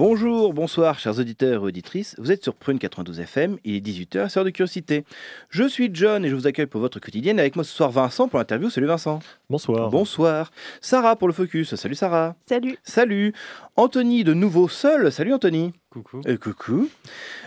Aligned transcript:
Bonjour, 0.00 0.54
bonsoir, 0.54 0.98
chers 0.98 1.18
auditeurs 1.18 1.62
et 1.62 1.66
auditrices. 1.66 2.14
Vous 2.16 2.32
êtes 2.32 2.42
sur 2.42 2.54
Prune 2.54 2.78
92 2.78 3.20
FM, 3.20 3.58
il 3.64 3.76
est 3.76 3.80
18h, 3.86 4.30
c'est 4.30 4.42
de 4.42 4.48
curiosité. 4.48 5.04
Je 5.50 5.68
suis 5.68 5.90
John 5.92 6.24
et 6.24 6.30
je 6.30 6.34
vous 6.34 6.46
accueille 6.46 6.64
pour 6.64 6.80
votre 6.80 6.98
quotidienne. 7.00 7.38
Avec 7.38 7.54
moi 7.54 7.66
ce 7.66 7.76
soir, 7.76 7.90
Vincent 7.90 8.26
pour 8.26 8.38
l'interview. 8.38 8.70
Salut 8.70 8.86
Vincent. 8.86 9.18
Bonsoir. 9.50 9.90
Bonsoir. 9.90 10.52
Sarah 10.80 11.16
pour 11.16 11.28
le 11.28 11.34
focus. 11.34 11.74
Salut 11.74 11.96
Sarah. 11.96 12.34
Salut. 12.46 12.78
Salut. 12.82 13.34
Anthony 13.76 14.24
de 14.24 14.32
nouveau 14.32 14.70
seul. 14.70 15.12
Salut 15.12 15.34
Anthony. 15.34 15.74
Coucou. 15.90 16.22
Et 16.26 16.38
coucou. 16.38 16.88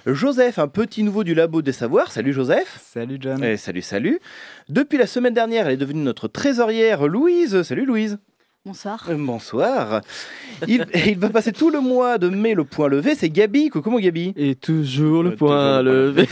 Joseph, 0.05 0.59
un 0.59 0.67
petit 0.67 1.01
nouveau 1.01 1.23
du 1.23 1.33
labo 1.33 1.63
des 1.63 1.71
savoirs. 1.71 2.11
Salut 2.11 2.33
Joseph. 2.33 2.79
Salut 2.83 3.17
John. 3.19 3.43
Et 3.43 3.57
salut, 3.57 3.81
salut. 3.81 4.19
Depuis 4.69 4.99
la 4.99 5.07
semaine 5.07 5.33
dernière, 5.33 5.65
elle 5.65 5.73
est 5.73 5.77
devenue 5.77 6.03
notre 6.03 6.27
trésorière 6.27 7.07
Louise. 7.07 7.63
Salut 7.63 7.85
Louise. 7.85 8.19
Bonsoir. 8.65 9.03
Euh, 9.09 9.15
Bonsoir. 9.17 9.99
Il, 10.69 10.85
il 11.05 11.19
va 11.19 11.27
passer 11.29 11.51
tout 11.51 11.69
le 11.69 11.81
mois 11.81 12.17
de 12.17 12.29
mai 12.29 12.53
le 12.53 12.63
point 12.63 12.87
levé. 12.87 13.13
C'est 13.13 13.29
Gabi. 13.29 13.67
Coucou 13.69 13.89
mon 13.89 13.99
Gabi. 13.99 14.33
Et 14.37 14.55
toujours 14.55 15.21
le 15.21 15.31
Euh, 15.31 15.35
point 15.35 15.79
toujours 15.79 15.93
levé. 15.93 16.29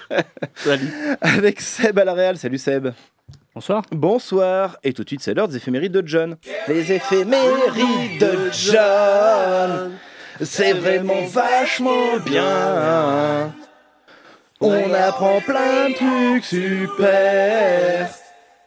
Salut. 0.54 0.90
Avec 1.20 1.60
Seb 1.60 1.98
à 1.98 2.04
la 2.06 2.14
Réal. 2.14 2.38
Salut 2.38 2.56
Seb. 2.56 2.88
Bonsoir. 3.54 3.82
Bonsoir. 3.92 4.78
Et 4.84 4.94
tout 4.94 5.04
de 5.04 5.08
suite, 5.08 5.20
c'est 5.22 5.34
l'heure 5.34 5.48
des 5.48 5.56
éphémérides 5.58 5.92
de 5.92 6.02
John. 6.06 6.38
Les 6.66 6.92
éphémérides 6.94 8.20
de 8.20 8.38
John. 8.52 9.92
C'est 10.40 10.72
vraiment 10.72 11.26
vachement 11.26 12.16
bien. 12.24 13.52
On 14.62 14.94
apprend 14.94 15.42
plein 15.42 15.90
de 15.90 15.94
trucs 15.94 16.44
super. 16.46 18.08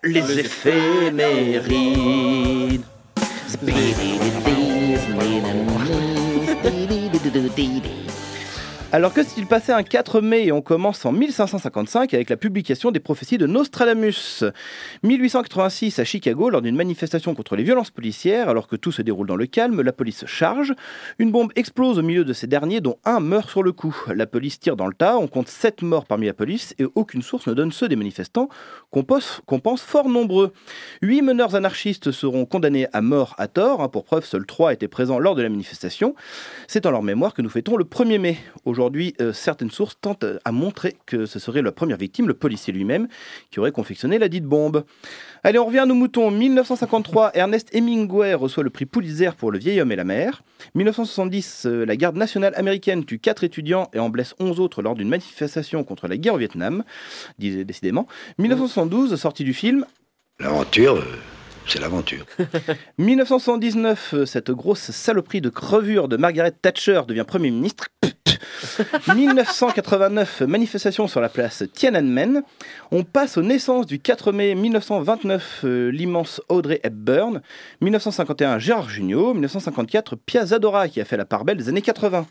Les 0.03 0.39
éphémérides. 0.39 2.83
Dee 3.61 3.73
dee 3.73 3.93
dee 3.93 4.19
dee 4.19 4.59
dee 6.63 6.88
dee 6.88 7.09
dee 7.11 7.31
dee 7.33 7.49
dee 7.55 7.81
dee 7.83 8.08
Alors 8.92 9.14
que 9.14 9.22
s'il 9.22 9.45
passait 9.45 9.72
un 9.72 9.84
4 9.84 10.20
mai 10.20 10.48
et 10.48 10.52
on 10.52 10.64
commence 10.64 11.06
en 11.06 11.12
1555 11.12 12.12
avec 12.16 12.28
la 12.28 12.38
publication 12.38 12.90
des 12.90 13.00
prophéties 13.00 13.38
de 13.38 13.45
Nostradamus 13.45 14.44
1886 15.04 16.00
à 16.00 16.04
Chicago 16.04 16.50
lors 16.50 16.64
d'une 16.64 16.76
manifestation 16.76 17.36
contre 17.36 17.56
les 17.56 17.62
violences 17.62 17.92
policières 17.92 18.50
alors 18.50 18.67
que 18.67 18.76
tout 18.76 18.92
se 18.92 19.04
déroule 19.04 19.28
dans 19.28 19.36
le 19.36 19.45
calme, 19.45 19.84
la 19.84 19.92
police 19.94 20.26
charge, 20.26 20.73
une 21.20 21.32
bombe 21.32 21.52
explose 21.56 22.00
au 22.00 22.02
milieu 22.02 22.26
de 22.26 22.34
ces 22.34 22.48
derniers 22.48 22.82
dont 22.82 22.98
un 23.06 23.20
meurt 23.20 23.48
sur 23.48 23.62
le 23.62 23.73
coup. 23.73 23.95
La 24.08 24.26
police 24.26 24.60
tire 24.60 24.76
dans 24.76 24.88
le 24.88 24.95
tas, 24.95 25.20
on 25.20 25.28
compte 25.28 25.50
7 25.50 25.84
morts 25.84 26.08
parmi 26.08 26.26
la 26.26 26.34
police 26.34 26.73
et 26.80 26.86
aucune 26.95 27.22
source 27.22 27.45
ne 27.45 27.54
donne 27.54 27.72
ceux 27.72 27.90
des 27.90 27.95
manifestants 27.95 28.50
qu'on 28.90 29.04
pense, 29.04 29.82
fort 29.84 30.10
nombreux. 30.10 30.52
Huit 31.04 31.22
meneurs 31.22 31.54
anarchistes 31.54 32.12
seront 32.12 32.48
condamnés 32.48 32.88
à 32.92 33.02
mort 33.02 33.36
à 33.38 33.48
tort, 33.48 33.82
hein, 33.82 33.88
pour 33.88 34.04
preuve 34.04 34.26
seuls 34.26 34.48
3 34.48 34.73
étaient 34.73 34.88
présents 34.88 35.20
lors 35.20 35.36
de 35.36 35.44
la 35.44 35.50
manifestation. 35.50 36.16
C'est 36.67 36.88
en 36.88 36.92
leur 36.92 37.04
mémoire 37.04 37.36
que 37.36 37.44
nous 37.44 37.52
fêtons 37.52 37.78
le 37.78 37.86
1er 37.86 38.17
mai. 38.17 38.40
Euh, 39.22 39.33
certaines 39.33 39.72
sources 39.72 39.97
tentent 39.99 40.23
euh, 40.23 40.39
à 40.45 40.52
montrer 40.52 40.95
que 41.05 41.25
ce 41.25 41.39
serait 41.39 41.61
la 41.61 41.72
première 41.72 41.97
victime, 41.97 42.27
le 42.27 42.33
policier 42.33 42.72
lui-même, 42.73 43.08
qui 43.52 43.59
aurait 43.59 43.71
confectionné 43.71 44.17
la 44.20 44.30
dite 44.30 44.45
bombe. 44.45 44.83
Allez, 45.43 45.59
on 45.59 45.65
revient 45.65 45.80
à 45.80 45.86
nos 45.86 45.95
moutons. 45.95 46.31
1953, 46.31 47.31
Ernest 47.36 47.70
Hemingway 47.73 48.33
reçoit 48.33 48.64
le 48.64 48.70
prix 48.70 48.86
Pulitzer 48.86 49.31
pour 49.37 49.52
Le 49.52 49.59
vieil 49.59 49.80
homme 49.81 49.92
et 49.92 49.95
la 49.95 50.04
mer. 50.04 50.42
1970, 50.76 51.65
euh, 51.65 51.86
la 51.86 51.95
garde 51.95 52.17
nationale 52.17 52.54
américaine 52.55 53.05
tue 53.05 53.20
4 53.20 53.43
étudiants 53.43 53.89
et 53.93 53.99
en 53.99 54.09
blesse 54.09 54.36
11 54.39 54.59
autres 54.59 54.81
lors 54.81 54.95
d'une 54.95 55.09
manifestation 55.09 55.83
contre 55.83 56.08
la 56.08 56.17
guerre 56.17 56.33
au 56.36 56.37
Vietnam. 56.37 56.83
Dis- 57.37 57.65
Décidément. 57.65 58.08
1972, 58.37 59.15
sortie 59.15 59.43
du 59.43 59.54
film. 59.54 59.86
L'aventure, 60.39 60.95
euh, 60.95 61.04
c'est 61.69 61.80
l'aventure. 61.80 62.25
1979, 62.97 64.13
euh, 64.13 64.25
cette 64.25 64.52
grosse 64.52 64.91
saloperie 64.91 65.41
de 65.41 65.49
crevure 65.49 66.07
de 66.07 66.17
Margaret 66.17 66.52
Thatcher 66.52 67.02
devient 67.07 67.25
Premier 67.27 67.52
ministre. 67.52 67.87
1989, 69.15 70.41
manifestation 70.41 71.07
sur 71.07 71.21
la 71.21 71.30
place 71.30 71.63
Tiananmen. 71.73 72.43
On 72.91 73.03
passe 73.03 73.37
aux 73.37 73.41
naissances 73.41 73.85
du 73.85 73.99
4 73.99 74.31
mai 74.31 74.55
1929, 74.55 75.61
euh, 75.63 75.89
l'immense 75.91 76.41
Audrey 76.49 76.80
Hepburn. 76.83 77.41
1951, 77.81 78.59
Gérard 78.59 78.89
Jugnot. 78.89 79.33
1954, 79.33 80.15
Pia 80.15 80.45
Zadora 80.45 80.87
qui 80.87 81.01
a 81.01 81.05
fait 81.05 81.17
la 81.17 81.25
part 81.25 81.45
belle 81.45 81.57
des 81.57 81.69
années 81.69 81.81
80. 81.81 82.25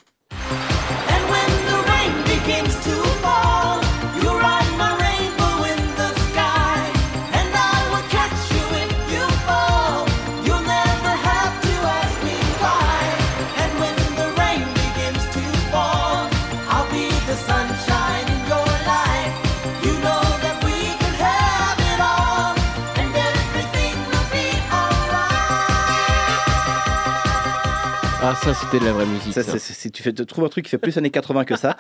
Ah, 28.31 28.35
ça, 28.35 28.53
c'était 28.53 28.79
de 28.79 28.85
la 28.85 28.93
vraie 28.93 29.07
musique. 29.07 29.33
Ça, 29.33 29.43
ça. 29.43 29.59
si 29.59 29.91
tu 29.91 30.03
fais, 30.03 30.13
tu 30.13 30.27
trouves 30.27 30.45
un 30.45 30.51
truc 30.51 30.67
qui 30.67 30.71
fait 30.71 30.77
plus 30.77 30.99
années 30.99 31.09
80 31.09 31.47
que 31.47 31.57
ça. 31.57 31.79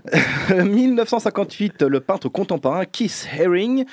1958, 0.48 1.82
le 1.82 2.00
peintre 2.00 2.30
contemporain 2.30 2.86
Keith 2.86 3.28
Haring. 3.38 3.84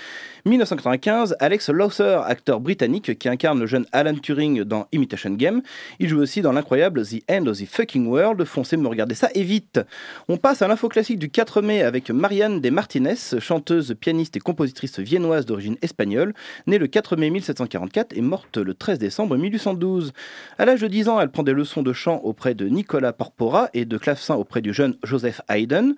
1995, 0.46 1.36
Alex 1.40 1.70
Lawther, 1.70 2.22
acteur 2.26 2.60
britannique 2.60 3.18
qui 3.18 3.30
incarne 3.30 3.60
le 3.60 3.66
jeune 3.66 3.86
Alan 3.92 4.16
Turing 4.16 4.64
dans 4.64 4.88
Imitation 4.92 5.32
Game. 5.32 5.62
Il 6.00 6.08
joue 6.08 6.20
aussi 6.20 6.42
dans 6.42 6.52
l'incroyable 6.52 7.06
The 7.06 7.24
End 7.30 7.48
of 7.48 7.58
the 7.58 7.66
Fucking 7.66 8.08
World. 8.08 8.44
Foncez 8.46 8.78
me 8.78 8.88
regarder 8.88 9.16
ça 9.16 9.30
et 9.36 9.44
vite. 9.44 9.80
On 10.28 10.38
passe 10.38 10.62
à 10.62 10.68
l'info 10.68 10.88
classique 10.88 11.20
du 11.20 11.30
4 11.30 11.62
mai 11.62 11.84
avec 11.84 12.10
Marianne 12.10 12.62
de 12.62 12.70
Martinez, 12.70 13.16
chanteuse, 13.40 13.96
pianiste 14.00 14.38
et 14.38 14.40
compositrice 14.40 15.00
viennoise 15.00 15.46
d'origine 15.46 15.78
espagnole, 15.82 16.34
née 16.68 16.78
le 16.78 16.88
4 16.88 17.18
mai 17.18 17.30
1744 17.30 18.16
et 18.16 18.22
morte 18.22 18.58
le 18.58 18.74
13 18.74 19.00
décembre 19.00 19.36
1812. 19.38 20.14
À 20.58 20.66
l'âge 20.66 20.82
de 20.82 20.88
10 20.88 21.10
ans, 21.10 21.20
elle 21.20 21.32
prend 21.32 21.44
des 21.44 21.54
leçons 21.54 21.84
de 21.84 21.94
chant 21.94 22.22
auprès 22.24 22.54
de 22.54 22.68
Nicolas 22.68 23.14
Porpora 23.14 23.70
et 23.74 23.86
de 23.86 23.98
clavecin 23.98 24.36
auprès 24.36 24.62
du 24.62 24.74
jeune 24.74 24.96
Joseph 25.04 25.42
Haydn. 25.50 25.96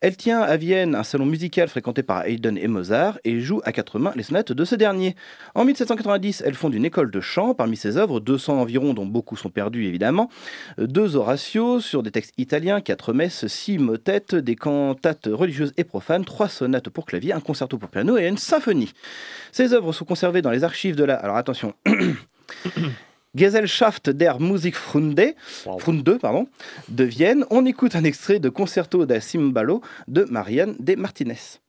Elle 0.00 0.16
tient 0.16 0.40
à 0.40 0.56
Vienne 0.56 0.94
un 0.94 1.02
salon 1.02 1.26
musical 1.26 1.68
fréquenté 1.68 2.02
par 2.02 2.24
Haydn 2.24 2.56
et 2.56 2.68
Mozart 2.68 3.18
et 3.24 3.40
joue 3.40 3.60
à 3.64 3.72
quatre 3.80 3.98
mains 3.98 4.12
les 4.14 4.24
sonates 4.24 4.52
de 4.52 4.64
ce 4.66 4.74
dernier. 4.74 5.16
En 5.54 5.64
1790, 5.64 6.42
elle 6.44 6.52
fonde 6.52 6.74
une 6.74 6.84
école 6.84 7.10
de 7.10 7.20
chant. 7.22 7.54
Parmi 7.54 7.78
ses 7.78 7.96
œuvres, 7.96 8.20
200 8.20 8.60
environ, 8.60 8.92
dont 8.92 9.06
beaucoup 9.06 9.38
sont 9.38 9.48
perdus 9.48 9.86
évidemment, 9.86 10.28
deux 10.76 11.16
Horatios 11.16 11.80
sur 11.80 12.02
des 12.02 12.10
textes 12.10 12.34
italiens, 12.36 12.82
quatre 12.82 13.14
messes, 13.14 13.46
six 13.46 13.78
motettes, 13.78 14.34
des 14.34 14.54
cantates 14.54 15.28
religieuses 15.32 15.72
et 15.78 15.84
profanes, 15.84 16.26
trois 16.26 16.50
sonates 16.50 16.90
pour 16.90 17.06
clavier, 17.06 17.32
un 17.32 17.40
concerto 17.40 17.78
pour 17.78 17.88
piano 17.88 18.18
et 18.18 18.26
une 18.26 18.36
symphonie. 18.36 18.92
Ces 19.50 19.72
œuvres 19.72 19.92
sont 19.92 20.04
conservées 20.04 20.42
dans 20.42 20.50
les 20.50 20.62
archives 20.62 20.94
de 20.94 21.04
la... 21.04 21.14
Alors 21.14 21.36
attention 21.36 21.72
Gesellschaft 23.34 24.10
der 24.10 24.36
pardon, 26.20 26.48
de 26.88 27.04
Vienne. 27.04 27.46
On 27.48 27.64
écoute 27.64 27.96
un 27.96 28.04
extrait 28.04 28.40
de 28.40 28.50
Concerto 28.50 29.06
da 29.06 29.20
Cimbalo 29.22 29.80
de 30.06 30.24
Marianne 30.24 30.76
de 30.78 30.96
Martinez. 30.96 31.60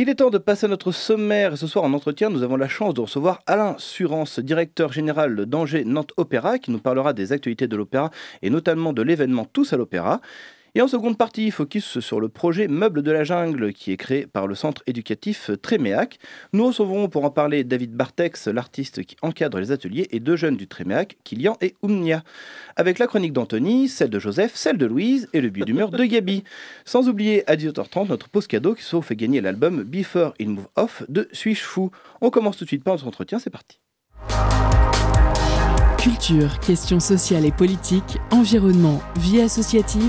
Il 0.00 0.08
est 0.08 0.14
temps 0.14 0.30
de 0.30 0.38
passer 0.38 0.64
à 0.64 0.68
notre 0.70 0.92
sommaire 0.92 1.52
et 1.52 1.56
ce 1.58 1.66
soir 1.66 1.84
en 1.84 1.92
entretien, 1.92 2.30
nous 2.30 2.42
avons 2.42 2.56
la 2.56 2.68
chance 2.68 2.94
de 2.94 3.02
recevoir 3.02 3.42
Alain 3.46 3.74
Surance, 3.76 4.38
directeur 4.38 4.94
général 4.94 5.44
d'Angers 5.44 5.84
Nantes 5.84 6.14
Opéra, 6.16 6.58
qui 6.58 6.70
nous 6.70 6.78
parlera 6.78 7.12
des 7.12 7.32
actualités 7.32 7.68
de 7.68 7.76
l'opéra 7.76 8.10
et 8.40 8.48
notamment 8.48 8.94
de 8.94 9.02
l'événement 9.02 9.44
Tous 9.44 9.74
à 9.74 9.76
l'Opéra. 9.76 10.22
Et 10.76 10.82
en 10.82 10.86
seconde 10.86 11.18
partie, 11.18 11.50
focus 11.50 11.98
sur 11.98 12.20
le 12.20 12.28
projet 12.28 12.68
Meubles 12.68 13.02
de 13.02 13.10
la 13.10 13.24
jungle 13.24 13.72
qui 13.72 13.90
est 13.90 13.96
créé 13.96 14.26
par 14.26 14.46
le 14.46 14.54
centre 14.54 14.84
éducatif 14.86 15.50
Tréméac. 15.62 16.18
Nous 16.52 16.64
recevrons 16.64 17.08
pour 17.08 17.24
en 17.24 17.30
parler 17.30 17.64
David 17.64 17.92
Bartex, 17.92 18.46
l'artiste 18.46 19.02
qui 19.02 19.16
encadre 19.20 19.58
les 19.58 19.72
ateliers, 19.72 20.06
et 20.12 20.20
deux 20.20 20.36
jeunes 20.36 20.56
du 20.56 20.68
Tréméac, 20.68 21.16
Kilian 21.24 21.56
et 21.60 21.74
Oumnia. 21.82 22.22
Avec 22.76 23.00
la 23.00 23.08
chronique 23.08 23.32
d'Anthony, 23.32 23.88
celle 23.88 24.10
de 24.10 24.20
Joseph, 24.20 24.52
celle 24.54 24.78
de 24.78 24.86
Louise 24.86 25.28
et 25.32 25.40
le 25.40 25.48
billet 25.48 25.66
d'humeur 25.66 25.90
de 25.90 26.04
Gabi. 26.04 26.44
Sans 26.84 27.08
oublier 27.08 27.48
à 27.50 27.56
18h30 27.56 28.08
notre 28.08 28.28
pause 28.28 28.46
cadeau 28.46 28.74
qui 28.74 28.84
se 28.84 29.00
fait 29.00 29.16
gagner 29.16 29.40
l'album 29.40 29.82
Before 29.82 30.34
It 30.38 30.48
Move 30.48 30.68
Off 30.76 31.02
de 31.08 31.28
Suis-je 31.32 31.62
fou? 31.62 31.90
On 32.20 32.30
commence 32.30 32.56
tout 32.56 32.64
de 32.64 32.68
suite 32.68 32.84
par 32.84 32.94
notre 32.94 33.08
entretien, 33.08 33.40
c'est 33.40 33.50
parti. 33.50 33.80
Culture, 35.98 36.60
questions 36.60 37.00
sociales 37.00 37.44
et 37.44 37.52
politiques, 37.52 38.18
environnement, 38.30 39.02
vie 39.16 39.40
associative. 39.40 40.00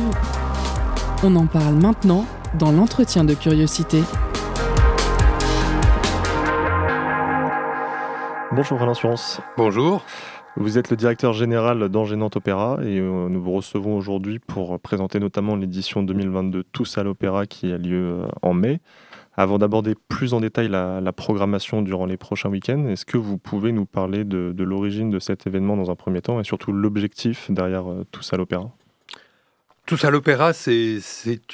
On 1.24 1.36
en 1.36 1.46
parle 1.46 1.76
maintenant 1.76 2.26
dans 2.58 2.72
l'entretien 2.72 3.24
de 3.24 3.36
curiosité. 3.36 4.02
Bonjour 8.52 8.82
Alain 8.82 8.96
Surance. 8.96 9.40
Bonjour. 9.56 10.04
Vous 10.58 10.80
êtes 10.80 10.90
le 10.90 10.98
directeur 10.98 11.34
général 11.34 11.90
d'Angers 11.90 12.16
Nantes 12.16 12.38
Opéra 12.38 12.80
et 12.82 13.00
euh, 13.00 13.30
nous 13.30 13.40
vous 13.40 13.52
recevons 13.52 13.96
aujourd'hui 13.96 14.40
pour 14.40 14.80
présenter 14.80 15.20
notamment 15.20 15.56
l'édition 15.56 16.02
2022 16.02 16.64
Tous 16.72 16.98
à 16.98 17.04
l'Opéra 17.04 17.46
qui 17.46 17.72
a 17.72 17.78
lieu 17.78 18.24
euh, 18.24 18.28
en 18.42 18.56
mai. 18.56 18.82
Avant 19.38 19.60
d'aborder 19.60 19.94
plus 20.10 20.34
en 20.34 20.42
détail 20.42 20.70
la, 20.70 21.02
la 21.02 21.14
programmation 21.14 21.84
durant 21.84 22.08
les 22.08 22.18
prochains 22.18 22.50
week-ends, 22.50 22.88
est-ce 22.88 23.06
que 23.06 23.20
vous 23.20 23.38
pouvez 23.38 23.72
nous 23.72 23.86
parler 23.86 24.24
de, 24.24 24.54
de 24.54 24.64
l'origine 24.64 25.12
de 25.12 25.20
cet 25.20 25.46
événement 25.46 25.78
dans 25.78 25.92
un 25.92 25.96
premier 25.96 26.22
temps 26.22 26.40
et 26.40 26.44
surtout 26.44 26.72
l'objectif 26.72 27.52
derrière 27.52 27.90
euh, 27.92 28.06
Tous 28.10 28.34
à 28.34 28.38
l'Opéra? 28.38 28.72
Tous 29.92 30.06
à 30.06 30.10
l'Opéra, 30.10 30.54
c'est 30.54 31.02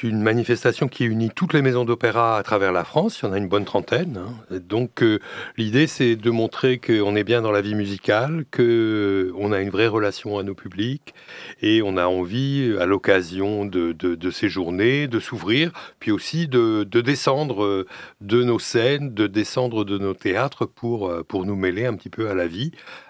une 0.03 0.21
manifestation 0.21 0.87
qui 0.87 1.05
unit 1.05 1.31
toutes 1.35 1.53
les 1.53 1.63
maisons 1.63 1.85
d'opéra 1.85 2.37
à 2.37 2.43
travers 2.43 2.71
la 2.71 2.83
France. 2.83 3.17
Il 3.19 3.25
y 3.25 3.29
en 3.29 3.33
a 3.33 3.39
une 3.39 3.47
bonne 3.47 3.65
trentaine. 3.65 4.19
hein. 4.51 4.59
Donc 4.59 5.01
euh, 5.01 5.17
l'idée, 5.57 5.87
c'est 5.87 6.15
de 6.15 6.29
montrer 6.29 6.77
qu'on 6.77 7.15
est 7.15 7.23
bien 7.23 7.41
dans 7.41 7.49
la 7.51 7.61
vie 7.61 7.73
musicale, 7.73 8.45
qu'on 8.55 9.51
a 9.51 9.59
une 9.59 9.71
vraie 9.71 9.87
relation 9.87 10.37
à 10.37 10.43
nos 10.43 10.53
publics 10.53 11.15
et 11.63 11.81
on 11.81 11.97
a 11.97 12.05
envie, 12.05 12.75
à 12.79 12.85
l'occasion 12.85 13.65
de, 13.65 13.91
de- 13.93 14.29
ces 14.29 14.49
journées, 14.49 15.07
de 15.07 15.19
s'ouvrir, 15.19 15.71
puis 15.99 16.11
aussi 16.11 16.47
de, 16.47 16.83
de 16.83 17.01
descendre 17.01 17.63
euh, 17.63 17.87
de 18.21 18.43
nos 18.43 18.59
scènes, 18.59 19.15
de 19.15 19.25
descendre 19.25 19.83
de 19.83 19.97
nos 19.97 20.13
théâtres 20.13 20.67
pour, 20.67 21.07
euh, 21.09 21.23
pour 21.23 21.43
nous 21.47 21.55
mêler 21.55 21.87
un 21.87 21.95
petit 21.95 22.09
peu 22.11 22.29
à 22.29 22.35
la 22.35 22.45
vie, 22.45 22.69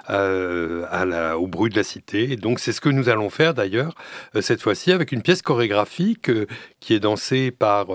euh, 0.10 1.34
au 1.34 1.48
bruit 1.48 1.70
de 1.70 1.76
la 1.76 1.84
cité. 1.84 2.36
Donc 2.38 2.60
c'est 2.60 2.72
ce 2.72 2.80
que 2.82 2.90
nous 2.90 3.10
allons 3.10 3.30
faire 3.30 3.54
d'ailleurs 3.54 3.96
euh, 4.36 4.42
cette 4.42 4.62
fois-ci 4.62 4.92
avec 4.92 5.12
une 5.12 5.22
pièce 5.22 5.42
chorégraphique 5.42 6.30
euh, 6.30 6.48
qui 6.80 6.94
est 6.94 7.00
dansée 7.00 7.52
par 7.52 7.88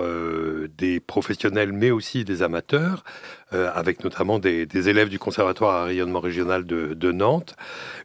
des 0.77 0.99
professionnels 0.99 1.71
mais 1.71 1.89
aussi 1.89 2.23
des 2.25 2.43
amateurs, 2.43 3.03
euh, 3.53 3.71
avec 3.73 4.03
notamment 4.03 4.39
des, 4.39 4.89
élèves 4.89 5.09
du 5.09 5.19
Conservatoire 5.19 5.75
à 5.75 5.83
rayonnement 5.85 6.19
régional 6.19 6.65
de, 6.65 7.11
Nantes. 7.11 7.55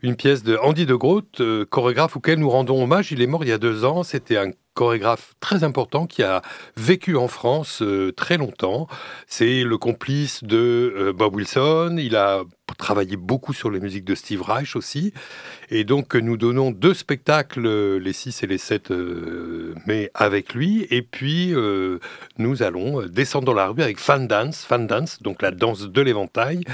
Une 0.03 0.17
pièce 0.17 0.43
de 0.43 0.57
Andy 0.57 0.87
de 0.87 0.95
Groot, 0.95 1.41
euh, 1.41 1.65
chorégraphe 1.65 2.17
auquel 2.17 2.39
nous 2.39 2.51
rendons 2.51 2.83
hommage. 2.83 3.13
Il 3.13 3.23
est 3.23 3.27
mort 3.27 3.45
il 3.45 3.49
y 3.49 3.53
a 3.53 3.59
deux 3.59 3.85
ans. 3.85 4.03
C'était 4.03 4.37
un 4.37 4.51
chorégraphe 4.75 5.35
très 5.41 5.65
important 5.65 6.07
qui 6.07 6.23
a 6.23 6.43
vécu 6.77 7.17
en 7.17 7.29
France 7.29 7.83
euh, 7.83 8.13
très 8.13 8.37
longtemps. 8.37 8.87
C'est 9.27 9.63
le 9.63 9.79
complice 9.79 10.45
de 10.45 11.13
Bob 11.17 11.35
Wilson. 11.35 11.97
Il 11.99 12.17
a 12.17 12.43
travaillé 12.77 13.17
beaucoup 13.17 13.53
sur 13.53 13.71
les 13.71 13.81
musiques 13.81 14.05
de 14.05 14.15
Steve 14.15 14.43
Reich 14.43 14.77
aussi. 14.77 15.13
Et 15.71 15.85
donc, 15.85 16.15
nous 16.15 16.39
donnons 16.39 16.71
deux 16.71 16.95
spectacles, 16.95 17.99
les 17.99 18.13
6 18.15 18.43
et 18.43 18.47
les 18.47 18.57
7 18.57 18.91
euh, 18.91 19.75
mai, 19.87 20.11
avec 20.15 20.55
lui. 20.55 20.87
Et 20.91 21.03
puis, 21.03 21.55
euh, 21.55 21.99
nous 22.39 22.63
allons 22.63 23.03
euh, 23.03 23.09
descendre 23.09 23.45
dans 23.45 23.53
la 23.53 23.69
rue 23.69 23.83
avec 23.83 23.99
Fan 23.99 24.27
Dance, 24.27 24.65
Fan 24.65 24.87
Dance, 24.87 25.23
donc 25.23 25.43
la 25.43 25.51
danse 25.51 25.91
de 25.91 26.01
l'éventail. 26.01 26.65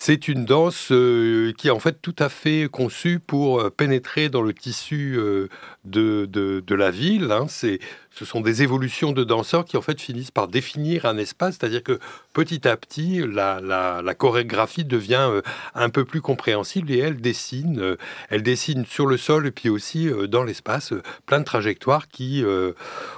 C'est 0.00 0.28
une 0.28 0.44
danse 0.44 0.92
euh, 0.92 1.52
qui 1.58 1.66
est 1.66 1.72
en 1.72 1.80
fait 1.80 2.00
tout 2.00 2.14
à 2.20 2.28
fait 2.28 2.68
conçue 2.70 3.18
pour 3.18 3.60
euh, 3.60 3.68
pénétrer 3.68 4.28
dans 4.28 4.42
le 4.42 4.54
tissu 4.54 5.16
euh, 5.18 5.48
de, 5.84 6.24
de, 6.24 6.74
la 6.76 6.92
ville. 6.92 7.32
hein. 7.32 7.46
C'est, 7.48 7.80
ce 8.12 8.24
sont 8.24 8.40
des 8.40 8.62
évolutions 8.62 9.10
de 9.10 9.24
danseurs 9.24 9.64
qui 9.64 9.76
en 9.76 9.82
fait 9.82 10.00
finissent 10.00 10.30
par 10.30 10.46
définir 10.46 11.04
un 11.04 11.18
espace, 11.18 11.56
c'est-à-dire 11.58 11.82
que 11.82 11.98
petit 12.32 12.68
à 12.68 12.76
petit, 12.76 13.24
la, 13.26 13.60
la, 13.60 14.14
chorégraphie 14.14 14.84
devient 14.84 15.40
un 15.74 15.90
peu 15.90 16.04
plus 16.04 16.20
compréhensible 16.20 16.90
et 16.92 16.98
elle 16.98 17.20
dessine, 17.20 17.96
elle 18.28 18.42
dessine 18.42 18.84
sur 18.86 19.06
le 19.06 19.16
sol 19.16 19.46
et 19.46 19.50
puis 19.50 19.68
aussi 19.68 20.10
dans 20.28 20.42
l'espace 20.42 20.94
plein 21.26 21.40
de 21.40 21.44
trajectoires 21.44 22.08
qui, 22.08 22.44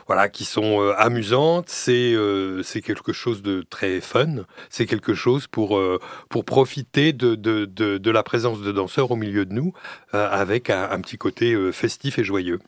voilà, 0.07 0.29
qui 0.29 0.45
sont 0.45 0.81
amusantes. 0.99 1.69
C'est, 1.69 2.15
c'est 2.63 2.83
quelque 2.83 3.13
chose 3.13 3.43
de 3.43 3.65
très 3.69 4.01
fun. 4.01 4.45
C'est 4.69 4.87
quelque 4.87 5.15
chose 5.15 5.47
pour, 5.47 5.81
pour 6.29 6.45
profiter 6.45 6.70
de, 6.77 7.35
de, 7.35 7.65
de, 7.65 7.99
de 7.99 8.11
la 8.11 8.23
présence 8.23 8.61
de 8.63 8.73
danseurs 8.73 9.11
au 9.11 9.17
milieu 9.17 9.45
de 9.45 9.53
nous 9.53 9.73
euh, 10.15 10.29
avec 10.31 10.71
un, 10.71 10.89
un 10.91 11.01
petit 11.01 11.19
côté 11.19 11.53
euh, 11.53 11.73
festif 11.73 12.19
et 12.19 12.25
joyeux. 12.25 12.61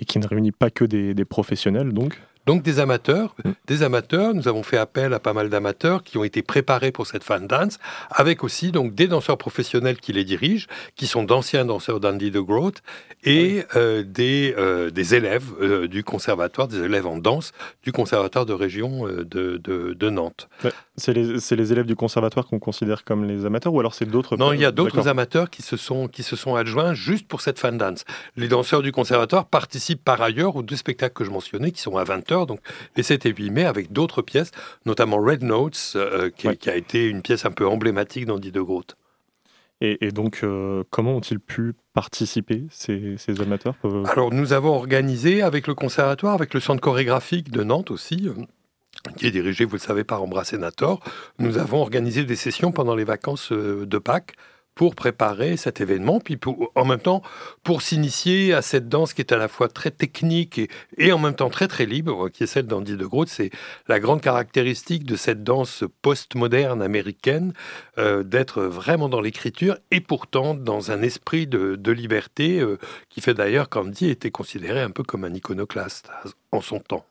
et 0.00 0.04
qui 0.04 0.18
ne 0.18 0.26
réunit 0.26 0.52
pas 0.52 0.70
que 0.70 0.84
des, 0.84 1.14
des 1.14 1.24
professionnels 1.24 1.92
donc? 1.92 2.20
Donc 2.46 2.62
des 2.62 2.78
amateurs, 2.78 3.34
Mm. 3.42 3.50
des 3.66 3.82
amateurs. 3.82 4.34
Nous 4.34 4.48
avons 4.48 4.62
fait 4.62 4.76
appel 4.76 5.14
à 5.14 5.18
pas 5.18 5.32
mal 5.32 5.48
d'amateurs 5.48 6.02
qui 6.02 6.18
ont 6.18 6.24
été 6.24 6.42
préparés 6.42 6.92
pour 6.92 7.06
cette 7.06 7.24
fan 7.24 7.46
dance, 7.46 7.78
avec 8.10 8.44
aussi 8.44 8.70
donc 8.70 8.94
des 8.94 9.06
danseurs 9.06 9.38
professionnels 9.38 9.96
qui 9.96 10.12
les 10.12 10.24
dirigent, 10.24 10.66
qui 10.94 11.06
sont 11.06 11.24
d'anciens 11.24 11.64
danseurs 11.64 12.00
d'Andy 12.00 12.30
de 12.30 12.40
Groot, 12.40 12.82
et 13.24 13.64
euh, 13.76 14.02
des, 14.02 14.54
euh, 14.58 14.90
des 14.90 15.14
élèves 15.14 15.46
euh, 15.58 15.88
du 15.88 16.04
conservatoire, 16.04 16.68
des 16.68 16.82
élèves 16.82 17.06
en 17.06 17.16
danse 17.16 17.52
du 17.82 17.92
conservatoire 17.92 18.44
de 18.44 18.52
région 18.52 19.06
de, 19.06 19.56
de- 19.56 19.94
de 19.98 20.10
Nantes. 20.10 20.50
C'est 20.96 21.12
les, 21.12 21.72
élèves 21.72 21.86
du 21.86 21.96
conservatoire 21.96 22.46
qu'on 22.46 22.60
considère 22.60 23.02
comme 23.02 23.24
les 23.24 23.44
amateurs 23.44 23.74
ou 23.74 23.80
alors 23.80 23.94
c'est 23.94 24.04
d'autres 24.04 24.36
Non, 24.36 24.52
il 24.52 24.60
y 24.60 24.64
a 24.64 24.70
d'autres 24.70 25.08
amateurs 25.08 25.50
qui 25.50 25.62
se, 25.62 25.76
sont, 25.76 26.06
qui 26.06 26.22
se 26.22 26.36
sont 26.36 26.54
adjoints 26.54 26.94
juste 26.94 27.26
pour 27.26 27.40
cette 27.40 27.58
fan 27.58 27.76
dance. 27.76 28.04
Les 28.36 28.46
danseurs 28.46 28.80
du 28.80 28.92
conservatoire 28.92 29.46
participent 29.46 30.04
par 30.04 30.22
ailleurs 30.22 30.54
aux 30.54 30.62
deux 30.62 30.76
spectacles 30.76 31.14
que 31.14 31.24
je 31.24 31.30
mentionnais, 31.30 31.72
qui 31.72 31.80
sont 31.80 31.96
à 31.96 32.04
20h, 32.04 32.46
donc 32.46 32.60
les 32.96 33.02
7 33.02 33.26
et 33.26 33.34
8 33.34 33.50
mai, 33.50 33.64
avec 33.64 33.92
d'autres 33.92 34.22
pièces, 34.22 34.52
notamment 34.86 35.16
Red 35.16 35.42
Notes, 35.42 35.94
euh, 35.96 36.30
qui, 36.30 36.46
Ouais. 36.46 36.56
qui 36.56 36.70
a 36.70 36.76
été 36.76 37.08
une 37.08 37.22
pièce 37.22 37.44
un 37.44 37.50
peu 37.50 37.66
emblématique 37.66 38.26
d'Andy 38.26 38.52
de 38.52 38.60
Groot. 38.60 38.94
Et, 39.80 40.06
et 40.06 40.12
donc, 40.12 40.40
euh, 40.44 40.84
comment 40.90 41.16
ont-ils 41.16 41.40
pu 41.40 41.74
participer, 41.92 42.64
ces, 42.70 43.16
ces 43.18 43.40
amateurs 43.40 43.74
Alors, 44.06 44.32
nous 44.32 44.52
avons 44.52 44.74
organisé 44.76 45.42
avec 45.42 45.66
le 45.66 45.74
conservatoire, 45.74 46.34
avec 46.34 46.54
le 46.54 46.60
centre 46.60 46.80
chorégraphique 46.80 47.50
de 47.50 47.64
Nantes 47.64 47.90
aussi, 47.90 48.28
euh, 48.28 48.34
qui 49.16 49.26
est 49.26 49.30
dirigé, 49.30 49.64
vous 49.64 49.76
le 49.76 49.80
savez, 49.80 50.04
par 50.04 50.22
Ambra 50.22 50.44
Senator, 50.44 51.00
nous 51.38 51.58
avons 51.58 51.80
organisé 51.80 52.24
des 52.24 52.36
sessions 52.36 52.72
pendant 52.72 52.94
les 52.94 53.04
vacances 53.04 53.52
euh, 53.52 53.86
de 53.86 53.98
Pâques 53.98 54.34
pour 54.74 54.94
préparer 54.94 55.56
cet 55.56 55.80
événement, 55.80 56.20
puis 56.20 56.38
en 56.74 56.84
même 56.84 56.98
temps 56.98 57.22
pour 57.62 57.82
s'initier 57.82 58.52
à 58.52 58.62
cette 58.62 58.88
danse 58.88 59.14
qui 59.14 59.20
est 59.20 59.32
à 59.32 59.36
la 59.36 59.48
fois 59.48 59.68
très 59.68 59.90
technique 59.90 60.60
et, 60.98 61.12
en 61.12 61.18
même 61.18 61.34
temps 61.34 61.50
très 61.50 61.68
très 61.68 61.86
libre, 61.86 62.28
qui 62.28 62.42
est 62.42 62.46
celle 62.46 62.66
d'Andy 62.66 62.96
de 62.96 63.06
Groot. 63.06 63.28
C'est 63.28 63.50
la 63.88 64.00
grande 64.00 64.20
caractéristique 64.20 65.04
de 65.04 65.16
cette 65.16 65.44
danse 65.44 65.84
post-moderne 66.02 66.82
américaine, 66.82 67.52
euh, 67.98 68.22
d'être 68.22 68.62
vraiment 68.62 69.08
dans 69.08 69.20
l'écriture 69.20 69.76
et 69.90 70.00
pourtant 70.00 70.54
dans 70.54 70.90
un 70.90 71.02
esprit 71.02 71.46
de, 71.46 71.76
de 71.76 71.92
liberté 71.92 72.60
euh, 72.60 72.78
qui 73.08 73.20
fait 73.20 73.34
d'ailleurs 73.34 73.68
qu'Andy 73.68 74.10
était 74.10 74.30
considéré 74.30 74.80
un 74.80 74.90
peu 74.90 75.04
comme 75.04 75.24
un 75.24 75.34
iconoclaste 75.34 76.10
en 76.50 76.60
son 76.60 76.80
temps. 76.80 77.06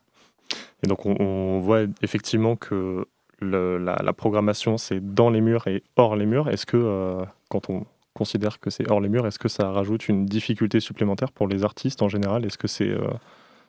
Et 0.83 0.87
donc, 0.87 1.05
on, 1.05 1.59
voit 1.59 1.83
effectivement 2.01 2.55
que 2.55 3.05
la 3.41 4.13
programmation, 4.13 4.77
c'est 4.77 4.99
dans 5.13 5.29
les 5.29 5.41
murs 5.41 5.67
et 5.67 5.83
hors 5.95 6.15
les 6.15 6.25
murs. 6.25 6.49
Est-ce 6.49 6.65
que, 6.65 6.77
euh, 6.77 7.23
quand 7.49 7.69
on 7.69 7.85
considère 8.13 8.59
que 8.59 8.69
c'est 8.69 8.89
hors 8.89 9.01
les 9.01 9.09
murs, 9.09 9.25
est-ce 9.25 9.39
que 9.39 9.49
ça 9.49 9.71
rajoute 9.71 10.07
une 10.07 10.25
difficulté 10.25 10.79
supplémentaire 10.79 11.31
pour 11.31 11.47
les 11.47 11.63
artistes 11.63 12.01
en 12.01 12.09
général? 12.09 12.45
Est-ce 12.45 12.57
que 12.57 12.67
c'est 12.67 12.89
euh, 12.89 13.07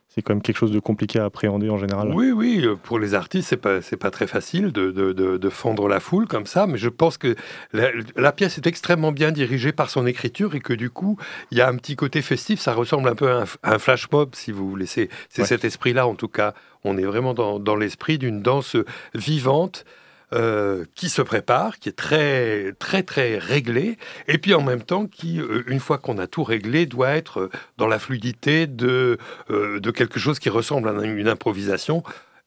c'est 0.08 0.22
quand 0.22 0.32
même 0.34 0.42
quelque 0.42 0.58
chose 0.58 0.70
de 0.70 0.78
compliqué 0.78 1.18
à 1.18 1.24
appréhender 1.24 1.70
en 1.70 1.76
général 1.78 2.12
Oui, 2.14 2.30
oui, 2.30 2.60
euh, 2.64 2.76
pour 2.76 3.00
les 3.00 3.14
artistes, 3.14 3.48
c'est 3.48 3.56
pas, 3.56 3.82
c'est 3.82 3.96
pas 3.96 4.12
très 4.12 4.28
facile 4.28 4.70
de, 4.70 4.92
de, 4.92 5.12
de- 5.12 5.36
de 5.38 5.48
fendre 5.48 5.88
la 5.88 5.98
foule 5.98 6.26
comme 6.28 6.46
ça, 6.46 6.66
mais 6.68 6.78
je 6.78 6.88
pense 6.88 7.18
que 7.18 7.34
la, 7.72 7.88
la 8.14 8.30
pièce 8.30 8.56
est 8.58 8.66
extrêmement 8.68 9.10
bien 9.10 9.32
dirigée 9.32 9.72
par 9.72 9.90
son 9.90 10.06
écriture 10.06 10.54
et 10.54 10.60
que 10.60 10.72
du 10.72 10.88
coup, 10.90 11.18
il 11.50 11.58
y 11.58 11.60
a 11.60 11.68
un 11.68 11.74
petit 11.76 11.96
côté 11.96 12.22
festif, 12.22 12.60
ça 12.60 12.74
ressemble 12.74 13.08
un 13.08 13.16
peu 13.16 13.28
à 13.28 13.38
un, 13.38 13.44
f- 13.44 13.56
à 13.64 13.74
un 13.74 13.78
flash 13.80 14.08
mob, 14.12 14.34
si 14.36 14.52
vous 14.52 14.68
voulez. 14.70 14.86
C'est 14.86 15.08
c'est 15.28 15.42
Ouais. 15.42 15.48
cet 15.48 15.64
esprit-là, 15.64 16.06
en 16.06 16.14
tout 16.14 16.28
cas. 16.28 16.54
On 16.84 16.98
est 16.98 17.04
vraiment 17.04 17.32
dans, 17.34 17.58
dans 17.58 17.76
l'esprit 17.76 18.18
d'une 18.18 18.40
danse 18.42 18.76
vivante. 19.14 19.84
Euh, 20.32 20.84
qui 20.94 21.08
se 21.08 21.22
prépare, 21.22 21.78
qui 21.78 21.88
est 21.88 21.92
très 21.92 22.72
très 22.78 23.02
très 23.02 23.38
réglée, 23.38 23.98
et 24.26 24.38
puis 24.38 24.54
en 24.54 24.62
même 24.62 24.82
temps 24.82 25.06
qui, 25.06 25.40
euh, 25.40 25.62
une 25.66 25.80
fois 25.80 25.98
qu'on 25.98 26.18
a 26.18 26.26
tout 26.26 26.42
réglé, 26.42 26.86
doit 26.86 27.10
être 27.10 27.40
euh, 27.40 27.50
dans 27.76 27.86
la 27.86 27.98
fluidité 27.98 28.66
de, 28.66 29.18
de 29.48 29.90
quelque 29.90 30.18
chose 30.18 30.38
qui 30.38 30.48
ressemble 30.48 30.88
à 30.88 31.04
une 31.04 31.28
improvisation 31.28 32.02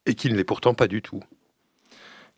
et 0.06 0.16
qui 0.16 0.30
ne 0.30 0.36
l'est 0.36 0.44
pourtant 0.44 0.74
pas 0.74 0.88
du 0.88 1.02
tout. 1.02 1.22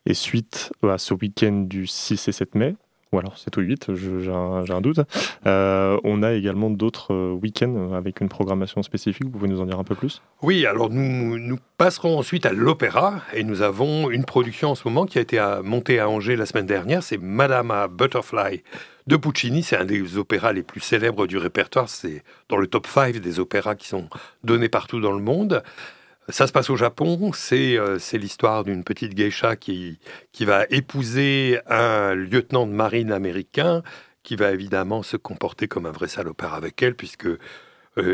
Et 0.06 0.14
suite 0.14 0.72
à 0.82 0.98
ce 0.98 1.14
week-end 1.14 1.64
du 1.66 1.86
6 1.86 2.28
et 2.28 2.32
7 2.32 2.54
mai, 2.54 2.76
Ou 3.12 3.18
alors 3.18 3.36
7 3.38 3.56
ou 3.56 3.60
8, 3.62 3.94
je- 3.96 4.20
j'ai 4.20 4.30
un, 4.30 4.80
doute. 4.80 5.00
Euh, 5.44 5.98
on 6.04 6.22
a 6.22 6.32
également 6.32 6.70
d'autres 6.70 7.12
euh, 7.12 7.32
week-ends 7.32 7.92
avec 7.92 8.20
une 8.20 8.28
programmation 8.28 8.84
spécifique. 8.84 9.24
Vous 9.24 9.30
pouvez 9.30 9.48
nous 9.48 9.60
en 9.60 9.66
dire 9.66 9.80
un 9.80 9.84
peu 9.84 9.96
plus? 9.96 10.22
Oui, 10.42 10.64
alors 10.64 10.90
nous, 10.90 11.58
passerons 11.76 12.16
ensuite 12.18 12.46
à 12.46 12.52
l'opéra 12.52 13.20
et 13.34 13.42
nous 13.42 13.62
avons 13.62 14.10
une 14.10 14.24
production 14.24 14.70
en 14.70 14.74
ce 14.76 14.86
moment 14.86 15.06
qui 15.06 15.18
a 15.18 15.22
été 15.22 15.44
montée 15.64 15.98
à 15.98 16.08
Angers 16.08 16.36
la 16.36 16.46
semaine 16.46 16.66
dernière. 16.66 17.02
C'est 17.02 17.18
Madama 17.18 17.88
Butterfly 17.88 18.62
de 19.08 19.16
Puccini. 19.16 19.64
C'est 19.64 19.76
un 19.76 19.84
des 19.84 20.16
opéras 20.16 20.52
les 20.52 20.62
plus 20.62 20.80
célèbres 20.80 21.26
du 21.26 21.36
répertoire. 21.36 21.88
C'est 21.88 22.22
dans 22.48 22.58
le 22.58 22.68
top 22.68 22.86
5 22.86 23.16
des 23.16 23.40
opéras 23.40 23.74
qui 23.74 23.88
sont 23.88 24.08
donnés 24.44 24.68
partout 24.68 25.00
dans 25.00 25.12
le 25.12 25.22
monde. 25.22 25.64
Ça 26.32 26.46
se 26.46 26.52
passe 26.52 26.70
au 26.70 26.76
Japon. 26.76 27.32
C'est 27.32 27.78
euh, 27.78 27.98
c'est 27.98 28.18
l'histoire 28.18 28.64
d'une 28.64 28.84
petite 28.84 29.14
geisha 29.14 29.56
qui, 29.56 29.98
qui 30.32 30.44
va 30.44 30.64
épouser 30.70 31.58
un 31.66 32.14
lieutenant 32.14 32.66
de 32.66 32.72
marine 32.72 33.12
américain 33.12 33.82
qui 34.22 34.36
va 34.36 34.52
évidemment 34.52 35.02
se 35.02 35.16
comporter 35.16 35.66
comme 35.66 35.86
un 35.86 35.92
vrai 35.92 36.08
salopard 36.08 36.54
avec 36.54 36.82
elle 36.82 36.94
puisque 36.94 37.26
euh, 37.26 37.38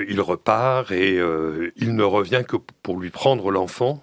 il 0.09 0.21
repart 0.21 0.91
et 0.93 1.19
euh, 1.19 1.73
il 1.77 1.97
ne 1.97 2.05
revient 2.05 2.45
que 2.47 2.57
pour 2.83 2.99
lui 2.99 3.11
prendre 3.11 3.51
l'enfant 3.51 4.03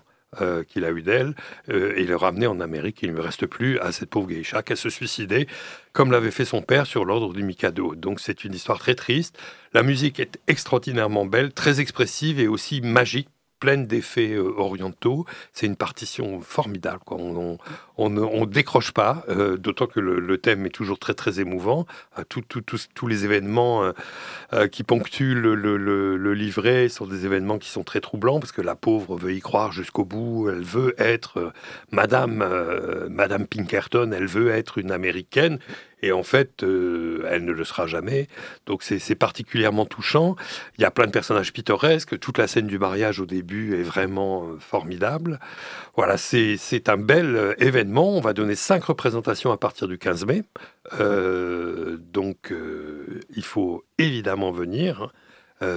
qu'il 0.67 0.84
a 0.84 0.89
eu 0.89 1.03
d'elle 1.03 1.36
et 1.67 2.08
le 2.08 2.15
ramener 2.15 2.48
en 2.48 2.60
Amérique. 2.60 3.03
Il 3.03 3.13
ne 3.13 3.20
reste 3.20 3.46
plus 3.46 3.77
à 3.77 3.91
cette 3.91 4.10
pauvre 4.10 4.27
geisha 4.27 4.63
qu'à 4.63 4.75
se 4.75 4.89
suicider, 4.89 5.48
comme 5.91 6.12
l'avait 6.12 6.32
fait 6.32 6.43
son 6.43 6.63
père 6.63 6.88
sur 6.88 7.05
l'ordre 7.05 7.36
du 7.36 7.43
Mikado. 7.43 7.93
Donc 7.93 8.20
c'est 8.20 8.43
une 8.43 8.55
histoire 8.55 8.79
très 8.79 8.96
triste. 8.96 9.38
La 9.74 9.84
musique 9.84 10.20
est 10.20 10.39
extraordinairement 10.48 11.27
belle, 11.27 11.53
très 11.53 11.79
expressive 11.82 12.39
et 12.39 12.48
aussi 12.48 12.82
magique 12.82 13.29
pleine 13.63 13.88
d'effets 13.88 14.34
euh, 14.34 14.53
orientaux. 14.58 15.25
C'est 15.53 15.67
une 15.67 15.77
partition 15.77 16.41
formidable. 16.41 17.00
Quoi. 17.05 17.15
On, 17.17 17.32
on, 17.38 17.58
on 17.98 18.17
on 18.17 18.46
décroche 18.46 18.91
pas, 18.91 19.24
euh, 19.29 19.55
d'autant 19.55 19.88
que 19.88 20.01
le, 20.01 20.38
thème 20.38 20.65
est 20.65 20.75
toujours 20.79 21.00
très 21.00 21.13
très 21.13 21.39
émouvant. 21.39 21.86
Euh, 22.20 22.24
tout- 22.27 22.41
tout- 22.41 22.60
tous- 22.70 22.89
tous 22.93 23.08
les 23.08 23.24
événements 23.24 23.91
qui 24.72 24.84
ponctuent 24.84 25.36
le, 25.36 26.34
livret 26.34 26.89
sont 26.89 27.08
des 27.08 27.25
événements 27.25 27.58
qui 27.58 27.70
sont 27.70 27.84
très 27.84 28.01
troublants 28.01 28.39
parce 28.41 28.51
que 28.51 28.62
la 28.62 28.75
pauvre 28.75 29.15
veut 29.17 29.34
y 29.34 29.39
croire 29.39 29.72
jusqu'au 29.72 30.03
bout. 30.03 30.50
Elle 30.50 30.63
veut 30.63 30.93
être 30.98 31.53
Madame, 31.91 32.43
Madame 33.10 33.48
Pinkerton, 33.48 34.12
elle 34.13 34.27
veut 34.27 34.50
être 34.50 34.77
une 34.77 34.91
américaine. 34.91 35.60
Et 36.03 36.12
en 36.12 36.22
fait, 36.22 36.63
euh, 36.63 37.25
elle 37.29 37.45
ne 37.45 37.53
le 37.53 37.63
sera 37.63 37.88
jamais. 37.88 38.27
Donc 38.65 38.83
c'est 38.83 39.15
particulièrement 39.15 39.86
touchant. 39.86 40.36
Il 40.77 40.81
y 40.81 40.86
a 40.86 40.91
plein 40.91 41.05
de 41.05 41.12
personnages 41.12 41.53
pittoresques. 41.53 42.19
Toute 42.19 42.38
la 42.38 42.48
scène 42.48 42.67
du 42.67 42.77
mariage 42.77 43.22
au 43.22 43.25
début 43.25 43.79
est 43.79 43.83
vraiment 43.83 44.43
euh, 44.43 44.57
formidable. 44.60 45.39
Voilà, 45.95 46.17
c'est 46.17 46.89
un 46.89 46.98
bel 46.98 47.38
euh, 47.38 47.53
événement. 47.57 48.17
On 48.17 48.19
va 48.19 48.33
donner 48.33 48.55
cinq 48.55 48.83
représentations 48.83 49.53
à 49.53 49.57
partir 49.57 49.88
du 49.88 49.98
15 49.98 50.25
mai. 50.25 50.43
Donc 52.12 52.53
il 53.36 53.43
faut 53.43 53.86
évidemment 53.98 54.51
venir 54.51 55.13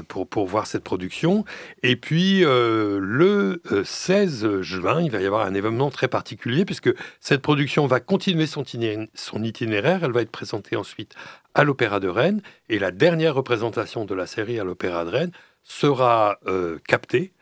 pour, 0.08 0.26
pour 0.28 0.46
voir 0.46 0.66
cette 0.66 0.84
production. 0.84 1.44
Et 1.82 1.96
puis 1.96 2.44
euh, 2.44 2.98
le 3.00 3.62
euh, 3.72 3.84
16 3.84 4.60
juin, 4.60 5.02
il 5.02 5.10
va 5.10 5.20
y 5.20 5.26
avoir 5.26 5.46
un 5.46 5.54
événement 5.54 5.90
très 5.90 6.08
particulier 6.08 6.64
puisque 6.64 6.90
cette 7.20 7.42
production 7.42 7.86
va 7.86 8.00
continuer 8.00 8.46
son, 8.46 8.62
itiné- 8.62 9.08
son 9.14 9.42
itinéraire. 9.42 10.04
Elle 10.04 10.12
va 10.12 10.22
être 10.22 10.30
présentée 10.30 10.76
ensuite 10.76 11.14
à 11.54 11.64
l'Opéra 11.64 12.00
de 12.00 12.08
Rennes. 12.08 12.42
Et 12.68 12.78
la 12.78 12.90
dernière 12.90 13.34
représentation 13.34 14.04
de 14.04 14.14
la 14.14 14.26
série 14.26 14.58
à 14.60 14.64
l'Opéra 14.64 15.04
de 15.04 15.10
Rennes 15.10 15.32
sera 15.62 16.38
euh, 16.46 16.78
captée 16.86 17.32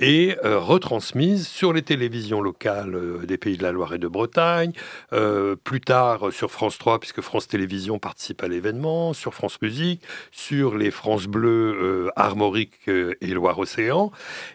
et 0.00 0.36
euh, 0.44 0.58
retransmise 0.58 1.46
sur 1.46 1.72
les 1.72 1.82
télévisions 1.82 2.40
locales 2.40 2.94
euh, 2.94 3.26
des 3.26 3.38
pays 3.38 3.56
de 3.56 3.62
la 3.62 3.72
Loire 3.72 3.94
et 3.94 3.98
de 3.98 4.08
Bretagne, 4.08 4.72
euh, 5.12 5.54
plus 5.56 5.80
tard 5.80 6.28
euh, 6.28 6.30
sur 6.30 6.50
France 6.50 6.78
3, 6.78 6.98
puisque 6.98 7.20
France 7.20 7.46
Télévisions 7.46 7.98
participe 7.98 8.42
à 8.42 8.48
l'événement, 8.48 9.12
sur 9.12 9.34
France 9.34 9.60
Musique, 9.62 10.02
sur 10.32 10.76
les 10.76 10.90
France 10.90 11.26
Bleu, 11.26 12.10
Armorique 12.16 12.88
et 12.88 13.26
Loire-Océan, 13.26 14.10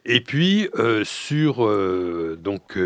et 0.05 0.21
puis 0.21 0.69
sur 1.03 1.67
donc, 2.37 2.77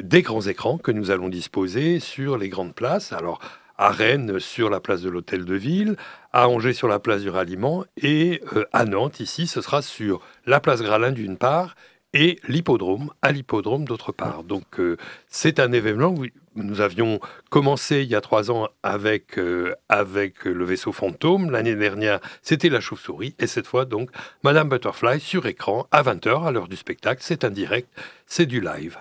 des 0.00 0.22
grands 0.22 0.42
écrans 0.42 0.78
que 0.78 0.90
nous 0.90 1.10
allons 1.10 1.28
disposer 1.28 2.00
sur 2.00 2.38
les 2.38 2.48
grandes 2.48 2.74
places. 2.74 3.12
Alors, 3.12 3.40
à 3.78 3.90
Rennes, 3.90 4.38
sur 4.40 4.68
la 4.68 4.80
place 4.80 5.02
de 5.02 5.08
l'Hôtel 5.08 5.44
de 5.44 5.54
Ville, 5.54 5.96
à 6.32 6.48
Angers, 6.48 6.72
sur 6.72 6.88
la 6.88 6.98
place 6.98 7.22
du 7.22 7.30
Ralliement, 7.30 7.84
et 7.96 8.42
euh, 8.56 8.64
à 8.72 8.84
Nantes, 8.84 9.20
ici, 9.20 9.46
ce 9.46 9.60
sera 9.60 9.82
sur 9.82 10.20
la 10.46 10.60
place 10.60 10.82
Gralin 10.82 11.12
d'une 11.12 11.36
part, 11.36 11.74
et 12.14 12.38
l'hippodrome, 12.48 13.10
à 13.22 13.32
l'hippodrome 13.32 13.84
d'autre 13.84 14.12
part. 14.12 14.42
Donc 14.42 14.80
euh, 14.80 14.96
c'est 15.28 15.60
un 15.60 15.72
événement 15.72 16.08
où 16.08 16.26
nous 16.54 16.80
avions 16.80 17.20
commencé 17.50 18.02
il 18.02 18.08
y 18.08 18.14
a 18.14 18.20
trois 18.20 18.50
ans 18.50 18.68
avec, 18.82 19.38
euh, 19.38 19.74
avec 19.88 20.44
le 20.44 20.64
vaisseau 20.64 20.92
fantôme. 20.92 21.50
L'année 21.50 21.76
dernière, 21.76 22.20
c'était 22.42 22.70
la 22.70 22.80
chauve-souris. 22.80 23.34
Et 23.38 23.46
cette 23.46 23.66
fois, 23.66 23.84
donc, 23.84 24.10
Madame 24.42 24.68
Butterfly 24.68 25.20
sur 25.20 25.46
écran 25.46 25.86
à 25.90 26.02
20h, 26.02 26.46
à 26.46 26.50
l'heure 26.50 26.68
du 26.68 26.76
spectacle. 26.76 27.22
C'est 27.22 27.44
un 27.44 27.50
direct, 27.50 27.88
c'est 28.26 28.46
du 28.46 28.60
live. 28.60 28.98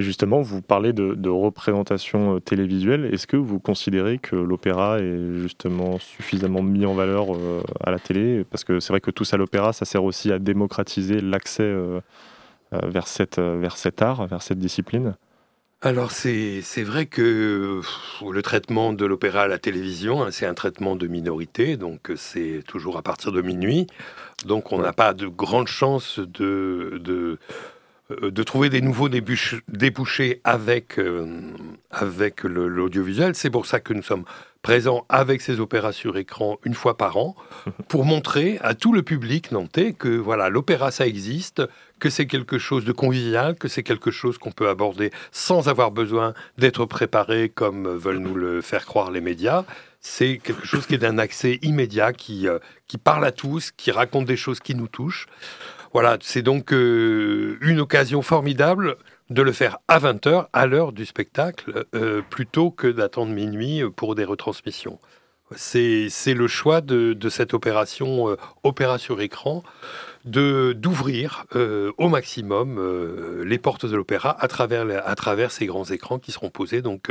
Et 0.00 0.02
justement, 0.02 0.40
vous 0.40 0.62
parlez 0.62 0.94
de, 0.94 1.12
de 1.12 1.28
représentation 1.28 2.36
euh, 2.36 2.40
télévisuelle. 2.40 3.10
Est-ce 3.12 3.26
que 3.26 3.36
vous 3.36 3.58
considérez 3.58 4.16
que 4.16 4.34
l'opéra 4.34 4.98
est 4.98 5.34
justement 5.34 5.98
suffisamment 5.98 6.62
mis 6.62 6.86
en 6.86 6.94
valeur 6.94 7.34
euh, 7.34 7.60
à 7.84 7.90
la 7.90 7.98
télé? 7.98 8.46
Parce 8.50 8.64
que 8.64 8.80
c'est 8.80 8.94
vrai 8.94 9.02
que 9.02 9.10
tous 9.10 9.34
à 9.34 9.36
l'opéra, 9.36 9.74
ça 9.74 9.84
sert 9.84 10.02
aussi 10.02 10.32
à 10.32 10.38
démocratiser 10.38 11.20
l'accès 11.20 11.64
euh, 11.64 12.00
vers, 12.72 13.06
cette, 13.06 13.38
vers 13.38 13.76
cet 13.76 14.00
art, 14.00 14.26
vers 14.26 14.40
cette 14.40 14.58
discipline. 14.58 15.16
Alors 15.82 16.12
c'est 16.12 16.62
vrai 16.82 17.04
que 17.04 17.82
le 18.26 18.42
traitement 18.42 18.94
de 18.94 19.04
l'opéra 19.04 19.42
à 19.42 19.48
la 19.48 19.58
télévision, 19.58 20.22
hein, 20.22 20.30
c'est 20.30 20.46
un 20.46 20.54
traitement 20.54 20.96
de 20.96 21.06
minorité, 21.08 21.76
donc 21.76 22.10
c'est 22.16 22.62
toujours 22.66 22.96
à 22.96 23.02
partir 23.02 23.32
de 23.32 23.42
minuit. 23.42 23.86
Donc 24.46 24.72
on 24.72 24.78
n'a 24.78 24.94
pas 24.94 25.12
de 25.12 25.26
grandes 25.26 25.68
chances 25.68 26.18
de, 26.18 27.00
de, 27.02 27.38
de 28.20 28.42
trouver 28.42 28.68
des 28.70 28.80
nouveaux 28.80 29.08
débouchés 29.08 30.40
avec, 30.44 30.98
euh, 30.98 31.26
avec 31.90 32.42
l'audiovisuel. 32.44 33.34
C'est 33.34 33.50
pour 33.50 33.66
ça 33.66 33.80
que 33.80 33.92
nous 33.92 34.02
sommes 34.02 34.24
présents 34.62 35.06
avec 35.08 35.40
ces 35.40 35.58
opéras 35.60 35.92
sur 35.92 36.16
écran 36.18 36.58
une 36.64 36.74
fois 36.74 36.96
par 36.96 37.16
an 37.16 37.34
pour 37.88 38.04
montrer 38.04 38.58
à 38.62 38.74
tout 38.74 38.92
le 38.92 39.02
public 39.02 39.52
nantais 39.52 39.94
que 39.94 40.08
voilà 40.08 40.50
l'opéra 40.50 40.90
ça 40.90 41.06
existe, 41.06 41.62
que 41.98 42.10
c'est 42.10 42.26
quelque 42.26 42.58
chose 42.58 42.84
de 42.84 42.92
convivial, 42.92 43.56
que 43.56 43.68
c'est 43.68 43.82
quelque 43.82 44.10
chose 44.10 44.38
qu'on 44.38 44.52
peut 44.52 44.68
aborder 44.68 45.10
sans 45.32 45.68
avoir 45.68 45.90
besoin 45.90 46.34
d'être 46.58 46.84
préparé 46.84 47.48
comme 47.48 47.88
veulent 47.88 48.18
nous 48.18 48.34
le 48.34 48.60
faire 48.60 48.84
croire 48.84 49.10
les 49.10 49.20
médias. 49.20 49.64
C'est 50.02 50.38
quelque 50.42 50.66
chose 50.66 50.86
qui 50.86 50.94
est 50.94 50.98
d'un 50.98 51.18
accès 51.18 51.58
immédiat, 51.62 52.14
qui, 52.14 52.48
euh, 52.48 52.58
qui 52.86 52.96
parle 52.96 53.24
à 53.24 53.32
tous, 53.32 53.70
qui 53.70 53.90
raconte 53.90 54.24
des 54.24 54.36
choses 54.36 54.60
qui 54.60 54.74
nous 54.74 54.88
touchent. 54.88 55.26
Voilà, 55.92 56.18
c'est 56.20 56.42
donc 56.42 56.72
euh, 56.72 57.58
une 57.60 57.80
occasion 57.80 58.22
formidable 58.22 58.96
de 59.28 59.42
le 59.42 59.50
faire 59.50 59.78
à 59.88 59.98
20h, 59.98 60.46
à 60.52 60.66
l'heure 60.66 60.92
du 60.92 61.04
spectacle, 61.04 61.84
euh, 61.96 62.22
plutôt 62.30 62.70
que 62.70 62.86
d'attendre 62.86 63.32
minuit 63.32 63.82
pour 63.96 64.14
des 64.14 64.24
retransmissions. 64.24 65.00
C'est 65.56 66.08
le 66.28 66.46
choix 66.46 66.80
de, 66.80 67.12
de 67.12 67.28
cette 67.28 67.54
opération, 67.54 68.28
euh, 68.28 68.36
opéra 68.62 68.98
sur 68.98 69.20
écran, 69.20 69.64
de 70.24 70.74
d'ouvrir 70.74 71.46
au 71.96 72.08
maximum 72.10 73.42
les 73.42 73.56
portes 73.56 73.86
de 73.86 73.96
l'opéra 73.96 74.36
à 74.38 74.48
travers, 74.48 74.86
à 75.08 75.14
travers 75.14 75.50
ces 75.50 75.64
grands 75.64 75.86
écrans 75.86 76.18
qui 76.18 76.30
seront 76.30 76.50
posés 76.50 76.82
donc 76.82 77.10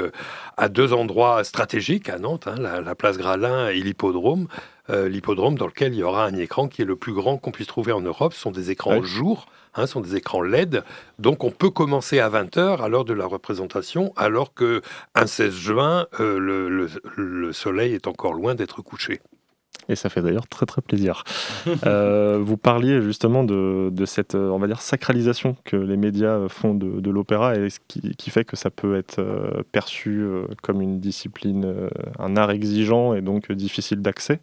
à 0.58 0.70
deux 0.70 0.94
endroits 0.94 1.44
stratégiques 1.44 2.08
à 2.08 2.20
Nantes, 2.20 2.48
hein, 2.48 2.56
la, 2.60 2.82
la 2.82 2.94
place 2.94 3.18
Gralin 3.18 3.70
et 3.70 3.80
l'hippodrome. 3.80 4.48
Euh, 4.90 5.08
l'hippodrome 5.08 5.56
dans 5.56 5.68
lequel 5.68 5.94
il 5.94 6.00
y 6.00 6.04
aura 6.04 6.26
un 6.26 6.36
écran 6.36 6.68
qui 6.68 6.82
est 6.82 6.86
le 6.86 6.96
plus 6.96 7.14
grand 7.14 7.38
qu'on 7.38 7.52
puisse 7.52 7.68
trouver 7.68 7.92
en 7.92 8.02
Europe. 8.02 8.34
Ce 8.34 8.40
sont 8.42 8.52
des 8.52 8.72
écrans 8.72 9.02
jour, 9.04 9.46
hein, 9.76 9.86
ce 9.86 9.94
sont 9.94 10.02
des 10.02 10.16
écrans 10.16 10.42
LED. 10.42 10.84
Donc 11.20 11.44
on 11.44 11.52
peut 11.52 11.70
commencer 11.70 12.20
à 12.20 12.30
20h 12.30 12.82
à 12.82 12.90
l'heure 12.90 13.06
de 13.06 13.14
la 13.14 13.26
représentation, 13.28 14.14
alors 14.16 14.54
que 14.54 14.82
un 15.14 15.28
16 15.28 15.54
juin, 15.54 16.08
euh, 16.20 16.40
le, 16.40 16.70
le- 16.70 16.90
le 17.18 17.54
soleil 17.54 17.94
est 17.94 18.08
encore 18.08 18.34
loin 18.34 18.56
d'être 18.56 18.82
couché. 18.82 19.20
Et 19.90 19.96
ça 19.96 20.10
fait 20.10 20.22
d'ailleurs 20.22 20.48
très 20.48 20.66
très 20.66 20.82
plaisir. 20.82 21.24
Euh, 21.86 22.40
vous 22.42 22.58
parliez 22.58 23.02
justement 23.02 23.44
de, 23.44 23.90
de 23.92 24.06
cette, 24.06 24.34
on 24.34 24.58
va 24.58 24.66
dire, 24.68 24.82
sacralisation 24.82 25.56
que 25.66 25.76
les 25.76 25.98
médias 25.98 26.48
font 26.48 26.74
de, 26.74 27.00
de 27.00 27.12
l'opéra 27.12 27.56
et 27.56 27.70
ce 27.70 27.80
qui, 27.88 28.16
qui 28.16 28.30
fait 28.32 28.44
que 28.46 28.56
ça 28.56 28.70
peut 28.72 28.96
être 28.98 29.22
perçu 29.72 30.26
comme 30.64 30.82
une 30.82 31.00
discipline, 31.00 31.90
un 32.18 32.38
art 32.38 32.50
exigeant 32.52 33.14
et 33.14 33.22
donc 33.22 33.52
difficile 33.52 34.02
d'accès. 34.02 34.40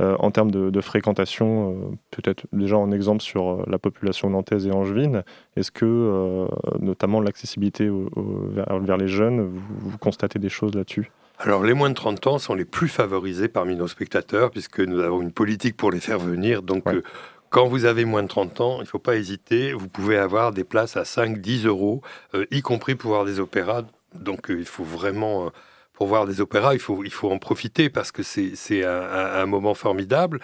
Euh, 0.00 0.14
en 0.18 0.30
termes 0.30 0.50
de, 0.50 0.68
de 0.70 0.80
fréquentation, 0.82 1.70
euh, 1.72 1.96
peut-être 2.10 2.46
déjà 2.52 2.76
en 2.76 2.92
exemple 2.92 3.22
sur 3.22 3.48
euh, 3.48 3.64
la 3.66 3.78
population 3.78 4.28
nantaise 4.28 4.66
et 4.66 4.70
angevine, 4.70 5.22
est-ce 5.56 5.70
que, 5.70 6.46
notamment 6.80 7.20
l'accessibilité 7.20 7.88
vers, 8.16 8.78
vers 8.78 8.96
les 8.98 9.08
jeunes, 9.08 9.40
vous, 9.40 9.90
vous 9.90 9.98
constatez 9.98 10.38
des 10.38 10.50
choses 10.50 10.74
là-dessus? 10.74 11.10
Alors, 11.38 11.62
les 11.64 11.74
moins 11.74 11.90
de 11.90 11.94
30 11.94 12.26
ans 12.28 12.38
sont 12.38 12.54
les 12.54 12.64
plus 12.64 12.88
favorisés 12.88 13.48
parmi 13.48 13.76
nos 13.76 13.88
spectateurs, 13.88 14.50
puisque 14.50 14.80
nous 14.80 15.00
avons 15.00 15.20
une 15.22 15.32
politique 15.32 15.76
pour 15.76 15.90
les 15.90 16.00
faire 16.00 16.18
venir. 16.18 16.62
Donc, 16.62 16.86
Ouais. 16.86 16.96
euh, 16.96 17.02
quand 17.50 17.66
vous 17.66 17.84
avez 17.84 18.04
moins 18.04 18.22
de 18.22 18.28
30 18.28 18.60
ans, 18.60 18.76
il 18.78 18.82
ne 18.82 18.86
faut 18.86 18.98
pas 18.98 19.16
hésiter. 19.16 19.72
Vous 19.72 19.88
pouvez 19.88 20.16
avoir 20.18 20.52
des 20.52 20.64
places 20.64 20.96
à 20.96 21.04
5, 21.04 21.38
10 21.40 21.66
euros, 21.66 22.00
euh, 22.34 22.46
y 22.50 22.62
compris 22.62 22.94
pour 22.94 23.10
voir 23.10 23.24
des 23.24 23.38
opéras. 23.40 23.82
Donc, 24.14 24.50
euh, 24.50 24.58
il 24.58 24.64
faut 24.64 24.84
vraiment, 24.84 25.50
pour 25.96 26.06
voir 26.06 26.26
des 26.26 26.40
opéras, 26.40 26.74
il 26.74 26.78
faut, 26.78 27.02
il 27.04 27.10
faut 27.10 27.30
en 27.32 27.38
profiter 27.38 27.88
parce 27.90 28.12
que 28.12 28.22
c'est 28.22 28.84
un, 28.84 29.00
un- 29.42 29.46
moment 29.46 29.74
formidable. 29.74 30.40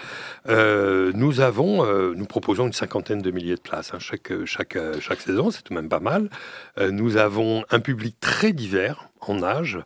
Euh, 0.49 1.13
nous 1.15 1.41
avons, 1.41 1.85
euh, 1.85 2.15
nous 2.17 2.25
proposons 2.25 2.67
une 2.67 2.73
cinquantaine 2.73 3.21
de 3.21 3.31
milliers 3.31 3.57
de 3.57 3.61
places 3.61 3.93
hein, 3.95 3.99
chaque, 4.01 4.33
chaque, 4.47 4.79
chaque 5.01 5.21
saison, 5.21 5.51
c'est 5.51 5.63
tout 5.63 5.75
de 5.75 5.79
même 5.79 5.91
pas 5.91 6.01
mal. 6.01 6.31
Euh, 6.79 6.91
nous 6.91 7.19
avons 7.19 7.65
un 7.71 7.81
public 7.81 8.17
très 8.19 8.53
divers 8.53 9.09
en 9.21 9.43
âge. 9.43 9.79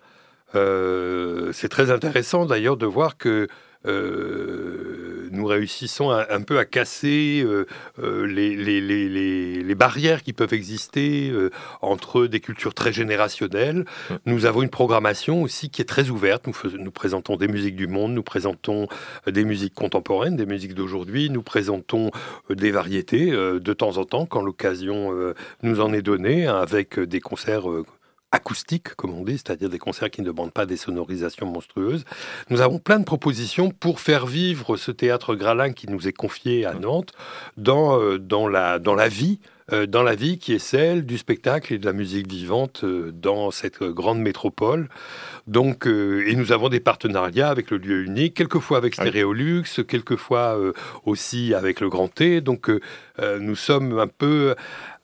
C'est 1.52 1.68
très 1.68 1.90
intéressant 1.90 2.46
d'ailleurs 2.46 2.78
de 2.78 2.86
voir 2.86 3.18
que 3.18 3.46
euh, 3.86 5.28
nous 5.32 5.44
réussissons 5.46 6.10
un, 6.10 6.24
un 6.30 6.40
peu 6.42 6.58
à 6.58 6.64
casser 6.64 7.42
euh, 7.44 7.66
euh, 8.02 8.26
les, 8.26 8.54
les- 8.56 8.80
les- 8.80 9.08
les- 9.08 9.62
les 9.62 9.74
barrières 9.74 10.22
qui 10.22 10.32
peuvent 10.32 10.54
exister 10.54 11.30
euh, 11.30 11.50
entre 11.82 12.26
des 12.26 12.40
cultures 12.40 12.74
très 12.74 12.92
générationnelles. 12.92 13.84
Nous 14.24 14.46
avons 14.46 14.62
une 14.62 14.70
programmation 14.70 15.42
aussi 15.42 15.68
qui 15.70 15.82
est 15.82 15.86
très 15.86 16.10
ouverte. 16.10 16.46
Nous, 16.46 16.52
fais- 16.52 16.68
nous 16.78 16.90
présentons 16.90 17.36
des 17.36 17.48
musiques 17.48 17.76
du 17.76 17.86
monde, 17.88 18.12
nous 18.12 18.22
présentons 18.22 18.86
des 19.26 19.44
musiques 19.44 19.74
contemporaines, 19.74 20.36
des 20.36 20.46
musiques 20.46 20.74
d'aujourd'hui, 20.74 21.28
nous 21.30 21.42
présentons 21.42 22.10
des 22.48 22.70
variétés 22.70 23.30
de 23.30 23.72
temps 23.72 23.98
en 23.98 24.04
temps 24.04 24.26
quand 24.26 24.42
l'occasion 24.42 25.12
nous 25.62 25.80
en 25.80 25.92
est 25.92 26.02
donnée, 26.02 26.46
avec 26.46 26.98
des 27.00 27.20
concerts 27.20 27.66
acoustiques, 28.36 28.90
comme 28.98 29.14
on 29.20 29.24
dit, 29.24 29.38
c'est-à-dire 29.40 29.70
des 29.76 29.78
concerts 29.86 30.10
qui 30.10 30.20
ne 30.22 30.26
demandent 30.32 30.52
pas 30.60 30.66
des 30.66 30.76
sonorisations 30.86 31.46
monstrueuses. 31.56 32.04
Nous 32.50 32.60
avons 32.60 32.78
plein 32.78 33.00
de 33.00 33.04
propositions 33.04 33.70
pour 33.70 33.96
faire 34.08 34.24
vivre 34.26 34.76
ce 34.76 34.92
théâtre 34.92 35.34
Gralin 35.34 35.72
qui 35.72 35.86
nous 35.88 36.06
est 36.08 36.12
confié 36.24 36.54
à 36.66 36.74
Nantes 36.74 37.12
dans, 37.56 37.98
euh, 38.00 38.18
dans, 38.18 38.46
la, 38.56 38.78
dans 38.78 38.94
la 38.94 39.08
vie. 39.08 39.38
euh, 39.72 39.84
dans 39.86 40.04
la 40.04 40.14
vie 40.14 40.38
qui 40.38 40.52
est 40.54 40.60
celle 40.74 41.00
du 41.12 41.18
spectacle 41.18 41.74
et 41.74 41.78
de 41.82 41.86
la 41.86 41.92
musique 41.92 42.28
vivante 42.30 42.84
euh, 42.84 43.10
dans 43.28 43.50
cette 43.50 43.82
euh, 43.82 43.92
grande 43.92 44.20
métropole. 44.20 44.88
Donc, 45.48 45.86
et 45.86 46.34
nous 46.36 46.50
avons 46.52 46.68
des 46.68 46.78
partenariats 46.80 47.50
avec 47.50 47.70
le 47.72 47.78
lieu 47.78 47.98
unique, 48.04 48.34
quelquefois 48.34 48.78
avec 48.78 48.94
Ah. 48.98 49.02
Stéréolux, 49.02 49.64
quelquefois 49.86 50.56
aussi 51.04 51.54
avec 51.54 51.80
le 51.80 51.88
Grand 51.88 52.08
T. 52.08 52.40
Donc, 52.40 52.68
nous 53.40 53.54
sommes 53.54 53.96
un 54.00 54.08
peu 54.08 54.56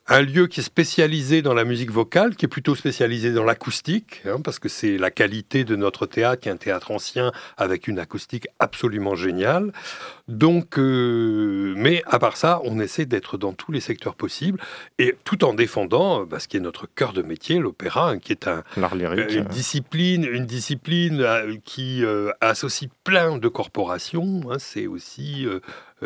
un 0.09 0.21
lieu 0.21 0.47
qui 0.47 0.61
est 0.61 0.65
spécialisé 0.65 1.43
dans 1.43 1.55
la 1.55 1.65
musique 1.65 1.91
vocale, 1.91 2.35
qui 2.35 2.47
est 2.47 2.49
plutôt 2.49 2.75
spécialisé 2.75 3.33
dans 3.33 3.45
l'acoustique, 3.45 4.23
hein, 4.27 4.41
parce 4.43 4.59
que 4.59 4.69
c'est 4.69 4.99
la 4.99 5.11
qualité 5.11 5.65
de 5.65 5.77
notre 5.77 6.07
théâtre, 6.07 6.43
qui 6.43 6.49
est 6.49 6.53
un 6.53 6.57
théâtre 6.57 6.91
ancien 6.91 7.33
avec 7.57 7.87
une 7.87 7.99
acoustique 7.99 8.49
absolument 8.59 9.15
géniale. 9.15 9.73
Donc, 10.29 10.79
euh, 10.79 11.75
mais 11.77 12.03
à 12.07 12.19
part 12.19 12.37
ça, 12.37 12.61
on 12.65 12.79
essaie 12.81 13.07
d'être 13.07 13.39
dans 13.39 13.53
tous 13.53 13.73
les 13.73 13.81
secteurs 13.81 14.15
possibles, 14.15 14.59
et 14.99 15.15
tout 15.25 15.45
en 15.45 15.53
défendant 15.55 16.23
euh, 16.23 16.25
bah, 16.25 16.39
ce 16.39 16.49
qui 16.49 16.57
est 16.57 16.61
notre 16.61 16.87
cœur 16.87 17.13
de 17.13 17.23
métier, 17.23 17.59
l'opéra, 17.59 18.11
hein, 18.11 18.19
qui 18.19 18.33
est 18.33 18.47
un, 18.47 18.63
euh, 18.79 18.95
lyrique. 18.95 19.33
une 19.35 19.45
discipline, 19.45 20.25
une 20.25 20.47
discipline 20.47 21.27
qui 21.65 22.05
euh, 22.05 22.31
associe 22.41 22.91
plein 23.05 23.39
de 23.39 23.49
corporations. 23.49 24.41
hein. 24.51 24.57
c'est 24.59 24.87
aussi, 24.87 25.45
euh, 25.47 25.61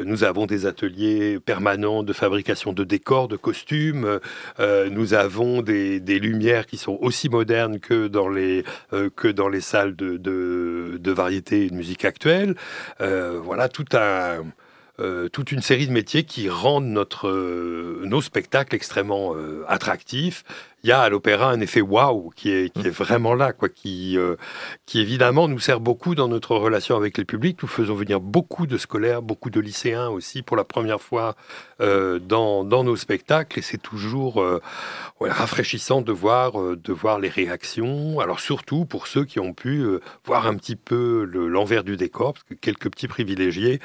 nous 0.04 0.24
avons 0.24 0.46
des 0.46 0.66
ateliers 0.66 1.38
permanents 1.40 2.02
de 2.02 2.12
fabrication 2.12 2.72
de 2.72 2.84
décors, 2.84 3.28
de 3.28 3.36
costumes. 3.36 4.18
euh, 4.60 4.90
nous 4.90 5.14
avons 5.14 5.62
des, 5.62 6.00
des 6.00 6.18
lumières 6.18 6.66
qui 6.66 6.76
sont 6.76 6.98
aussi 7.00 7.28
modernes 7.28 7.80
que 7.80 8.06
dans 8.08 8.28
les 8.28 8.64
euh, 8.92 9.08
que 9.14 9.28
dans 9.28 9.48
les 9.48 9.60
salles 9.62 9.96
de, 9.96 10.16
de, 10.18 10.98
de 11.00 11.12
variété 11.12 11.64
et 11.66 11.70
de 11.70 11.74
musique 11.74 12.04
actuelle. 12.04 12.54
Euh, 13.00 13.40
voilà 13.42 13.68
tout 13.68 13.86
un 13.92 14.15
euh, 14.98 15.28
toute 15.28 15.52
une 15.52 15.60
série 15.60 15.86
de 15.86 15.92
métiers 15.92 16.24
qui 16.24 16.48
rendent 16.48 16.86
euh, 17.28 18.00
nos 18.06 18.22
spectacles 18.22 18.74
extrêmement 18.74 19.34
euh, 19.34 19.62
attractifs. 19.68 20.42
Il 20.86 20.90
y 20.90 20.92
a 20.92 21.00
à 21.00 21.08
l'opéra 21.08 21.50
un 21.50 21.58
effet 21.58 21.80
waouh 21.80 22.30
qui 22.36 22.48
est, 22.52 22.72
qui 22.72 22.86
est 22.86 22.90
vraiment 22.90 23.34
là, 23.34 23.52
quoi, 23.52 23.68
qui, 23.68 24.16
euh, 24.16 24.36
qui 24.86 25.00
évidemment 25.00 25.48
nous 25.48 25.58
sert 25.58 25.80
beaucoup 25.80 26.14
dans 26.14 26.28
notre 26.28 26.54
relation 26.54 26.96
avec 26.96 27.18
les 27.18 27.24
publics. 27.24 27.58
Nous 27.60 27.66
faisons 27.68 27.96
venir 27.96 28.20
beaucoup 28.20 28.68
de 28.68 28.78
scolaires, 28.78 29.20
beaucoup 29.20 29.50
de 29.50 29.58
lycéens 29.58 30.06
aussi 30.10 30.42
pour 30.42 30.56
la 30.56 30.62
première 30.62 31.00
fois 31.00 31.34
euh, 31.80 32.20
dans, 32.20 32.62
dans 32.62 32.84
nos 32.84 32.94
spectacles 32.94 33.58
et 33.58 33.62
c'est 33.62 33.82
toujours 33.82 34.40
euh, 34.40 34.62
ouais, 35.18 35.28
rafraîchissant 35.28 36.02
de 36.02 36.12
voir, 36.12 36.52
de 36.52 36.92
voir 36.92 37.18
les 37.18 37.30
réactions. 37.30 38.20
Alors 38.20 38.38
surtout 38.38 38.84
pour 38.84 39.08
ceux 39.08 39.24
qui 39.24 39.40
ont 39.40 39.54
pu 39.54 39.84
voir 40.24 40.46
un 40.46 40.54
petit 40.54 40.76
peu 40.76 41.24
le- 41.28 41.48
l'envers 41.48 41.82
du 41.82 41.96
décor, 41.96 42.34
parce 42.34 42.44
que 42.44 42.54
quelques 42.54 42.92
petits 42.92 43.08
privilégiés 43.08 43.80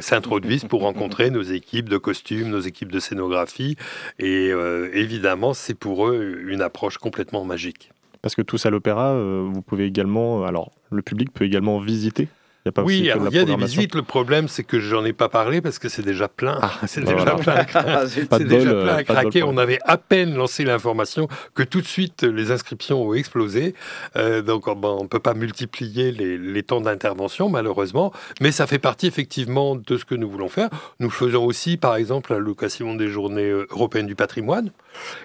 s'introduisent 0.00 0.66
pour 0.66 0.82
rencontrer 0.82 1.30
nos 1.30 1.42
équipes 1.42 1.88
de 1.88 1.98
costumes, 1.98 2.50
nos 2.50 2.60
équipes 2.60 2.92
de 2.92 3.00
scénographie 3.00 3.74
et 4.20 4.52
évidemment 4.92 5.52
c'est 5.52 5.74
pour 5.74 6.06
eux 6.06 6.34
une 6.46 6.62
approche 6.62 6.98
complètement 6.98 7.44
magique. 7.44 7.90
Parce 8.22 8.34
que 8.34 8.42
tous 8.42 8.66
à 8.66 8.70
l'opéra, 8.70 9.12
euh, 9.12 9.48
vous 9.52 9.62
pouvez 9.62 9.84
également. 9.86 10.44
Alors, 10.44 10.72
le 10.90 11.02
public 11.02 11.32
peut 11.32 11.44
également 11.44 11.78
visiter. 11.78 12.28
Il 12.64 12.68
y 12.68 12.70
a 12.70 12.72
pas 12.72 12.82
aussi 12.82 12.94
Oui, 12.96 12.98
il 13.02 13.04
y 13.06 13.38
a 13.38 13.44
des 13.44 13.54
visites. 13.54 13.94
Le 13.94 14.02
problème, 14.02 14.48
c'est 14.48 14.64
que 14.64 14.80
j'en 14.80 15.04
ai 15.04 15.12
pas 15.12 15.28
parlé 15.28 15.60
parce 15.60 15.78
que 15.78 15.88
c'est 15.88 16.02
déjà 16.02 16.26
plein. 16.26 16.58
Ah, 16.60 16.72
c'est 16.88 17.02
déjà 17.02 17.14
voilà. 17.14 17.34
plein. 17.36 17.64
Ah, 17.74 18.04
zut. 18.06 18.28
Pas 18.28 18.38
C'est 18.38 18.44
déjà 18.44 18.72
bol, 18.72 18.82
plein 18.82 18.88
euh, 18.88 18.92
à 18.94 18.96
bol 18.96 19.04
craquer. 19.04 19.42
On 19.44 19.56
avait 19.56 19.78
à 19.84 19.96
peine 19.98 20.34
lancé 20.34 20.64
l'information 20.64 21.28
que 21.54 21.62
tout 21.62 21.80
de 21.80 21.86
suite 21.86 22.24
les 22.24 22.50
inscriptions 22.50 23.00
ont 23.06 23.14
explosé. 23.14 23.76
Euh, 24.16 24.42
donc 24.42 24.64
bon, 24.64 24.96
on 24.98 25.02
ne 25.04 25.08
peut 25.08 25.20
pas 25.20 25.34
multiplier 25.34 26.10
les, 26.10 26.36
les 26.38 26.62
temps 26.64 26.80
d'intervention 26.80 27.48
malheureusement, 27.48 28.12
mais 28.40 28.50
ça 28.50 28.66
fait 28.66 28.80
partie 28.80 29.06
effectivement 29.06 29.76
de 29.76 29.96
ce 29.96 30.04
que 30.04 30.16
nous 30.16 30.28
voulons 30.28 30.48
faire. 30.48 30.68
Nous 30.98 31.10
faisons 31.10 31.44
aussi 31.44 31.76
par 31.76 31.94
exemple 31.94 32.32
la 32.32 32.40
location 32.40 32.96
des 32.96 33.06
journées 33.06 33.48
euh, 33.48 33.68
européennes 33.70 34.08
du 34.08 34.16
patrimoine. 34.16 34.72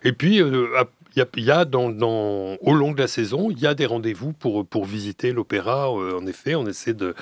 Et 0.04 0.12
puis 0.14 0.40
euh, 0.44 0.68
à- 0.78 0.86
il 1.16 1.20
y 1.20 1.22
a, 1.22 1.28
il 1.38 1.44
y 1.44 1.52
a 1.52 1.66
dans, 1.66 1.90
dans- 1.90 2.56
au 2.62 2.74
long 2.74 2.92
de 2.94 3.00
la 3.00 3.08
saison, 3.08 3.50
il 3.52 3.60
y 3.60 3.68
a 3.68 3.74
des 3.74 3.86
rendez-vous 3.86 4.34
pour, 4.34 4.66
pour 4.66 4.86
visiter 4.86 5.32
l'opéra. 5.34 5.90
Euh, 5.90 6.20
en 6.20 6.26
effet, 6.26 6.56
on 6.56 6.66
essaie 6.68 6.94
de, 6.94 7.14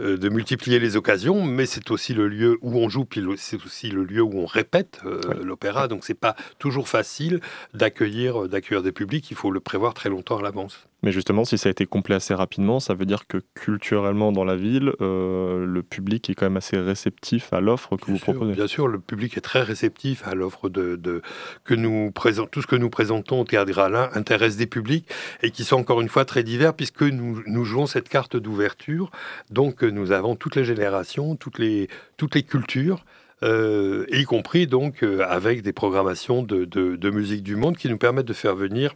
euh, 0.00 0.16
de 0.16 0.28
multiplier 0.28 0.78
les 0.78 0.96
occasions, 0.96 1.44
mais 1.44 1.66
c'est 1.66 1.90
aussi 1.90 2.14
le 2.14 2.28
lieu 2.28 2.58
où 2.62 2.76
on 2.78 2.88
joue, 2.88 3.04
puis 3.04 3.22
c'est 3.36 3.62
aussi 3.64 3.90
le 3.90 4.04
lieu 4.04 4.22
où 4.22 4.32
on 4.38 4.46
répète 4.46 5.00
euh, 5.06 5.20
Ouais. 5.28 5.42
l'opéra. 5.44 5.88
Donc 5.88 6.04
c'est 6.04 6.14
pas 6.14 6.34
toujours 6.58 6.88
facile 6.88 7.40
d'accueillir 7.74 8.48
d'accueillir 8.48 8.82
des 8.82 8.92
publics. 8.92 9.30
Il 9.30 9.36
faut 9.36 9.50
le 9.50 9.60
prévoir 9.60 9.94
très 9.94 10.08
longtemps 10.10 10.38
à 10.38 10.42
l'avance. 10.42 10.86
Mais 11.02 11.12
justement, 11.12 11.46
si 11.46 11.56
ça 11.56 11.70
a 11.70 11.72
été 11.72 11.86
complet 11.86 12.14
assez 12.16 12.34
rapidement, 12.34 12.78
ça 12.78 12.92
veut 12.92 13.06
dire 13.06 13.26
que 13.26 13.38
culturellement 13.54 14.32
dans 14.32 14.44
la 14.44 14.54
ville, 14.56 14.92
euh, 15.00 15.64
le 15.64 15.82
public 15.82 16.28
est 16.28 16.34
quand 16.34 16.44
même 16.44 16.58
assez 16.58 16.76
réceptif 16.78 17.54
à 17.54 17.60
l'offre 17.60 17.96
que 17.96 18.04
Bien 18.04 18.14
vous 18.14 18.18
sûr, 18.18 18.34
proposez. 18.34 18.52
bien 18.52 18.66
sûr, 18.66 18.86
le 18.86 18.98
public 19.00 19.34
est 19.38 19.40
très 19.40 19.62
réceptif 19.62 20.26
à 20.28 20.34
l'offre 20.34 20.68
de, 20.68 20.96
de- 20.96 21.22
que 21.64 21.72
nous 21.74 22.10
présentons. 22.10 22.48
Tout 22.52 22.60
ce 22.60 22.66
que 22.66 22.76
nous 22.76 22.90
présentons 22.90 23.29
au 23.38 23.44
Théâtre 23.44 23.70
Gralin 23.70 24.10
intéresse 24.14 24.56
des 24.56 24.66
publics 24.66 25.06
et 25.42 25.50
qui 25.50 25.64
sont 25.64 25.76
encore 25.76 26.00
une 26.00 26.08
fois 26.08 26.24
très 26.24 26.42
divers 26.42 26.74
puisque 26.74 27.02
nous, 27.02 27.64
jouons 27.64 27.86
cette 27.86 28.08
carte 28.08 28.36
d'ouverture. 28.36 29.10
Donc 29.50 29.84
euh, 29.84 29.90
nous 29.90 30.12
avons 30.12 30.36
toutes 30.36 30.56
les 30.56 30.64
générations, 30.64 31.36
toutes 31.36 31.58
les, 31.58 31.88
toutes 32.16 32.34
les 32.34 32.42
cultures. 32.42 33.04
euh, 33.42 34.04
y 34.10 34.24
compris 34.24 34.66
donc 34.66 35.02
euh, 35.02 35.24
avec 35.26 35.62
des 35.62 35.72
programmations 35.72 36.42
de, 36.42 37.10
musique 37.10 37.42
du 37.42 37.56
monde 37.56 37.76
qui 37.76 37.88
nous 37.88 37.98
permettent 37.98 38.26
de 38.26 38.32
faire 38.34 38.54
venir 38.54 38.94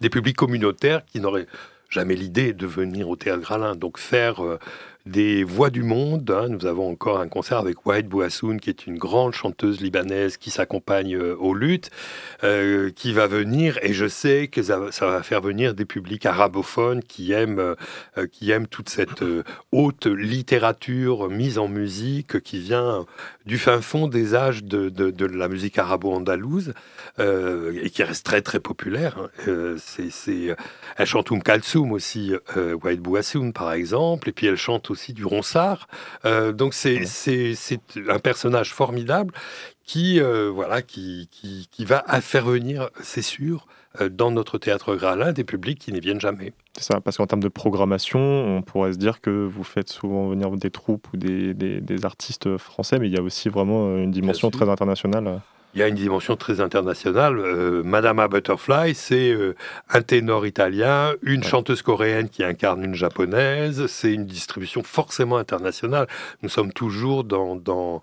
des 0.00 0.10
publics 0.10 0.36
communautaires 0.36 1.04
qui 1.04 1.20
n'auraient 1.20 1.46
jamais 1.90 2.16
l'idée 2.16 2.52
de 2.52 2.66
venir 2.66 3.08
au 3.08 3.16
Théâtre 3.16 3.42
Gralin. 3.42 3.74
Donc 3.74 3.98
faire 3.98 4.40
des 5.08 5.42
voix 5.42 5.70
du 5.70 5.82
monde. 5.82 6.30
hein. 6.30 6.48
Nous 6.48 6.66
avons 6.66 6.90
encore 6.90 7.18
un 7.18 7.28
concert 7.28 7.58
avec 7.58 7.86
Wahid 7.86 8.08
Bouassoun, 8.08 8.60
qui 8.60 8.70
est 8.70 8.86
une 8.86 8.98
grande 8.98 9.32
chanteuse 9.32 9.80
libanaise 9.80 10.36
qui 10.36 10.50
s'accompagne 10.50 11.16
euh, 11.16 11.34
aux 11.36 11.54
luttes, 11.54 11.90
euh, 12.44 12.90
qui 12.90 13.12
va 13.12 13.26
venir. 13.26 13.78
Et 13.82 13.94
je 13.94 14.06
sais 14.06 14.48
que 14.48 14.62
ça, 14.62 14.78
va 15.00 15.22
faire 15.22 15.40
venir 15.40 15.74
des 15.74 15.86
publics 15.86 16.26
arabophones 16.26 17.02
qui 17.02 17.32
aiment, 17.32 17.58
euh, 17.58 18.26
qui 18.30 18.50
aiment 18.50 18.66
toute 18.66 18.90
cette 18.90 19.24
haute 19.72 20.06
littérature 20.06 21.30
mise 21.30 21.58
en 21.58 21.68
musique 21.68 22.40
qui 22.40 22.58
vient 22.58 23.06
du 23.46 23.56
fin 23.56 23.80
fond 23.80 24.08
des 24.08 24.34
âges 24.34 24.62
de, 24.62 25.26
la 25.26 25.48
musique 25.48 25.78
arabo-andalouse 25.78 26.74
et 27.18 27.90
qui 27.90 28.02
reste 28.02 28.26
très 28.26 28.42
très 28.42 28.60
populaire. 28.60 29.18
hein. 29.46 29.76
C'est, 29.78 30.56
elle 30.96 31.06
chante 31.06 31.30
Oum 31.30 31.42
Kalsoum 31.42 31.92
aussi, 31.92 32.32
Wahid 32.82 33.00
Bouassoun 33.00 33.52
par 33.52 33.72
exemple, 33.72 34.28
et 34.28 34.32
puis 34.32 34.46
elle 34.46 34.56
chante 34.56 34.90
aussi 34.90 34.97
du 35.12 35.24
ronsard. 35.24 35.88
Euh, 36.24 36.52
donc 36.52 36.74
c'est, 36.74 37.04
un 38.08 38.18
personnage 38.18 38.72
formidable 38.72 39.32
qui, 39.84 40.20
euh, 40.20 40.50
voilà, 40.52 40.82
qui, 40.82 41.28
qui, 41.30 41.68
qui 41.70 41.84
va 41.84 42.04
à 42.06 42.20
faire 42.20 42.44
venir, 42.44 42.90
c'est 43.02 43.22
sûr, 43.22 43.66
euh, 44.00 44.08
dans 44.10 44.30
notre 44.30 44.58
théâtre 44.58 44.94
Gralin, 44.96 45.32
des 45.32 45.44
publics 45.44 45.78
qui 45.78 45.92
n'y 45.92 46.00
viennent 46.00 46.20
jamais. 46.20 46.52
C'est 46.76 46.92
ça, 46.92 47.00
parce 47.00 47.16
qu'en 47.16 47.26
termes 47.26 47.42
de 47.42 47.48
programmation, 47.48 48.20
on 48.20 48.62
pourrait 48.62 48.92
se 48.92 48.98
dire 48.98 49.20
que 49.20 49.30
vous 49.46 49.64
faites 49.64 49.88
souvent 49.88 50.28
venir 50.28 50.50
des 50.50 50.70
troupes 50.70 51.08
ou 51.12 51.16
des, 51.16 51.54
des- 51.54 51.80
des 51.80 52.04
artistes 52.04 52.56
français, 52.58 52.98
mais 52.98 53.08
il 53.08 53.14
y 53.14 53.18
a 53.18 53.22
aussi 53.22 53.48
vraiment 53.48 53.96
une 53.96 54.10
dimension 54.10 54.50
très 54.50 54.68
internationale. 54.68 55.40
Il 55.74 55.80
y 55.80 55.82
a 55.82 55.88
une 55.88 55.94
dimension 55.94 56.36
très 56.36 56.60
internationale. 56.60 57.38
Euh, 57.38 57.82
Madama 57.82 58.26
Butterfly, 58.26 58.94
c'est 58.94 59.30
euh, 59.30 59.54
un 59.90 60.00
ténor 60.00 60.46
italien, 60.46 61.12
une 61.22 61.44
chanteuse 61.44 61.82
coréenne 61.82 62.28
qui 62.30 62.42
incarne 62.42 62.82
une 62.82 62.94
japonaise. 62.94 63.86
C'est 63.86 64.12
une 64.12 64.24
distribution 64.24 64.82
forcément 64.82 65.36
internationale. 65.36 66.06
Nous 66.42 66.48
sommes 66.48 66.72
toujours 66.72 67.22
dans, 67.24 67.54
dans, 67.54 68.00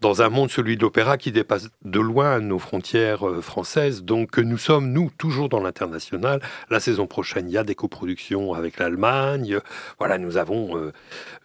dans 0.00 0.22
un 0.22 0.28
monde, 0.28 0.50
celui 0.50 0.76
de 0.76 0.82
l'opéra, 0.82 1.18
qui 1.18 1.32
dépasse 1.32 1.68
de 1.84 2.00
loin 2.00 2.40
nos 2.40 2.58
frontières 2.58 3.28
euh, 3.28 3.40
françaises. 3.40 4.04
Donc 4.04 4.38
nous 4.38 4.58
sommes, 4.58 4.92
nous, 4.92 5.10
toujours 5.16 5.48
dans 5.48 5.60
l'international. 5.60 6.40
La 6.70 6.80
saison 6.80 7.06
prochaine, 7.06 7.48
il 7.48 7.52
y 7.52 7.58
a 7.58 7.64
des 7.64 7.74
coproductions 7.74 8.54
avec 8.54 8.78
l'Allemagne. 8.78 9.58
Voilà, 9.98 10.18
nous 10.18 10.36
avons, 10.36 10.76
euh, 10.76 10.92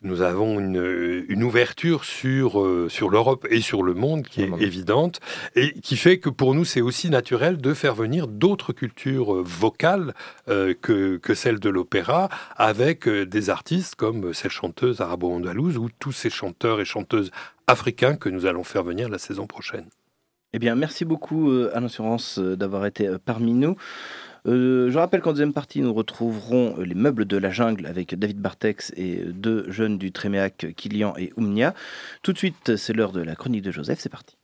nous 0.01 0.21
avons 0.21 0.59
une, 0.59 1.25
une 1.27 1.43
ouverture 1.43 2.05
sur, 2.05 2.61
euh, 2.61 2.87
sur 2.89 3.09
l'Europe 3.09 3.47
et 3.49 3.61
sur 3.61 3.83
le 3.83 3.93
monde 3.93 4.23
qui 4.27 4.43
est 4.43 4.51
évidente 4.59 5.19
et 5.55 5.73
qui 5.79 5.97
fait 5.97 6.19
que 6.19 6.29
pour 6.29 6.55
nous, 6.55 6.65
c'est 6.65 6.81
aussi 6.81 7.09
naturel 7.09 7.57
de 7.57 7.73
faire 7.73 7.95
venir 7.95 8.27
d'autres 8.27 8.73
cultures 8.73 9.35
euh, 9.35 9.43
vocales 9.45 10.13
euh, 10.49 10.73
que, 10.79 11.17
que 11.17 11.33
celle 11.33 11.59
de 11.59 11.69
l'opéra 11.69 12.29
avec 12.55 13.07
euh, 13.07 13.25
des 13.25 13.49
artistes 13.49 13.95
comme 13.95 14.33
cette 14.33 14.51
chanteuse 14.51 15.01
arabo-andalouse 15.01 15.77
ou 15.77 15.89
tous 15.99 16.11
ces 16.11 16.29
chanteurs 16.29 16.81
et 16.81 16.85
chanteuses 16.85 17.31
africains 17.67 18.15
que 18.15 18.29
nous 18.29 18.45
allons 18.45 18.63
faire 18.63 18.83
venir 18.83 19.09
la 19.09 19.17
saison 19.17 19.47
prochaine. 19.47 19.89
Eh 20.53 20.59
bien, 20.59 20.75
merci 20.75 21.03
beaucoup, 21.03 21.49
euh, 21.49 21.71
Alain 21.73 21.87
Assurance, 21.87 22.37
euh, 22.37 22.55
d'avoir 22.55 22.85
été 22.85 23.07
euh, 23.07 23.17
parmi 23.23 23.53
nous. 23.53 23.75
Euh, 24.45 24.91
je 24.91 24.97
rappelle 24.99 25.21
qu'en 25.21 25.31
deuxième 25.31 25.53
partie, 25.53 25.81
nous 25.81 25.93
retrouverons 25.93 26.75
euh, 26.77 26.83
les 26.83 26.95
meubles 26.95 27.25
de 27.25 27.37
la 27.37 27.49
jungle 27.49 27.85
avec 27.85 28.13
David 28.13 28.39
Bartex 28.39 28.91
et 28.97 29.19
euh, 29.19 29.31
deux 29.31 29.71
jeunes 29.71 29.97
du 29.97 30.11
Tréméac, 30.11 30.67
Kilian 30.75 31.13
et 31.17 31.31
Oumnia. 31.37 31.73
Tout 32.21 32.33
de 32.33 32.37
suite, 32.37 32.75
c'est 32.75 32.93
l'heure 32.93 33.13
de 33.13 33.21
la 33.21 33.35
chronique 33.35 33.63
de 33.63 33.71
Joseph. 33.71 33.99
C'est 33.99 34.09
parti. 34.09 34.37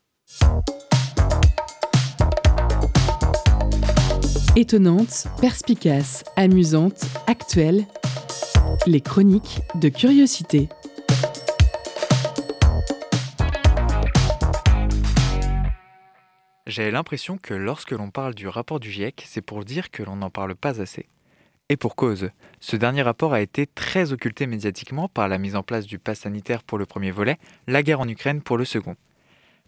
Étonnante, 4.55 5.27
perspicace, 5.41 6.23
amusante, 6.35 7.05
actuelle. 7.27 7.85
Les 8.87 9.01
chroniques 9.01 9.61
de 9.75 9.89
curiosité. 9.89 10.69
J'ai 16.69 16.91
l'impression 16.91 17.39
que 17.39 17.55
lorsque 17.55 17.93
l'on 17.93 18.11
parle 18.11 18.35
du 18.35 18.47
rapport 18.47 18.79
du 18.79 18.91
GIEC, 18.91 19.23
c'est 19.25 19.41
pour 19.41 19.65
dire 19.65 19.89
que 19.89 20.03
l'on 20.03 20.17
n'en 20.17 20.29
parle 20.29 20.53
pas 20.53 20.79
assez. 20.79 21.07
Et 21.67 21.77
pour 21.77 21.95
cause, 21.95 22.29
ce 22.59 22.75
dernier 22.75 23.01
rapport 23.01 23.33
a 23.33 23.41
été 23.41 23.65
très 23.65 24.13
occulté 24.13 24.45
médiatiquement 24.45 25.07
par 25.07 25.27
la 25.27 25.39
mise 25.39 25.55
en 25.55 25.63
place 25.63 25.87
du 25.87 25.97
pass 25.97 26.19
sanitaire 26.19 26.61
pour 26.61 26.77
le 26.77 26.85
premier 26.85 27.09
volet, 27.09 27.39
la 27.65 27.81
guerre 27.81 28.01
en 28.01 28.07
Ukraine 28.07 28.43
pour 28.43 28.55
le 28.55 28.65
second. 28.65 28.95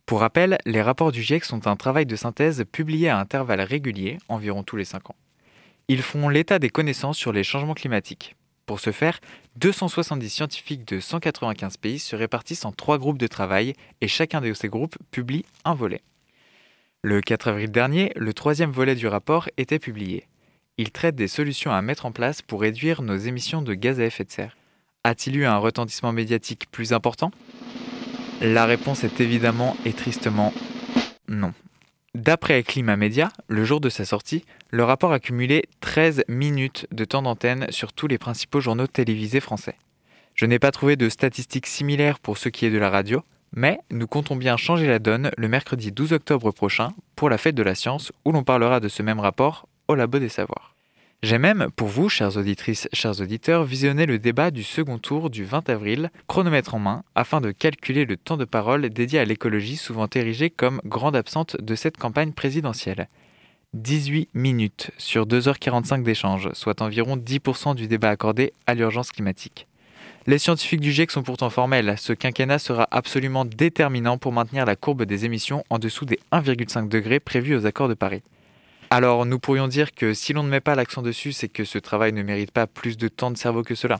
Pour 0.05 0.19
rappel, 0.19 0.59
les 0.67 0.83
rapports 0.83 1.11
du 1.11 1.23
GIEC 1.23 1.43
sont 1.43 1.65
un 1.65 1.75
travail 1.75 2.05
de 2.05 2.15
synthèse 2.15 2.65
publié 2.71 3.09
à 3.09 3.17
intervalles 3.17 3.61
réguliers, 3.61 4.19
environ 4.27 4.61
tous 4.61 4.75
les 4.75 4.85
5 4.85 5.09
ans. 5.09 5.15
Ils 5.87 6.03
font 6.03 6.29
l'état 6.29 6.59
des 6.59 6.69
connaissances 6.69 7.17
sur 7.17 7.33
les 7.33 7.43
changements 7.43 7.73
climatiques. 7.73 8.35
Pour 8.67 8.79
ce 8.79 8.91
faire, 8.91 9.19
270 9.55 10.29
scientifiques 10.29 10.87
de 10.87 10.99
195 10.99 11.77
pays 11.77 11.97
se 11.97 12.15
répartissent 12.15 12.63
en 12.63 12.71
trois 12.71 12.99
groupes 12.99 13.17
de 13.17 13.25
travail 13.25 13.73
et 14.01 14.07
chacun 14.07 14.39
de 14.39 14.53
ces 14.53 14.69
groupes 14.69 14.97
publie 15.09 15.45
un 15.65 15.73
volet. 15.73 16.03
Le 17.03 17.19
4 17.19 17.47
avril 17.47 17.71
dernier, 17.71 18.11
le 18.15 18.31
troisième 18.31 18.69
volet 18.69 18.93
du 18.93 19.07
rapport 19.07 19.49
était 19.57 19.79
publié. 19.79 20.27
Il 20.77 20.91
traite 20.91 21.15
des 21.15 21.27
solutions 21.27 21.71
à 21.71 21.81
mettre 21.81 22.05
en 22.05 22.11
place 22.11 22.43
pour 22.43 22.61
réduire 22.61 23.01
nos 23.01 23.15
émissions 23.15 23.63
de 23.63 23.73
gaz 23.73 23.99
à 23.99 24.05
effet 24.05 24.23
de 24.23 24.29
serre. 24.29 24.55
A-t-il 25.03 25.35
eu 25.35 25.45
un 25.45 25.57
retentissement 25.57 26.11
médiatique 26.11 26.69
plus 26.71 26.93
important? 26.93 27.31
La 28.39 28.65
réponse 28.65 29.03
est 29.03 29.19
évidemment 29.19 29.75
et 29.83 29.93
tristement 29.93 30.53
non. 31.27 31.53
D'après 32.13 32.61
Climat 32.61 32.97
Média, 32.97 33.29
le 33.47 33.65
jour 33.65 33.81
de 33.81 33.89
sa 33.89 34.05
sortie, 34.05 34.45
le 34.69 34.83
rapport 34.83 35.11
a 35.11 35.19
cumulé 35.19 35.63
13 35.79 36.25
minutes 36.27 36.85
de 36.91 37.05
temps 37.05 37.23
d'antenne 37.23 37.65
sur 37.71 37.93
tous 37.93 38.05
les 38.05 38.19
principaux 38.19 38.59
journaux 38.59 38.85
télévisés 38.85 39.39
français. 39.39 39.75
Je 40.35 40.45
n'ai 40.45 40.59
pas 40.59 40.71
trouvé 40.71 40.97
de 40.97 41.09
statistiques 41.09 41.67
similaires 41.67 42.19
pour 42.19 42.37
ce 42.37 42.49
qui 42.49 42.67
est 42.67 42.69
de 42.69 42.77
la 42.77 42.91
radio, 42.91 43.23
mais 43.53 43.79
nous 43.91 44.07
comptons 44.07 44.35
bien 44.35 44.57
changer 44.57 44.87
la 44.87 44.99
donne 44.99 45.31
le 45.37 45.47
mercredi 45.47 45.91
12 45.91 46.13
octobre 46.13 46.51
prochain 46.51 46.89
pour 47.15 47.29
la 47.29 47.37
fête 47.37 47.55
de 47.55 47.63
la 47.63 47.75
science 47.75 48.11
où 48.25 48.31
l'on 48.31 48.43
parlera 48.43 48.79
de 48.79 48.87
ce 48.87 49.03
même 49.03 49.19
rapport 49.19 49.67
au 49.87 49.95
Labo 49.95 50.19
des 50.19 50.29
Savoirs. 50.29 50.75
J'ai 51.23 51.37
même, 51.37 51.67
pour 51.75 51.87
vous, 51.87 52.09
chères 52.09 52.35
auditrices, 52.37 52.89
chers 52.93 53.21
auditeurs, 53.21 53.63
visionné 53.63 54.07
le 54.07 54.17
débat 54.17 54.49
du 54.49 54.63
second 54.63 54.97
tour 54.97 55.29
du 55.29 55.43
20 55.43 55.69
avril, 55.69 56.09
chronomètre 56.25 56.73
en 56.73 56.79
main, 56.79 57.03
afin 57.13 57.41
de 57.41 57.51
calculer 57.51 58.05
le 58.05 58.17
temps 58.17 58.37
de 58.37 58.45
parole 58.45 58.89
dédié 58.89 59.19
à 59.19 59.25
l'écologie 59.25 59.77
souvent 59.77 60.07
érigée 60.15 60.49
comme 60.49 60.81
grande 60.83 61.15
absente 61.15 61.61
de 61.61 61.75
cette 61.75 61.97
campagne 61.97 62.31
présidentielle. 62.31 63.07
18 63.73 64.29
minutes 64.33 64.89
sur 64.97 65.27
2h45 65.27 66.01
d'échange, 66.01 66.49
soit 66.53 66.81
environ 66.81 67.17
10% 67.17 67.75
du 67.75 67.87
débat 67.87 68.09
accordé 68.09 68.53
à 68.65 68.73
l'urgence 68.73 69.11
climatique. 69.11 69.67
Les 70.27 70.37
scientifiques 70.37 70.81
du 70.81 70.91
GIEC 70.91 71.09
sont 71.09 71.23
pourtant 71.23 71.49
formels. 71.49 71.95
Ce 71.97 72.13
quinquennat 72.13 72.59
sera 72.59 72.87
absolument 72.91 73.43
déterminant 73.43 74.19
pour 74.19 74.31
maintenir 74.31 74.65
la 74.65 74.75
courbe 74.75 75.03
des 75.03 75.25
émissions 75.25 75.63
en 75.71 75.79
dessous 75.79 76.05
des 76.05 76.19
1,5 76.31 76.87
degrés 76.87 77.19
prévus 77.19 77.55
aux 77.55 77.65
accords 77.65 77.89
de 77.89 77.95
Paris. 77.95 78.21
Alors 78.91 79.25
nous 79.25 79.39
pourrions 79.39 79.67
dire 79.67 79.93
que 79.93 80.13
si 80.13 80.33
l'on 80.33 80.43
ne 80.43 80.49
met 80.49 80.59
pas 80.59 80.75
l'accent 80.75 81.01
dessus, 81.01 81.31
c'est 81.31 81.49
que 81.49 81.63
ce 81.63 81.79
travail 81.79 82.13
ne 82.13 82.21
mérite 82.21 82.51
pas 82.51 82.67
plus 82.67 82.97
de 82.97 83.07
temps 83.07 83.31
de 83.31 83.37
cerveau 83.37 83.63
que 83.63 83.73
cela. 83.73 83.99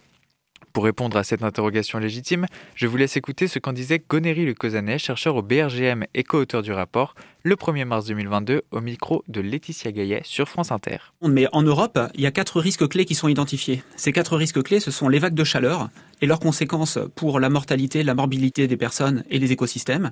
Pour 0.73 0.85
répondre 0.85 1.17
à 1.17 1.23
cette 1.23 1.43
interrogation 1.43 1.99
légitime, 1.99 2.45
je 2.75 2.87
vous 2.87 2.95
laisse 2.95 3.17
écouter 3.17 3.47
ce 3.47 3.59
qu'en 3.59 3.73
disait 3.73 4.01
Gonéry 4.07 4.45
Le 4.45 4.53
Cosanet, 4.53 4.99
chercheur 4.99 5.35
au 5.35 5.41
BRGM 5.41 6.05
et 6.13 6.23
co-auteur 6.23 6.61
du 6.61 6.71
rapport, 6.71 7.13
le 7.43 7.55
1er 7.55 7.83
mars 7.83 8.05
2022 8.05 8.61
au 8.71 8.79
micro 8.79 9.25
de 9.27 9.41
Laetitia 9.41 9.91
Gaillet 9.91 10.21
sur 10.23 10.47
France 10.47 10.71
Inter. 10.71 10.97
Mais 11.27 11.47
en 11.51 11.61
Europe, 11.61 11.99
il 12.15 12.21
y 12.21 12.25
a 12.25 12.31
quatre 12.31 12.61
risques 12.61 12.87
clés 12.87 13.03
qui 13.03 13.15
sont 13.15 13.27
identifiés. 13.27 13.83
Ces 13.97 14.13
quatre 14.13 14.37
risques 14.37 14.63
clés, 14.63 14.79
ce 14.79 14.91
sont 14.91 15.09
les 15.09 15.19
vagues 15.19 15.33
de 15.33 15.43
chaleur 15.43 15.89
et 16.21 16.25
leurs 16.25 16.39
conséquences 16.39 16.99
pour 17.15 17.41
la 17.41 17.49
mortalité, 17.49 18.03
la 18.03 18.13
morbidité 18.13 18.67
des 18.67 18.77
personnes 18.77 19.25
et 19.29 19.39
les 19.39 19.51
écosystèmes, 19.51 20.11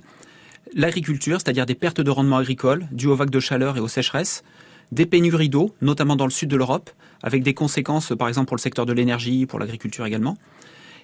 l'agriculture, 0.74 1.40
c'est-à-dire 1.40 1.64
des 1.64 1.74
pertes 1.74 2.02
de 2.02 2.10
rendement 2.10 2.36
agricole 2.36 2.86
dues 2.92 3.06
aux 3.06 3.16
vagues 3.16 3.30
de 3.30 3.40
chaleur 3.40 3.78
et 3.78 3.80
aux 3.80 3.88
sécheresses, 3.88 4.44
des 4.92 5.06
pénuries 5.06 5.48
d'eau, 5.48 5.74
notamment 5.80 6.16
dans 6.16 6.26
le 6.26 6.30
sud 6.30 6.50
de 6.50 6.56
l'Europe, 6.56 6.90
avec 7.22 7.42
des 7.42 7.54
conséquences 7.54 8.12
par 8.18 8.28
exemple 8.28 8.48
pour 8.48 8.56
le 8.56 8.62
secteur 8.62 8.86
de 8.86 8.92
l'énergie, 8.92 9.46
pour 9.46 9.58
l'agriculture 9.58 10.06
également, 10.06 10.36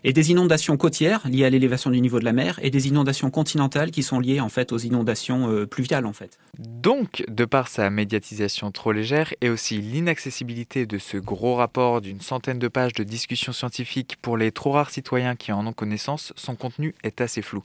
et 0.04 0.12
des 0.12 0.30
inondations 0.30 0.76
côtières 0.76 1.26
liées 1.28 1.44
à 1.44 1.50
l'élévation 1.50 1.90
du 1.90 2.00
niveau 2.00 2.20
de 2.20 2.24
la 2.24 2.32
mer 2.32 2.60
et 2.62 2.70
des 2.70 2.88
inondations 2.88 3.30
continentales 3.30 3.90
qui 3.90 4.02
sont 4.02 4.20
liées 4.20 4.40
en 4.40 4.48
fait 4.48 4.72
aux 4.72 4.78
inondations 4.78 5.50
euh, 5.50 5.66
pluviales 5.66 6.06
en 6.06 6.12
fait. 6.12 6.38
Donc, 6.58 7.24
de 7.28 7.44
par 7.44 7.68
sa 7.68 7.90
médiatisation 7.90 8.70
trop 8.70 8.92
légère 8.92 9.34
et 9.40 9.50
aussi 9.50 9.78
l'inaccessibilité 9.78 10.86
de 10.86 10.98
ce 10.98 11.16
gros 11.16 11.56
rapport 11.56 12.00
d'une 12.00 12.20
centaine 12.20 12.58
de 12.58 12.68
pages 12.68 12.92
de 12.92 13.04
discussions 13.04 13.52
scientifiques 13.52 14.16
pour 14.22 14.36
les 14.36 14.52
trop 14.52 14.72
rares 14.72 14.90
citoyens 14.90 15.34
qui 15.34 15.52
en 15.52 15.66
ont 15.66 15.72
connaissance, 15.72 16.32
son 16.36 16.54
contenu 16.54 16.94
est 17.02 17.20
assez 17.20 17.42
flou. 17.42 17.64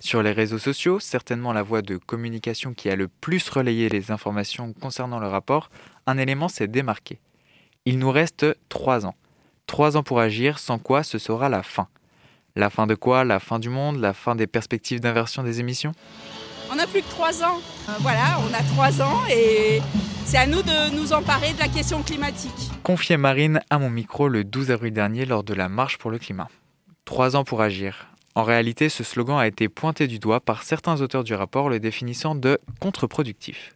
Sur 0.00 0.22
les 0.22 0.32
réseaux 0.32 0.58
sociaux, 0.58 0.98
certainement 0.98 1.52
la 1.52 1.62
voie 1.62 1.82
de 1.82 1.96
communication 1.96 2.74
qui 2.74 2.88
a 2.88 2.96
le 2.96 3.06
plus 3.06 3.48
relayé 3.48 3.88
les 3.88 4.10
informations 4.10 4.72
concernant 4.72 5.20
le 5.20 5.28
rapport, 5.28 5.70
un 6.06 6.18
élément 6.18 6.48
s'est 6.48 6.66
démarqué. 6.66 7.20
Il 7.84 7.98
nous 7.98 8.12
reste 8.12 8.46
trois 8.68 9.06
ans. 9.06 9.14
Trois 9.66 9.96
ans 9.96 10.04
pour 10.04 10.20
agir, 10.20 10.60
sans 10.60 10.78
quoi 10.78 11.02
ce 11.02 11.18
sera 11.18 11.48
la 11.48 11.64
fin. 11.64 11.88
La 12.54 12.70
fin 12.70 12.86
de 12.86 12.94
quoi? 12.94 13.24
La 13.24 13.40
fin 13.40 13.58
du 13.58 13.70
monde? 13.70 13.98
La 13.98 14.12
fin 14.12 14.36
des 14.36 14.46
perspectives 14.46 15.00
d'inversion 15.00 15.42
des 15.42 15.58
émissions? 15.58 15.90
On 16.70 16.76
n'a 16.76 16.86
plus 16.86 17.02
que 17.02 17.08
trois 17.08 17.42
ans. 17.42 17.58
Euh, 17.88 17.92
voilà, 17.98 18.38
on 18.48 18.54
a 18.54 18.62
trois 18.62 19.02
ans 19.02 19.20
et 19.28 19.80
c'est 20.24 20.36
à 20.36 20.46
nous 20.46 20.62
de 20.62 20.94
nous 20.94 21.12
emparer 21.12 21.54
de 21.54 21.58
la 21.58 21.66
question 21.66 22.02
climatique. 22.04 22.70
Confiait 22.84 23.16
Marine 23.16 23.60
à 23.68 23.80
mon 23.80 23.90
micro 23.90 24.28
le 24.28 24.44
12 24.44 24.70
avril 24.70 24.92
dernier 24.92 25.26
lors 25.26 25.42
de 25.42 25.52
la 25.52 25.68
Marche 25.68 25.98
pour 25.98 26.12
le 26.12 26.18
climat. 26.18 26.48
Trois 27.04 27.34
ans 27.34 27.42
pour 27.42 27.62
agir. 27.62 28.06
En 28.36 28.44
réalité, 28.44 28.88
ce 28.90 29.02
slogan 29.02 29.38
a 29.38 29.48
été 29.48 29.68
pointé 29.68 30.06
du 30.06 30.20
doigt 30.20 30.40
par 30.40 30.62
certains 30.62 31.00
auteurs 31.00 31.24
du 31.24 31.34
rapport 31.34 31.68
le 31.68 31.80
définissant 31.80 32.36
de 32.36 32.60
contre-productif. 32.80 33.74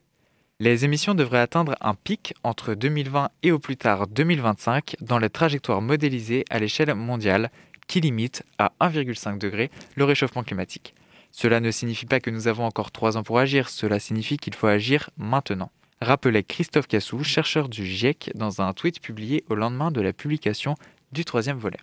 Les 0.58 0.86
émissions 0.86 1.14
devraient 1.14 1.40
atteindre 1.40 1.76
un 1.82 1.92
pic 1.92 2.32
entre 2.42 2.72
2020 2.72 3.28
et 3.42 3.52
au 3.52 3.58
plus 3.58 3.76
tard 3.76 4.06
2025 4.06 4.96
dans 5.02 5.18
les 5.18 5.28
trajectoires 5.28 5.82
modélisées 5.82 6.46
à 6.48 6.58
l'échelle 6.58 6.94
mondiale 6.94 7.50
qui 7.86 8.00
limitent 8.00 8.42
à 8.58 8.72
1,5 8.80 9.36
degré 9.36 9.70
le 9.96 10.04
réchauffement 10.04 10.42
climatique. 10.42 10.94
Cela 11.30 11.60
ne 11.60 11.70
signifie 11.70 12.06
pas 12.06 12.20
que 12.20 12.30
nous 12.30 12.48
avons 12.48 12.64
encore 12.64 12.90
trois 12.90 13.18
ans 13.18 13.22
pour 13.22 13.38
agir, 13.38 13.68
cela 13.68 13.98
signifie 13.98 14.38
qu'il 14.38 14.54
faut 14.54 14.66
agir 14.66 15.10
maintenant. 15.18 15.70
Rappelait 16.00 16.42
Christophe 16.42 16.86
Cassou, 16.86 17.22
chercheur 17.22 17.68
du 17.68 17.84
GIEC, 17.84 18.30
dans 18.34 18.62
un 18.62 18.72
tweet 18.72 19.02
publié 19.02 19.44
au 19.50 19.56
lendemain 19.56 19.90
de 19.90 20.00
la 20.00 20.14
publication 20.14 20.74
du 21.12 21.26
troisième 21.26 21.58
volet. 21.58 21.80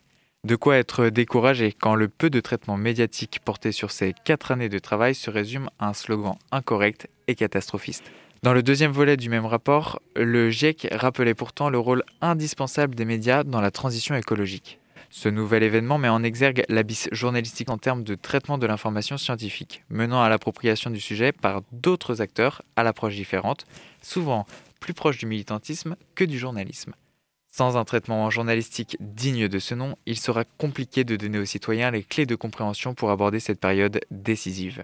De 0.48 0.56
quoi 0.56 0.78
être 0.78 1.10
découragé 1.10 1.74
quand 1.74 1.94
le 1.94 2.08
peu 2.08 2.32
de 2.32 2.40
traitement 2.40 2.78
médiatique 2.78 3.40
porté 3.46 3.72
sur 3.72 3.92
ces 3.92 4.14
quatre 4.26 4.52
années 4.52 4.68
de 4.68 4.80
travail 4.80 5.14
se 5.14 5.30
résume 5.30 5.70
à 5.78 5.90
un 5.90 5.94
slogan 5.94 6.38
incorrect 6.52 7.08
et 7.28 7.36
catastrophiste. 7.36 8.12
Dans 8.44 8.54
le 8.54 8.62
deuxième 8.62 8.92
volet 8.92 9.16
du 9.16 9.30
même 9.30 9.46
rapport, 9.46 10.02
le 10.18 10.50
GIEC 10.50 10.90
rappelait 10.92 11.34
pourtant 11.34 11.70
le 11.70 11.80
rôle 11.80 12.04
indispensable 12.20 12.94
des 12.94 13.06
médias 13.06 13.46
dans 13.46 13.62
la 13.62 13.72
transition 13.72 14.16
écologique. 14.16 14.80
Ce 15.10 15.30
nouvel 15.30 15.64
événement 15.64 15.98
met 15.98 16.10
en 16.10 16.24
exergue 16.24 16.66
l'abysse 16.68 17.08
journalistique 17.14 17.70
en 17.70 17.78
termes 17.78 18.04
de 18.04 18.16
traitement 18.16 18.58
de 18.58 18.68
l'information 18.68 19.18
scientifique, 19.18 19.86
menant 19.88 20.22
à 20.22 20.28
l'appropriation 20.28 20.90
du 20.90 21.00
sujet 21.00 21.32
par 21.32 21.62
d'autres 21.72 22.22
acteurs 22.22 22.64
à 22.76 22.84
l'approche 22.84 23.16
différente, 23.16 23.64
souvent 24.02 24.46
plus 24.82 24.94
proche 24.94 25.20
du 25.20 25.26
militantisme 25.26 25.96
que 26.14 26.26
du 26.26 26.38
journalisme. 26.38 26.96
Sans 27.50 27.78
un 27.78 27.86
traitement 27.86 28.30
journalistique 28.30 28.98
digne 29.00 29.48
de 29.48 29.60
ce 29.60 29.74
nom, 29.74 29.96
il 30.06 30.20
sera 30.20 30.44
compliqué 30.44 31.06
de 31.06 31.16
donner 31.16 31.40
aux 31.40 31.46
citoyens 31.46 31.92
les 31.92 32.04
clés 32.04 32.26
de 32.26 32.36
compréhension 32.36 32.94
pour 32.94 33.10
aborder 33.10 33.40
cette 33.40 33.62
période 33.62 34.02
décisive. 34.12 34.84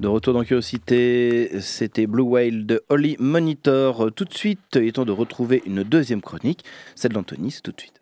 De 0.00 0.06
retour 0.06 0.32
dans 0.32 0.44
Curiosité, 0.44 1.60
c'était 1.60 2.06
Blue 2.06 2.22
Whale 2.22 2.66
de 2.66 2.84
Holly 2.88 3.16
Monitor. 3.18 4.12
Tout 4.14 4.26
de 4.26 4.32
suite, 4.32 4.60
il 4.76 4.84
est 4.84 4.92
temps 4.92 5.04
de 5.04 5.10
retrouver 5.10 5.60
une 5.66 5.82
deuxième 5.82 6.20
chronique, 6.20 6.64
celle 6.94 7.12
d'Anthony, 7.12 7.50
c'est 7.50 7.62
tout 7.62 7.72
de 7.72 7.80
suite. 7.80 8.00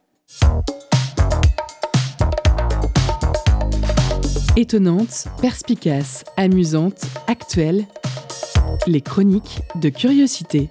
Étonnante, 4.56 5.28
perspicace, 5.40 6.24
amusante, 6.36 7.06
actuelle. 7.28 7.86
Les 8.86 9.00
chroniques 9.00 9.60
de 9.76 9.88
Curiosité. 9.88 10.68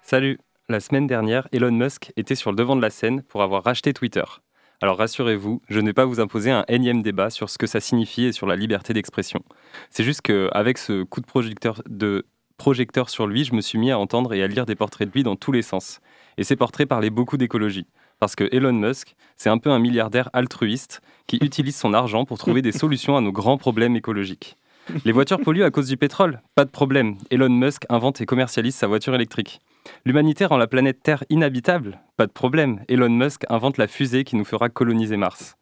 Salut 0.00 0.38
La 0.68 0.78
semaine 0.78 1.08
dernière, 1.08 1.48
Elon 1.50 1.72
Musk 1.72 2.12
était 2.16 2.36
sur 2.36 2.52
le 2.52 2.56
devant 2.56 2.76
de 2.76 2.82
la 2.82 2.90
scène 2.90 3.22
pour 3.24 3.42
avoir 3.42 3.64
racheté 3.64 3.92
Twitter. 3.92 4.22
Alors 4.82 4.98
rassurez-vous, 4.98 5.62
je 5.68 5.80
ne 5.80 5.86
vais 5.86 5.92
pas 5.94 6.04
vous 6.04 6.20
imposer 6.20 6.50
un 6.50 6.64
énième 6.68 7.02
débat 7.02 7.30
sur 7.30 7.48
ce 7.48 7.56
que 7.56 7.66
ça 7.66 7.80
signifie 7.80 8.24
et 8.24 8.32
sur 8.32 8.46
la 8.46 8.56
liberté 8.56 8.92
d'expression. 8.92 9.42
C'est 9.90 10.04
juste 10.04 10.20
qu'avec 10.20 10.76
ce 10.76 11.02
coup 11.02 11.20
de 11.20 11.26
projecteur, 11.26 11.82
de 11.88 12.26
projecteur 12.58 13.08
sur 13.08 13.26
lui, 13.26 13.44
je 13.44 13.54
me 13.54 13.60
suis 13.60 13.78
mis 13.78 13.90
à 13.90 13.98
entendre 13.98 14.34
et 14.34 14.42
à 14.42 14.46
lire 14.46 14.66
des 14.66 14.74
portraits 14.74 15.08
de 15.08 15.14
lui 15.14 15.22
dans 15.22 15.36
tous 15.36 15.52
les 15.52 15.62
sens. 15.62 16.00
Et 16.36 16.44
ces 16.44 16.56
portraits 16.56 16.88
parlaient 16.88 17.10
beaucoup 17.10 17.38
d'écologie. 17.38 17.86
Parce 18.18 18.36
que 18.36 18.48
Elon 18.52 18.72
Musk, 18.72 19.14
c'est 19.36 19.50
un 19.50 19.58
peu 19.58 19.70
un 19.70 19.78
milliardaire 19.78 20.30
altruiste 20.32 21.00
qui 21.26 21.36
utilise 21.36 21.76
son 21.76 21.94
argent 21.94 22.24
pour 22.24 22.38
trouver 22.38 22.62
des 22.62 22.72
solutions 22.78 23.16
à 23.16 23.20
nos 23.20 23.32
grands 23.32 23.58
problèmes 23.58 23.96
écologiques. 23.96 24.56
Les 25.04 25.12
voitures 25.12 25.40
polluent 25.40 25.64
à 25.64 25.70
cause 25.70 25.88
du 25.88 25.96
pétrole 25.96 26.40
Pas 26.54 26.64
de 26.64 26.70
problème. 26.70 27.16
Elon 27.30 27.50
Musk 27.50 27.84
invente 27.88 28.20
et 28.20 28.26
commercialise 28.26 28.74
sa 28.74 28.86
voiture 28.86 29.14
électrique. 29.14 29.60
L'humanité 30.04 30.44
rend 30.44 30.56
la 30.56 30.66
planète 30.66 31.02
Terre 31.02 31.24
inhabitable 31.30 32.00
Pas 32.16 32.26
de 32.26 32.32
problème. 32.32 32.84
Elon 32.88 33.10
Musk 33.10 33.44
invente 33.48 33.78
la 33.78 33.86
fusée 33.86 34.24
qui 34.24 34.36
nous 34.36 34.44
fera 34.44 34.68
coloniser 34.68 35.16
Mars. 35.16 35.56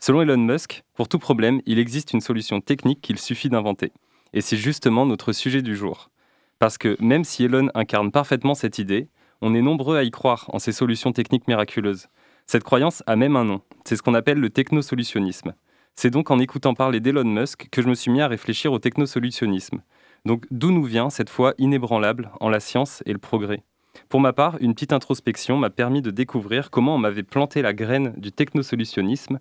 Selon 0.00 0.22
Elon 0.22 0.38
Musk, 0.38 0.82
pour 0.94 1.08
tout 1.08 1.18
problème, 1.18 1.60
il 1.66 1.78
existe 1.78 2.12
une 2.12 2.20
solution 2.20 2.60
technique 2.60 3.00
qu'il 3.00 3.18
suffit 3.18 3.48
d'inventer. 3.48 3.92
Et 4.32 4.40
c'est 4.40 4.56
justement 4.56 5.06
notre 5.06 5.32
sujet 5.32 5.62
du 5.62 5.76
jour. 5.76 6.10
Parce 6.58 6.78
que 6.78 6.96
même 7.00 7.24
si 7.24 7.44
Elon 7.44 7.68
incarne 7.74 8.10
parfaitement 8.10 8.54
cette 8.54 8.78
idée, 8.78 9.08
on 9.40 9.54
est 9.54 9.62
nombreux 9.62 9.96
à 9.96 10.04
y 10.04 10.10
croire 10.10 10.48
en 10.52 10.58
ces 10.58 10.72
solutions 10.72 11.12
techniques 11.12 11.48
miraculeuses. 11.48 12.08
Cette 12.46 12.64
croyance 12.64 13.02
a 13.06 13.16
même 13.16 13.36
un 13.36 13.44
nom. 13.44 13.62
C'est 13.84 13.96
ce 13.96 14.02
qu'on 14.02 14.14
appelle 14.14 14.38
le 14.38 14.50
technosolutionnisme. 14.50 15.54
C'est 15.94 16.10
donc 16.10 16.30
en 16.30 16.38
écoutant 16.38 16.74
parler 16.74 17.00
d'Elon 17.00 17.24
Musk 17.24 17.68
que 17.70 17.82
je 17.82 17.88
me 17.88 17.94
suis 17.94 18.10
mis 18.10 18.20
à 18.20 18.28
réfléchir 18.28 18.72
au 18.72 18.78
technosolutionnisme. 18.78 19.82
Donc 20.24 20.46
d'où 20.50 20.70
nous 20.70 20.84
vient 20.84 21.10
cette 21.10 21.30
foi 21.30 21.54
inébranlable 21.58 22.30
en 22.40 22.48
la 22.48 22.60
science 22.60 23.02
et 23.06 23.12
le 23.12 23.18
progrès? 23.18 23.62
Pour 24.08 24.20
ma 24.20 24.32
part, 24.32 24.56
une 24.60 24.74
petite 24.74 24.92
introspection 24.92 25.56
m'a 25.56 25.70
permis 25.70 26.02
de 26.02 26.10
découvrir 26.10 26.70
comment 26.70 26.94
on 26.94 26.98
m'avait 26.98 27.22
planté 27.22 27.62
la 27.62 27.72
graine 27.72 28.14
du 28.16 28.32
technosolutionnisme. 28.32 29.40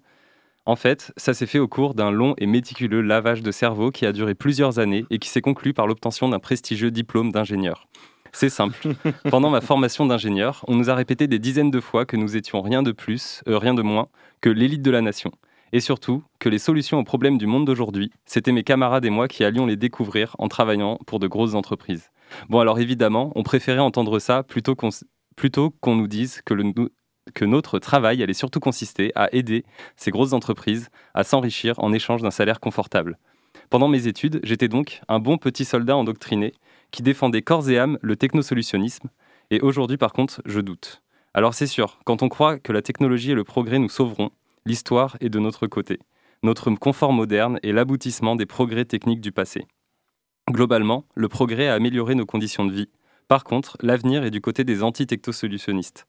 En 0.66 0.76
fait, 0.76 1.12
ça 1.18 1.34
s'est 1.34 1.46
fait 1.46 1.60
au 1.60 1.68
cours 1.68 1.94
d'un 1.94 2.12
long 2.12 2.36
et 2.38 2.46
méticuleux 2.46 3.02
lavage 3.02 3.42
de 3.42 3.52
cerveau 3.52 3.92
qui 3.92 4.06
a 4.06 4.12
duré 4.12 4.36
plusieurs 4.36 4.80
années 4.80 5.06
et 5.10 5.20
qui 5.20 5.30
s'est 5.30 5.42
conclu 5.42 5.74
par 5.74 5.88
l'obtention 5.88 6.30
d'un 6.30 6.40
prestigieux 6.40 6.92
diplôme 6.92 7.32
d'ingénieur. 7.32 7.88
C'est 8.32 8.50
simple. 8.50 8.78
Pendant 9.30 9.50
ma 9.50 9.62
formation 9.62 10.06
d'ingénieur, 10.06 10.64
on 10.68 10.76
nous 10.76 10.90
a 10.90 10.96
répété 10.96 11.28
des 11.28 11.40
dizaines 11.40 11.72
de 11.72 11.80
fois 11.80 12.06
que 12.06 12.18
nous 12.18 12.38
étions 12.38 12.62
rien 12.62 12.84
de 12.84 12.92
plus, 12.92 13.42
euh, 13.48 13.58
rien 13.58 13.74
de 13.74 13.82
moins 13.82 14.08
que 14.40 14.50
l'élite 14.50 14.82
de 14.82 14.92
la 14.92 15.02
nation. 15.02 15.32
Et 15.74 15.80
surtout, 15.80 16.24
que 16.40 16.50
les 16.50 16.60
solutions 16.60 17.00
aux 17.00 17.04
problèmes 17.04 17.38
du 17.38 17.48
monde 17.48 17.66
d'aujourd'hui, 17.66 18.12
c'était 18.26 18.52
mes 18.52 18.64
camarades 18.64 19.06
et 19.06 19.10
moi 19.10 19.28
qui 19.28 19.44
allions 19.44 19.66
les 19.66 19.78
découvrir 19.78 20.36
en 20.38 20.50
travaillant 20.50 20.98
pour 21.08 21.20
de 21.20 21.28
grosses 21.28 21.56
entreprises. 21.56 22.12
Bon, 22.50 22.60
alors 22.60 22.80
évidemment, 22.80 23.32
on 23.36 23.44
préférait 23.44 23.80
entendre 23.80 24.20
ça 24.20 24.44
plutôt 24.44 24.76
qu'on 24.76 25.96
nous 25.96 26.08
dise 26.08 26.42
que, 26.46 26.54
que 27.34 27.46
notre 27.46 27.80
travail 27.80 28.22
allait 28.22 28.34
surtout 28.34 28.60
consister 28.60 29.12
à 29.16 29.30
aider 29.34 29.64
ces 29.96 30.12
grosses 30.12 30.34
entreprises 30.34 30.90
à 31.14 31.24
s'enrichir 31.24 31.76
en 31.80 31.94
échange 31.94 32.22
d'un 32.22 32.32
salaire 32.32 32.60
confortable. 32.60 33.18
Pendant 33.70 33.88
mes 33.88 34.08
études, 34.08 34.42
j'étais 34.44 34.68
donc 34.68 35.02
un 35.08 35.20
bon 35.20 35.38
petit 35.38 35.66
soldat 35.66 35.96
endoctriné 35.96 36.54
qui 36.92 37.04
défendait 37.04 37.42
corps 37.42 37.70
et 37.70 37.78
âme 37.78 37.98
le 38.02 38.18
technosolutionnisme, 38.18 39.10
et 39.50 39.62
aujourd'hui 39.62 39.98
par 39.98 40.12
contre, 40.12 40.42
je 40.46 40.60
doute. 40.60 41.02
Alors 41.34 41.54
c'est 41.54 41.68
sûr, 41.68 42.00
quand 42.04 42.24
on 42.24 42.30
croit 42.30 42.60
que 42.60 42.74
la 42.74 42.82
technologie 42.82 43.32
et 43.32 43.36
le 43.36 43.46
progrès 43.46 43.80
nous 43.80 43.88
sauveront, 43.88 44.32
l'histoire 44.66 45.18
est 45.20 45.30
de 45.30 45.40
notre 45.40 45.68
côté. 45.68 46.00
Notre 46.44 46.72
confort 46.72 47.14
moderne 47.14 47.60
est 47.64 47.72
l'aboutissement 47.72 48.36
des 48.36 48.46
progrès 48.46 48.86
techniques 48.86 49.22
du 49.22 49.32
passé. 49.32 49.66
Globalement, 50.50 51.06
le 51.16 51.28
progrès 51.28 51.68
a 51.68 51.76
amélioré 51.76 52.16
nos 52.16 52.26
conditions 52.26 52.66
de 52.66 52.74
vie. 52.74 52.90
Par 53.28 53.44
contre, 53.44 53.78
l'avenir 53.82 54.24
est 54.24 54.32
du 54.32 54.42
côté 54.42 54.64
des 54.64 54.84
anti-technosolutionnistes. 54.84 56.08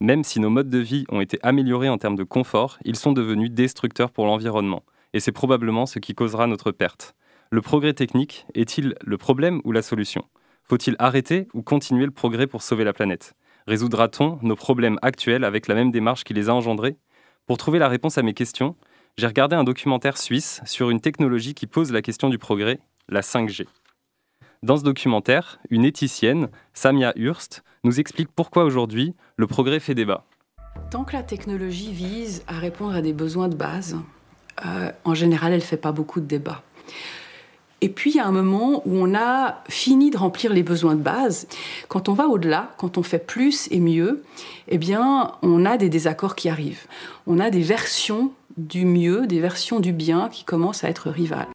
Même 0.00 0.24
si 0.24 0.40
nos 0.40 0.50
modes 0.50 0.68
de 0.68 0.78
vie 0.78 1.04
ont 1.10 1.20
été 1.20 1.38
améliorés 1.42 1.88
en 1.88 1.98
termes 1.98 2.16
de 2.16 2.24
confort, 2.24 2.78
ils 2.84 2.96
sont 2.96 3.12
devenus 3.12 3.50
destructeurs 3.50 4.10
pour 4.10 4.26
l'environnement. 4.26 4.82
Et 5.12 5.20
c'est 5.20 5.32
probablement 5.32 5.86
ce 5.86 5.98
qui 5.98 6.14
causera 6.14 6.46
notre 6.46 6.70
perte. 6.70 7.14
Le 7.50 7.60
progrès 7.60 7.92
technique 7.92 8.46
est-il 8.54 8.94
le 9.00 9.18
problème 9.18 9.60
ou 9.64 9.72
la 9.72 9.82
solution? 9.82 10.24
Faut-il 10.64 10.96
arrêter 10.98 11.48
ou 11.54 11.62
continuer 11.62 12.04
le 12.04 12.10
progrès 12.10 12.46
pour 12.46 12.62
sauver 12.62 12.84
la 12.84 12.92
planète? 12.92 13.34
Résoudra-t-on 13.66 14.38
nos 14.42 14.56
problèmes 14.56 14.98
actuels 15.02 15.44
avec 15.44 15.68
la 15.68 15.74
même 15.74 15.90
démarche 15.90 16.24
qui 16.24 16.34
les 16.34 16.48
a 16.48 16.54
engendrés? 16.54 16.96
Pour 17.46 17.58
trouver 17.58 17.80
la 17.80 17.88
réponse 17.88 18.18
à 18.18 18.22
mes 18.22 18.34
questions, 18.34 18.76
j'ai 19.16 19.26
regardé 19.26 19.56
un 19.56 19.64
documentaire 19.64 20.16
suisse 20.16 20.60
sur 20.64 20.90
une 20.90 21.00
technologie 21.00 21.54
qui 21.54 21.66
pose 21.66 21.90
la 21.92 22.00
question 22.00 22.28
du 22.28 22.38
progrès, 22.38 22.78
la 23.08 23.20
5G. 23.20 23.66
Dans 24.62 24.76
ce 24.76 24.84
documentaire, 24.84 25.58
une 25.68 25.84
éthicienne, 25.84 26.48
Samia 26.72 27.12
Hurst, 27.16 27.64
nous 27.82 27.98
explique 27.98 28.28
pourquoi 28.28 28.62
aujourd'hui 28.62 29.14
le 29.36 29.48
progrès 29.48 29.80
fait 29.80 29.96
débat. 29.96 30.24
Tant 30.92 31.02
que 31.02 31.14
la 31.14 31.24
technologie 31.24 31.92
vise 31.92 32.44
à 32.46 32.58
répondre 32.58 32.94
à 32.94 33.02
des 33.02 33.12
besoins 33.12 33.48
de 33.48 33.56
base, 33.56 33.96
euh, 34.64 34.92
en 35.04 35.14
général, 35.14 35.52
elle 35.52 35.58
ne 35.58 35.64
fait 35.64 35.76
pas 35.76 35.90
beaucoup 35.90 36.20
de 36.20 36.26
débats. 36.26 36.62
Et 37.84 37.88
puis, 37.88 38.12
il 38.12 38.16
y 38.16 38.20
a 38.20 38.26
un 38.26 38.32
moment 38.32 38.80
où 38.86 38.96
on 38.96 39.12
a 39.12 39.60
fini 39.68 40.10
de 40.10 40.16
remplir 40.16 40.52
les 40.52 40.62
besoins 40.62 40.94
de 40.94 41.02
base. 41.02 41.48
Quand 41.88 42.08
on 42.08 42.12
va 42.12 42.28
au-delà, 42.28 42.72
quand 42.78 42.96
on 42.96 43.02
fait 43.02 43.18
plus 43.18 43.68
et 43.72 43.80
mieux, 43.80 44.22
eh 44.68 44.78
bien, 44.78 45.32
on 45.42 45.66
a 45.66 45.76
des 45.76 45.88
désaccords 45.88 46.36
qui 46.36 46.48
arrivent. 46.48 46.86
On 47.26 47.40
a 47.40 47.50
des 47.50 47.62
versions 47.62 48.30
du 48.56 48.84
mieux, 48.84 49.26
des 49.26 49.40
versions 49.40 49.80
du 49.80 49.92
bien 49.92 50.28
qui 50.28 50.44
commencent 50.44 50.84
à 50.84 50.90
être 50.90 51.10
rivales. 51.10 51.48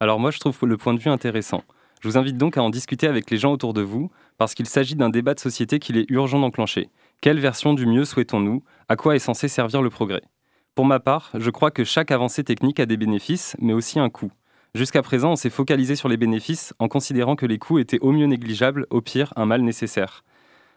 Alors 0.00 0.18
moi, 0.18 0.32
je 0.32 0.40
trouve 0.40 0.58
le 0.62 0.76
point 0.76 0.92
de 0.92 0.98
vue 0.98 1.10
intéressant. 1.10 1.62
Je 2.00 2.08
vous 2.08 2.18
invite 2.18 2.36
donc 2.36 2.56
à 2.56 2.62
en 2.62 2.68
discuter 2.68 3.06
avec 3.06 3.30
les 3.30 3.36
gens 3.36 3.52
autour 3.52 3.74
de 3.74 3.80
vous, 3.80 4.10
parce 4.38 4.54
qu'il 4.54 4.66
s'agit 4.66 4.96
d'un 4.96 5.08
débat 5.08 5.34
de 5.34 5.40
société 5.40 5.78
qu'il 5.78 5.96
est 5.96 6.10
urgent 6.10 6.40
d'enclencher. 6.40 6.90
Quelle 7.20 7.38
version 7.38 7.74
du 7.74 7.86
mieux 7.86 8.04
souhaitons-nous? 8.04 8.64
À 8.88 8.96
quoi 8.96 9.14
est 9.14 9.20
censé 9.20 9.46
servir 9.46 9.82
le 9.82 9.90
progrès? 9.90 10.22
Pour 10.74 10.84
ma 10.84 10.98
part, 10.98 11.30
je 11.34 11.50
crois 11.50 11.70
que 11.70 11.84
chaque 11.84 12.10
avancée 12.10 12.42
technique 12.42 12.80
a 12.80 12.86
des 12.86 12.96
bénéfices, 12.96 13.56
mais 13.60 13.72
aussi 13.72 14.00
un 14.00 14.10
coût. 14.10 14.32
Jusqu'à 14.74 15.02
présent, 15.02 15.30
on 15.30 15.36
s'est 15.36 15.50
focalisé 15.50 15.94
sur 15.94 16.08
les 16.08 16.16
bénéfices 16.16 16.74
en 16.80 16.88
considérant 16.88 17.36
que 17.36 17.46
les 17.46 17.58
coûts 17.58 17.78
étaient 17.78 18.00
au 18.00 18.10
mieux 18.10 18.26
négligeables, 18.26 18.86
au 18.90 19.00
pire 19.00 19.32
un 19.36 19.46
mal 19.46 19.60
nécessaire. 19.60 20.24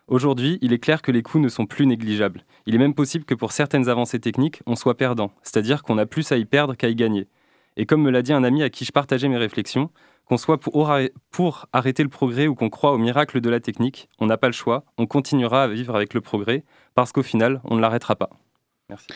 Aujourd'hui, 0.07 0.59
il 0.61 0.71
est 0.71 0.77
clair 0.77 1.01
que 1.01 1.11
les 1.11 1.23
coûts 1.23 1.39
ne 1.39 1.49
sont 1.49 1.65
plus 1.65 1.87
négligeables. 1.87 2.45
Il 2.67 2.75
est 2.75 2.77
même 2.77 2.93
possible 2.93 3.25
que 3.25 3.33
pour 3.33 3.51
certaines 3.51 3.89
avancées 3.89 4.19
techniques, 4.19 4.61
on 4.67 4.75
soit 4.75 4.97
perdant, 4.97 5.31
c'est-à-dire 5.41 5.81
qu'on 5.81 5.97
a 5.97 6.05
plus 6.05 6.31
à 6.31 6.37
y 6.37 6.45
perdre 6.45 6.75
qu'à 6.75 6.89
y 6.89 6.95
gagner. 6.95 7.27
Et 7.75 7.87
comme 7.87 8.03
me 8.03 8.11
l'a 8.11 8.21
dit 8.21 8.33
un 8.33 8.43
ami 8.43 8.61
à 8.61 8.69
qui 8.69 8.85
je 8.85 8.91
partageais 8.91 9.29
mes 9.29 9.37
réflexions, 9.37 9.89
qu'on 10.25 10.37
soit 10.37 10.59
pour, 10.59 11.65
arrêter 11.73 12.03
le 12.03 12.09
progrès 12.09 12.45
ou 12.45 12.53
qu'on 12.53 12.69
croit 12.69 12.91
au 12.91 12.99
miracle 12.99 13.41
de 13.41 13.49
la 13.49 13.59
technique, 13.59 14.09
on 14.19 14.27
n'a 14.27 14.37
pas 14.37 14.47
le 14.47 14.53
choix, 14.53 14.83
on 14.99 15.07
continuera 15.07 15.63
à 15.63 15.67
vivre 15.67 15.95
avec 15.95 16.13
le 16.13 16.21
progrès, 16.21 16.63
parce 16.93 17.11
qu'au 17.11 17.23
final, 17.23 17.61
on 17.63 17.75
ne 17.75 17.81
l'arrêtera 17.81 18.15
pas. 18.15 18.29
Merci. 18.89 19.07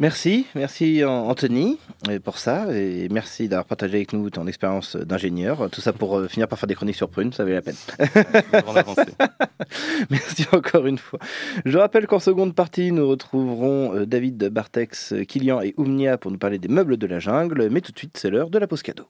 Merci, 0.00 0.46
merci 0.56 1.04
Anthony 1.04 1.78
euh, 2.08 2.18
pour 2.18 2.38
ça, 2.38 2.66
et 2.74 3.08
merci 3.10 3.48
d'avoir 3.48 3.64
partagé 3.64 3.98
avec 3.98 4.12
nous 4.12 4.28
ton 4.28 4.48
expérience 4.48 4.96
d'ingénieur. 4.96 5.70
Tout 5.70 5.80
ça 5.80 5.92
pour 5.92 6.18
euh, 6.18 6.26
finir 6.26 6.48
par 6.48 6.58
faire 6.58 6.66
des 6.66 6.74
chroniques 6.74 6.96
sur 6.96 7.08
Prune, 7.08 7.32
ça 7.32 7.44
valait 7.44 7.54
la 7.54 7.62
peine. 7.62 7.76
merci 10.10 10.46
encore 10.50 10.86
une 10.86 10.98
fois. 10.98 11.20
Je 11.64 11.78
rappelle 11.78 12.08
qu'en 12.08 12.18
seconde 12.18 12.56
partie, 12.56 12.90
nous 12.90 13.08
retrouverons 13.08 13.94
euh, 13.94 14.04
David 14.04 14.48
Bartex, 14.48 15.14
Kilian 15.28 15.60
et 15.60 15.74
Oumnia 15.76 16.18
pour 16.18 16.32
nous 16.32 16.38
parler 16.38 16.58
des 16.58 16.66
meubles 16.66 16.96
de 16.96 17.06
la 17.06 17.20
jungle, 17.20 17.68
mais 17.70 17.80
tout 17.80 17.92
de 17.92 17.98
suite, 17.98 18.16
c'est 18.16 18.30
l'heure 18.30 18.50
de 18.50 18.58
la 18.58 18.66
pause 18.66 18.82
cadeau. 18.82 19.06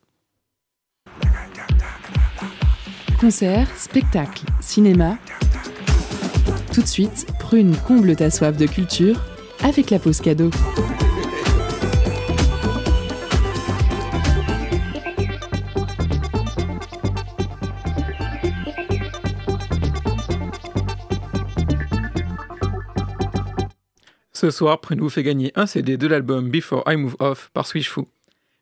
Concert, 3.19 3.75
spectacle, 3.79 4.45
cinéma. 4.61 5.17
Tout 6.75 6.83
de 6.83 6.87
suite, 6.87 7.27
Prune 7.41 7.75
comble 7.75 8.15
ta 8.17 8.29
soif 8.29 8.59
de 8.59 8.67
culture 8.67 9.19
avec 9.65 9.91
la 9.91 9.99
pause 9.99 10.21
cadeau. 10.21 10.51
Ce 24.33 24.51
soir, 24.51 24.79
Prune 24.83 25.01
vous 25.01 25.09
fait 25.09 25.23
gagner 25.23 25.51
un 25.55 25.65
CD 25.65 25.97
de 25.97 26.07
l'album 26.07 26.51
Before 26.51 26.85
I 26.87 26.97
Move 26.97 27.17
Off 27.19 27.51
par 27.55 27.67
Swishfoo. 27.67 28.07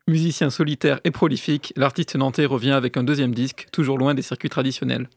Musicien 0.07 0.49
solitaire 0.49 1.01
et 1.03 1.11
prolifique, 1.11 1.73
l'artiste 1.75 2.15
nantais 2.15 2.45
revient 2.45 2.71
avec 2.71 2.95
un 2.95 3.03
deuxième 3.03 3.35
disque, 3.35 3.67
toujours 3.73 3.97
loin 3.97 4.13
des 4.13 4.21
circuits 4.21 4.49
traditionnels. 4.49 5.09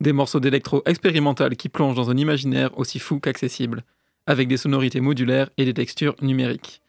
Des 0.00 0.12
morceaux 0.12 0.38
d'électro 0.38 0.82
expérimental 0.86 1.56
qui 1.56 1.68
plongent 1.68 1.96
dans 1.96 2.10
un 2.10 2.16
imaginaire 2.16 2.78
aussi 2.78 3.00
fou 3.00 3.18
qu'accessible, 3.18 3.82
avec 4.28 4.46
des 4.46 4.58
sonorités 4.58 5.00
modulaires 5.00 5.48
et 5.56 5.64
des 5.64 5.74
textures 5.74 6.14
numériques. 6.20 6.82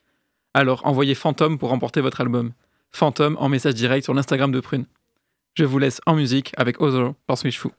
Alors 0.53 0.85
envoyez 0.85 1.15
Phantom 1.15 1.57
pour 1.57 1.69
remporter 1.69 2.01
votre 2.01 2.21
album. 2.21 2.51
Phantom 2.91 3.37
en 3.39 3.49
message 3.49 3.75
direct 3.75 4.03
sur 4.03 4.13
l'Instagram 4.13 4.51
de 4.51 4.59
Prune. 4.59 4.85
Je 5.55 5.63
vous 5.63 5.79
laisse 5.79 6.01
en 6.05 6.15
musique 6.15 6.51
avec 6.57 6.81
Other 6.81 7.13
par 7.27 7.37
Swishfoo. 7.37 7.71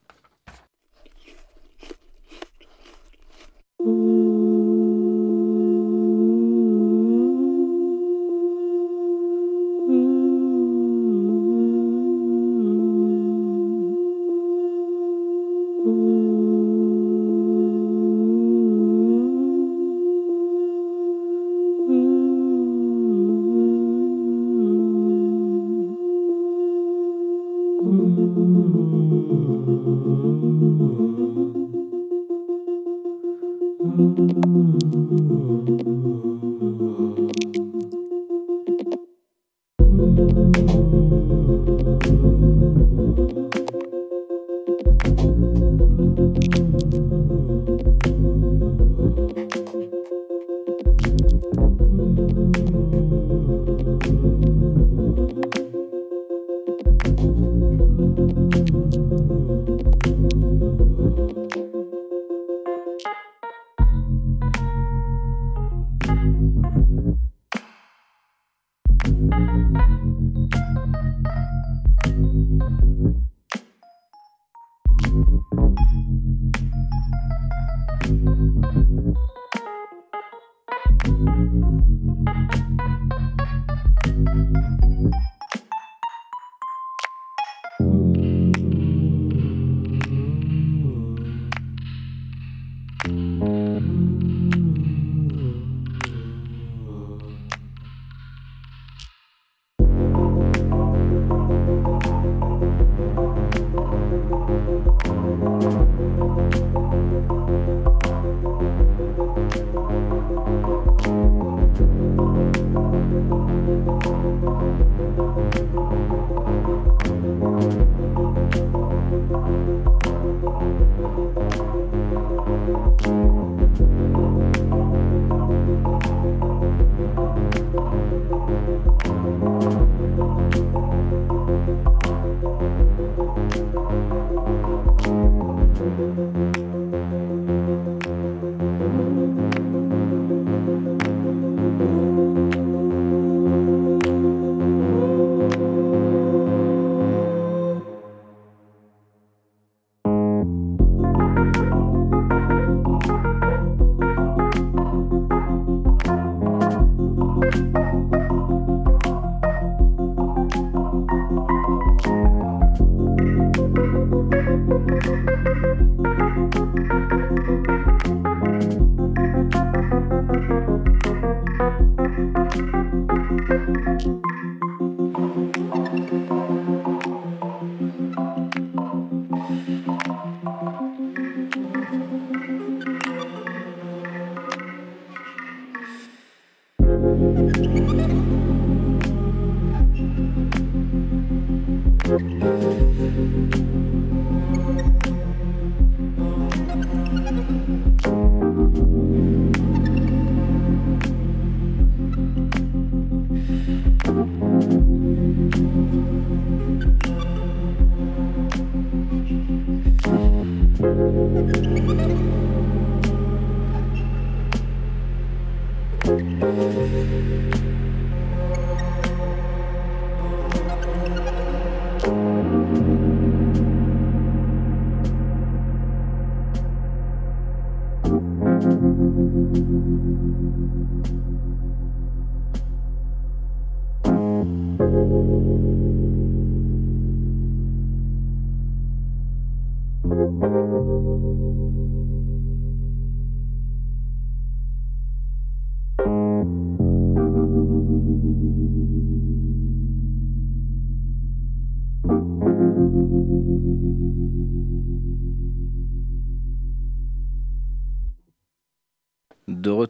De 216.11 217.60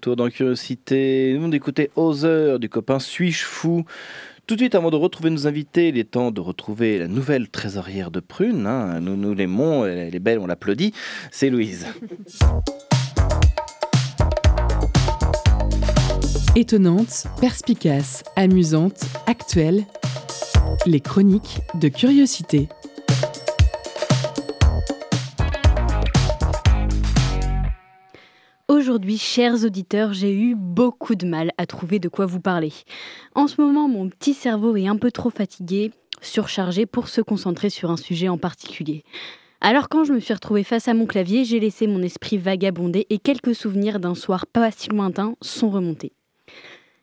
retour 0.00 0.16
dans 0.16 0.30
Curiosité, 0.30 1.36
nous 1.38 1.50
d'écouter 1.50 1.90
Other 1.94 2.58
du 2.58 2.70
copain 2.70 2.98
Suis-je 2.98 3.44
fou. 3.44 3.84
Tout 4.46 4.54
de 4.54 4.60
suite, 4.60 4.74
avant 4.74 4.90
de 4.90 4.96
retrouver 4.96 5.28
nos 5.28 5.46
invités, 5.46 5.88
il 5.88 5.98
est 5.98 6.12
temps 6.12 6.30
de 6.30 6.40
retrouver 6.40 6.98
la 6.98 7.06
nouvelle 7.06 7.50
trésorière 7.50 8.10
de 8.10 8.20
Prune. 8.20 8.66
hein. 8.66 8.98
Nous 9.00 9.14
nous 9.14 9.34
l'aimons, 9.34 9.84
elle 9.84 10.14
est 10.14 10.18
belle, 10.18 10.38
on 10.38 10.46
l'applaudit. 10.46 10.94
C'est 11.30 11.50
Louise. 11.50 11.84
Étonnante, 16.56 17.26
perspicace, 17.38 18.24
amusante, 18.36 19.02
actuelle. 19.26 19.84
Les 20.86 21.00
chroniques 21.00 21.60
de 21.74 21.88
curiosité. 21.88 22.70
Aujourd'hui, 28.80 29.18
chers 29.18 29.62
auditeurs, 29.66 30.14
j'ai 30.14 30.32
eu 30.34 30.54
beaucoup 30.54 31.14
de 31.14 31.26
mal 31.26 31.52
à 31.58 31.66
trouver 31.66 31.98
de 31.98 32.08
quoi 32.08 32.24
vous 32.24 32.40
parler. 32.40 32.72
En 33.34 33.46
ce 33.46 33.60
moment, 33.60 33.88
mon 33.88 34.08
petit 34.08 34.32
cerveau 34.32 34.74
est 34.74 34.88
un 34.88 34.96
peu 34.96 35.10
trop 35.10 35.28
fatigué, 35.28 35.90
surchargé 36.22 36.86
pour 36.86 37.08
se 37.08 37.20
concentrer 37.20 37.68
sur 37.68 37.90
un 37.90 37.98
sujet 37.98 38.30
en 38.30 38.38
particulier. 38.38 39.04
Alors 39.60 39.90
quand 39.90 40.04
je 40.04 40.14
me 40.14 40.18
suis 40.18 40.32
retrouvée 40.32 40.64
face 40.64 40.88
à 40.88 40.94
mon 40.94 41.04
clavier, 41.04 41.44
j'ai 41.44 41.60
laissé 41.60 41.86
mon 41.86 42.00
esprit 42.00 42.38
vagabonder 42.38 43.06
et 43.10 43.18
quelques 43.18 43.54
souvenirs 43.54 44.00
d'un 44.00 44.14
soir 44.14 44.46
pas 44.46 44.70
si 44.70 44.88
lointain 44.88 45.34
sont 45.42 45.68
remontés. 45.68 46.12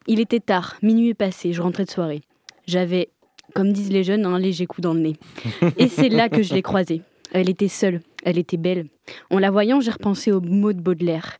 Il 0.07 0.19
était 0.19 0.39
tard, 0.39 0.77
minuit 0.81 1.09
est 1.09 1.13
passé, 1.13 1.53
je 1.53 1.61
rentrais 1.61 1.85
de 1.85 1.91
soirée. 1.91 2.21
J'avais, 2.65 3.09
comme 3.53 3.71
disent 3.71 3.91
les 3.91 4.03
jeunes, 4.03 4.25
un 4.25 4.39
léger 4.39 4.65
coup 4.65 4.81
dans 4.81 4.95
le 4.95 5.01
nez. 5.01 5.15
Et 5.77 5.89
c'est 5.89 6.09
là 6.09 6.27
que 6.27 6.41
je 6.41 6.55
l'ai 6.55 6.63
croisée. 6.63 7.03
Elle 7.33 7.51
était 7.51 7.67
seule, 7.67 8.01
elle 8.23 8.39
était 8.39 8.57
belle. 8.57 8.87
En 9.29 9.37
la 9.37 9.51
voyant, 9.51 9.79
j'ai 9.79 9.91
repensé 9.91 10.31
aux 10.31 10.41
mots 10.41 10.73
de 10.73 10.81
Baudelaire. 10.81 11.37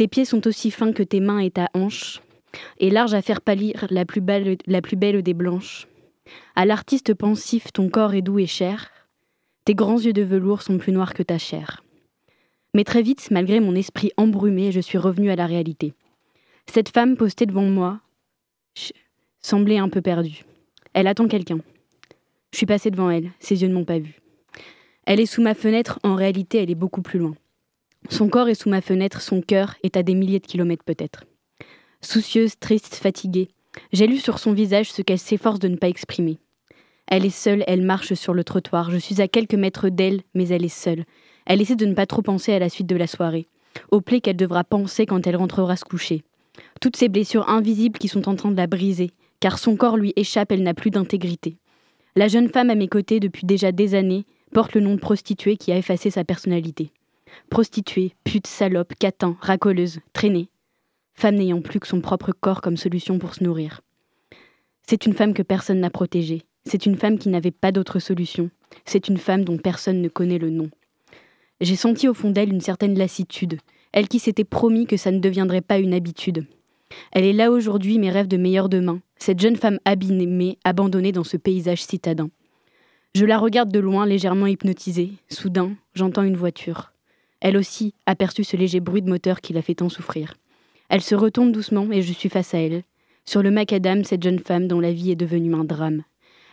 Tes 0.00 0.08
pieds 0.08 0.24
sont 0.24 0.46
aussi 0.46 0.70
fins 0.70 0.94
que 0.94 1.02
tes 1.02 1.20
mains 1.20 1.40
et 1.40 1.50
ta 1.50 1.68
hanche, 1.74 2.22
et 2.78 2.88
large 2.88 3.12
à 3.12 3.20
faire 3.20 3.42
pâlir 3.42 3.86
la 3.90 4.06
plus 4.06 4.22
belle, 4.22 5.22
des 5.22 5.34
blanches. 5.34 5.88
À 6.56 6.64
l'artiste 6.64 7.12
pensif, 7.12 7.70
ton 7.70 7.90
corps 7.90 8.14
est 8.14 8.22
doux 8.22 8.38
et 8.38 8.46
cher. 8.46 8.90
Tes 9.66 9.74
grands 9.74 10.00
yeux 10.00 10.14
de 10.14 10.22
velours 10.22 10.62
sont 10.62 10.78
plus 10.78 10.92
noirs 10.92 11.12
que 11.12 11.22
ta 11.22 11.36
chair. 11.36 11.84
Mais 12.72 12.84
très 12.84 13.02
vite, 13.02 13.30
malgré 13.30 13.60
mon 13.60 13.74
esprit 13.74 14.10
embrumé, 14.16 14.72
je 14.72 14.80
suis 14.80 14.96
revenue 14.96 15.30
à 15.30 15.36
la 15.36 15.44
réalité. 15.44 15.92
Cette 16.64 16.88
femme 16.88 17.18
postée 17.18 17.44
devant 17.44 17.64
moi 17.64 18.00
semblait 19.42 19.76
un 19.76 19.90
peu 19.90 20.00
perdue. 20.00 20.46
Elle 20.94 21.08
attend 21.08 21.28
quelqu'un. 21.28 21.60
Je 22.52 22.56
suis 22.56 22.64
passée 22.64 22.90
devant 22.90 23.10
elle, 23.10 23.32
ses 23.38 23.60
yeux 23.60 23.68
ne 23.68 23.74
m'ont 23.74 23.84
pas 23.84 23.98
vue. 23.98 24.18
Elle 25.04 25.20
est 25.20 25.26
sous 25.26 25.42
ma 25.42 25.52
fenêtre, 25.52 25.98
en 26.04 26.14
réalité, 26.14 26.56
elle 26.56 26.70
est 26.70 26.74
beaucoup 26.74 27.02
plus 27.02 27.18
loin. 27.18 27.34
Son 28.08 28.28
corps 28.28 28.48
est 28.48 28.54
sous 28.54 28.70
ma 28.70 28.80
fenêtre, 28.80 29.20
son 29.20 29.42
cœur 29.42 29.74
est 29.82 29.96
à 29.96 30.02
des 30.02 30.14
milliers 30.14 30.40
de 30.40 30.46
kilomètres 30.46 30.84
peut-être. 30.84 31.24
Soucieuse, 32.00 32.58
triste, 32.58 32.94
fatiguée, 32.94 33.48
j'ai 33.92 34.06
lu 34.06 34.18
sur 34.18 34.38
son 34.38 34.52
visage 34.52 34.90
ce 34.90 35.02
qu'elle 35.02 35.18
s'efforce 35.18 35.58
de 35.58 35.68
ne 35.68 35.76
pas 35.76 35.88
exprimer. 35.88 36.38
Elle 37.06 37.26
est 37.26 37.30
seule, 37.30 37.64
elle 37.66 37.82
marche 37.82 38.14
sur 38.14 38.34
le 38.34 38.44
trottoir, 38.44 38.90
je 38.90 38.96
suis 38.96 39.20
à 39.20 39.28
quelques 39.28 39.54
mètres 39.54 39.88
d'elle, 39.88 40.22
mais 40.34 40.48
elle 40.48 40.64
est 40.64 40.68
seule. 40.68 41.04
Elle 41.44 41.60
essaie 41.60 41.76
de 41.76 41.86
ne 41.86 41.94
pas 41.94 42.06
trop 42.06 42.22
penser 42.22 42.52
à 42.52 42.58
la 42.58 42.68
suite 42.68 42.86
de 42.86 42.96
la 42.96 43.06
soirée, 43.06 43.46
aux 43.90 44.00
plaies 44.00 44.20
qu'elle 44.20 44.36
devra 44.36 44.64
penser 44.64 45.06
quand 45.06 45.26
elle 45.26 45.36
rentrera 45.36 45.76
se 45.76 45.84
coucher. 45.84 46.22
Toutes 46.80 46.96
ces 46.96 47.08
blessures 47.08 47.48
invisibles 47.48 47.98
qui 47.98 48.08
sont 48.08 48.28
en 48.28 48.36
train 48.36 48.50
de 48.50 48.56
la 48.56 48.66
briser, 48.66 49.10
car 49.40 49.58
son 49.58 49.76
corps 49.76 49.96
lui 49.96 50.12
échappe, 50.16 50.52
elle 50.52 50.62
n'a 50.62 50.74
plus 50.74 50.90
d'intégrité. 50.90 51.56
La 52.16 52.28
jeune 52.28 52.48
femme 52.48 52.70
à 52.70 52.74
mes 52.74 52.88
côtés 52.88 53.20
depuis 53.20 53.46
déjà 53.46 53.72
des 53.72 53.94
années 53.94 54.24
porte 54.52 54.74
le 54.74 54.80
nom 54.80 54.94
de 54.94 55.00
prostituée 55.00 55.56
qui 55.56 55.72
a 55.72 55.76
effacé 55.76 56.10
sa 56.10 56.24
personnalité. 56.24 56.92
Prostituée, 57.50 58.14
pute, 58.24 58.46
salope, 58.46 58.94
catin, 58.98 59.36
racoleuse, 59.40 60.00
traînée. 60.12 60.48
Femme 61.14 61.36
n'ayant 61.36 61.60
plus 61.60 61.80
que 61.80 61.86
son 61.86 62.00
propre 62.00 62.32
corps 62.32 62.60
comme 62.60 62.76
solution 62.76 63.18
pour 63.18 63.34
se 63.34 63.44
nourrir. 63.44 63.80
C'est 64.86 65.06
une 65.06 65.14
femme 65.14 65.34
que 65.34 65.42
personne 65.42 65.80
n'a 65.80 65.90
protégée. 65.90 66.42
C'est 66.64 66.86
une 66.86 66.96
femme 66.96 67.18
qui 67.18 67.28
n'avait 67.28 67.50
pas 67.50 67.72
d'autre 67.72 67.98
solution. 67.98 68.50
C'est 68.84 69.08
une 69.08 69.18
femme 69.18 69.44
dont 69.44 69.58
personne 69.58 70.02
ne 70.02 70.08
connaît 70.08 70.38
le 70.38 70.50
nom. 70.50 70.70
J'ai 71.60 71.76
senti 71.76 72.08
au 72.08 72.14
fond 72.14 72.30
d'elle 72.30 72.52
une 72.52 72.60
certaine 72.60 72.98
lassitude, 72.98 73.58
elle 73.92 74.08
qui 74.08 74.18
s'était 74.18 74.44
promis 74.44 74.86
que 74.86 74.96
ça 74.96 75.10
ne 75.10 75.18
deviendrait 75.18 75.60
pas 75.60 75.78
une 75.78 75.92
habitude. 75.92 76.46
Elle 77.12 77.24
est 77.24 77.32
là 77.32 77.50
aujourd'hui, 77.50 77.98
mes 77.98 78.10
rêves 78.10 78.28
de 78.28 78.36
meilleur 78.36 78.68
demain, 78.68 79.00
cette 79.16 79.40
jeune 79.40 79.56
femme 79.56 79.78
abîmée, 79.84 80.58
abandonnée 80.64 81.12
dans 81.12 81.24
ce 81.24 81.36
paysage 81.36 81.82
citadin. 81.82 82.30
Je 83.14 83.26
la 83.26 83.38
regarde 83.38 83.72
de 83.72 83.80
loin, 83.80 84.06
légèrement 84.06 84.46
hypnotisée. 84.46 85.12
Soudain, 85.28 85.74
j'entends 85.94 86.22
une 86.22 86.36
voiture. 86.36 86.92
Elle 87.40 87.56
aussi 87.56 87.94
aperçut 88.06 88.44
ce 88.44 88.56
léger 88.56 88.80
bruit 88.80 89.02
de 89.02 89.08
moteur 89.08 89.40
qui 89.40 89.52
la 89.52 89.62
fait 89.62 89.76
tant 89.76 89.88
souffrir. 89.88 90.34
Elle 90.88 91.00
se 91.00 91.14
retourne 91.14 91.52
doucement 91.52 91.90
et 91.90 92.02
je 92.02 92.12
suis 92.12 92.28
face 92.28 92.54
à 92.54 92.58
elle. 92.58 92.82
Sur 93.24 93.42
le 93.42 93.50
macadam, 93.50 94.04
cette 94.04 94.22
jeune 94.22 94.38
femme 94.40 94.68
dont 94.68 94.80
la 94.80 94.92
vie 94.92 95.12
est 95.12 95.16
devenue 95.16 95.54
un 95.54 95.64
drame. 95.64 96.02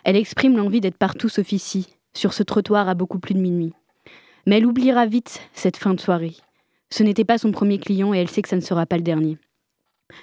Elle 0.03 0.15
exprime 0.15 0.55
l'envie 0.55 0.79
d'être 0.79 0.97
partout 0.97 1.27
sauf 1.27 1.51
ici, 1.51 1.88
sur 2.13 2.33
ce 2.33 2.43
trottoir 2.43 2.88
à 2.88 2.93
beaucoup 2.93 3.19
plus 3.19 3.33
de 3.33 3.39
minuit. 3.39 3.73
Mais 4.45 4.57
elle 4.57 4.65
oubliera 4.65 5.05
vite 5.05 5.41
cette 5.53 5.77
fin 5.77 5.93
de 5.93 5.99
soirée. 5.99 6.35
Ce 6.89 7.03
n'était 7.03 7.25
pas 7.25 7.38
son 7.38 7.51
premier 7.51 7.79
client 7.79 8.13
et 8.13 8.17
elle 8.17 8.29
sait 8.29 8.41
que 8.41 8.49
ça 8.49 8.55
ne 8.55 8.61
sera 8.61 8.85
pas 8.85 8.95
le 8.95 9.03
dernier. 9.03 9.38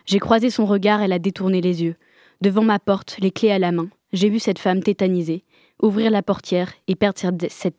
J'ai 0.07 0.19
croisé 0.19 0.49
son 0.49 0.65
regard, 0.65 1.03
elle 1.03 1.12
a 1.12 1.19
détourné 1.19 1.61
les 1.61 1.83
yeux. 1.83 1.97
Devant 2.41 2.62
ma 2.62 2.79
porte, 2.79 3.17
les 3.21 3.31
clés 3.31 3.51
à 3.51 3.59
la 3.59 3.73
main, 3.73 3.89
j'ai 4.12 4.31
vu 4.31 4.39
cette 4.39 4.59
femme 4.59 4.83
tétanisée, 4.83 5.45
ouvrir 5.83 6.11
la 6.11 6.23
portière 6.23 6.73
et 6.89 6.95
perdre 6.95 7.21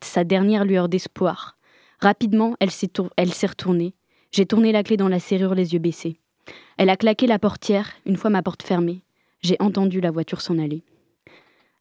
sa 0.01 0.23
dernière 0.23 0.65
lueur 0.65 0.89
d'espoir. 0.89 1.57
Rapidement, 1.99 2.55
elle 2.59 2.71
s'est 2.71 3.47
retournée. 3.47 3.93
J'ai 4.31 4.45
tourné 4.45 4.71
la 4.71 4.83
clé 4.83 4.97
dans 4.97 5.07
la 5.07 5.19
serrure, 5.19 5.55
les 5.55 5.73
yeux 5.73 5.79
baissés. 5.79 6.19
Elle 6.77 6.89
a 6.89 6.97
claqué 6.97 7.27
la 7.27 7.39
portière, 7.39 7.91
une 8.05 8.17
fois 8.17 8.29
ma 8.29 8.43
porte 8.43 8.63
fermée. 8.63 9.01
J'ai 9.41 9.55
entendu 9.59 10.01
la 10.01 10.11
voiture 10.11 10.41
s'en 10.41 10.57
aller. 10.57 10.83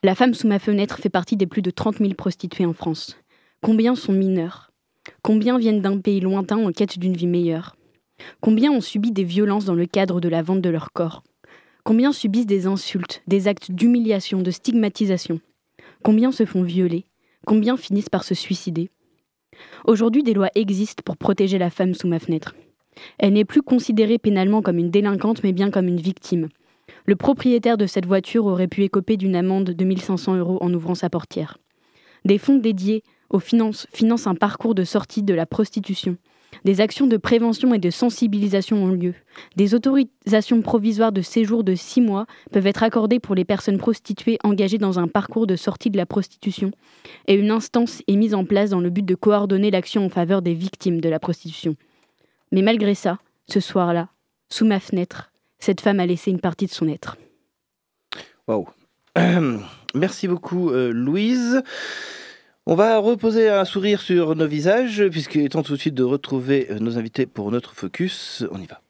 La 0.02 0.14
femme 0.14 0.34
sous 0.34 0.46
ma 0.46 0.58
fenêtre 0.58 0.98
fait 0.98 1.08
partie 1.08 1.36
des 1.36 1.46
plus 1.46 1.62
de 1.62 1.70
30 1.70 1.98
000 1.98 2.14
prostituées 2.14 2.66
en 2.66 2.74
France. 2.74 3.16
Combien 3.62 3.94
sont 3.94 4.12
mineurs? 4.12 4.70
Combien 5.22 5.58
viennent 5.58 5.80
d'un 5.80 5.98
pays 5.98 6.20
lointain 6.20 6.58
en 6.58 6.72
quête 6.72 6.98
d'une 6.98 7.16
vie 7.16 7.26
meilleure? 7.26 7.76
Combien 8.40 8.70
ont 8.70 8.80
subi 8.80 9.12
des 9.12 9.24
violences 9.24 9.64
dans 9.64 9.74
le 9.74 9.86
cadre 9.86 10.20
de 10.20 10.28
la 10.28 10.42
vente 10.42 10.60
de 10.60 10.70
leur 10.70 10.92
corps? 10.92 11.22
Combien 11.82 12.12
subissent 12.12 12.46
des 12.46 12.66
insultes, 12.66 13.22
des 13.26 13.48
actes 13.48 13.70
d'humiliation, 13.70 14.42
de 14.42 14.50
stigmatisation? 14.50 15.40
Combien 16.02 16.32
se 16.32 16.44
font 16.44 16.62
violer? 16.62 17.06
Combien 17.46 17.76
finissent 17.76 18.08
par 18.08 18.24
se 18.24 18.34
suicider? 18.34 18.90
Aujourd'hui, 19.84 20.22
des 20.22 20.34
lois 20.34 20.50
existent 20.54 21.02
pour 21.04 21.16
protéger 21.16 21.58
la 21.58 21.70
femme 21.70 21.94
sous 21.94 22.08
ma 22.08 22.18
fenêtre. 22.18 22.54
Elle 23.18 23.32
n'est 23.34 23.44
plus 23.44 23.62
considérée 23.62 24.18
pénalement 24.18 24.62
comme 24.62 24.78
une 24.78 24.90
délinquante, 24.90 25.42
mais 25.42 25.52
bien 25.52 25.70
comme 25.70 25.88
une 25.88 26.00
victime. 26.00 26.48
Le 27.06 27.16
propriétaire 27.16 27.76
de 27.76 27.86
cette 27.86 28.06
voiture 28.06 28.46
aurait 28.46 28.68
pu 28.68 28.82
écoper 28.82 29.16
d'une 29.16 29.36
amende 29.36 29.70
de 29.70 29.84
1500 29.84 30.36
euros 30.36 30.58
en 30.60 30.72
ouvrant 30.72 30.94
sa 30.94 31.10
portière. 31.10 31.58
Des 32.24 32.38
fonds 32.38 32.56
dédiés 32.56 33.02
aux 33.30 33.40
finances 33.40 33.86
financent 33.92 34.26
un 34.26 34.34
parcours 34.34 34.74
de 34.74 34.84
sortie 34.84 35.22
de 35.22 35.34
la 35.34 35.46
prostitution. 35.46 36.16
Des 36.64 36.80
actions 36.80 37.06
de 37.06 37.16
prévention 37.16 37.74
et 37.74 37.78
de 37.78 37.90
sensibilisation 37.90 38.82
ont 38.82 38.92
lieu. 38.92 39.14
Des 39.56 39.74
autorisations 39.74 40.62
provisoires 40.62 41.12
de 41.12 41.22
séjour 41.22 41.64
de 41.64 41.74
six 41.74 42.00
mois 42.00 42.26
peuvent 42.52 42.66
être 42.66 42.82
accordées 42.82 43.20
pour 43.20 43.34
les 43.34 43.44
personnes 43.44 43.78
prostituées 43.78 44.38
engagées 44.44 44.78
dans 44.78 44.98
un 44.98 45.08
parcours 45.08 45.46
de 45.46 45.56
sortie 45.56 45.90
de 45.90 45.96
la 45.96 46.06
prostitution. 46.06 46.70
Et 47.26 47.34
une 47.34 47.50
instance 47.50 48.02
est 48.06 48.16
mise 48.16 48.34
en 48.34 48.44
place 48.44 48.70
dans 48.70 48.80
le 48.80 48.90
but 48.90 49.04
de 49.04 49.14
coordonner 49.14 49.70
l'action 49.70 50.04
en 50.04 50.08
faveur 50.08 50.42
des 50.42 50.54
victimes 50.54 51.00
de 51.00 51.08
la 51.08 51.18
prostitution. 51.18 51.76
Mais 52.52 52.62
malgré 52.62 52.94
ça, 52.94 53.18
ce 53.48 53.60
soir-là, 53.60 54.08
sous 54.48 54.64
ma 54.64 54.80
fenêtre, 54.80 55.32
cette 55.58 55.80
femme 55.80 56.00
a 56.00 56.06
laissé 56.06 56.30
une 56.30 56.40
partie 56.40 56.66
de 56.66 56.70
son 56.70 56.88
être. 56.88 57.16
Waouh. 58.46 58.68
Merci 59.94 60.28
beaucoup, 60.28 60.70
euh, 60.70 60.92
Louise. 60.92 61.62
On 62.66 62.76
va 62.76 62.96
reposer 62.96 63.50
un 63.50 63.66
sourire 63.66 64.00
sur 64.00 64.34
nos 64.34 64.46
visages, 64.46 65.06
puisqu'il 65.10 65.42
est 65.42 65.50
temps 65.50 65.62
tout 65.62 65.74
de 65.74 65.78
suite 65.78 65.94
de 65.94 66.02
retrouver 66.02 66.68
euh, 66.70 66.78
nos 66.78 66.96
invités 66.96 67.26
pour 67.26 67.50
notre 67.50 67.74
focus. 67.74 68.42
On 68.50 68.58
y 68.58 68.64
va. 68.64 68.80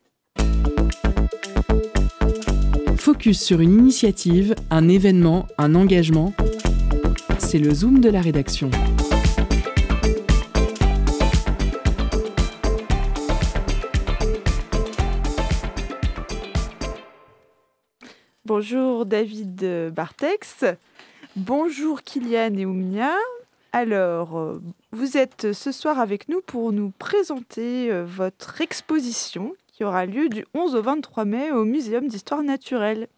Focus 2.96 3.42
sur 3.42 3.60
une 3.60 3.76
initiative, 3.76 4.54
un 4.70 4.88
événement, 4.88 5.48
un 5.58 5.74
engagement. 5.74 6.32
C'est 7.38 7.58
le 7.58 7.74
zoom 7.74 7.98
de 7.98 8.10
la 8.10 8.20
rédaction. 8.20 8.70
Bonjour 18.44 19.04
David 19.04 19.90
Bartex. 19.92 20.64
Bonjour 21.34 22.02
Kylian 22.02 22.56
et 22.56 22.66
Oumnia. 22.66 23.16
Alors, 23.74 24.38
euh, 24.38 24.62
vous 24.92 25.16
êtes 25.16 25.52
ce 25.52 25.72
soir 25.72 25.98
avec 25.98 26.28
nous 26.28 26.40
pour 26.40 26.70
nous 26.70 26.92
présenter 26.96 27.90
euh, 27.90 28.04
votre 28.04 28.60
exposition 28.60 29.52
qui 29.66 29.82
aura 29.82 30.06
lieu 30.06 30.28
du 30.28 30.46
11 30.54 30.76
au 30.76 30.82
23 30.82 31.24
mai 31.24 31.50
au 31.50 31.64
Muséum 31.64 32.06
d'histoire 32.06 32.44
naturelle. 32.44 33.08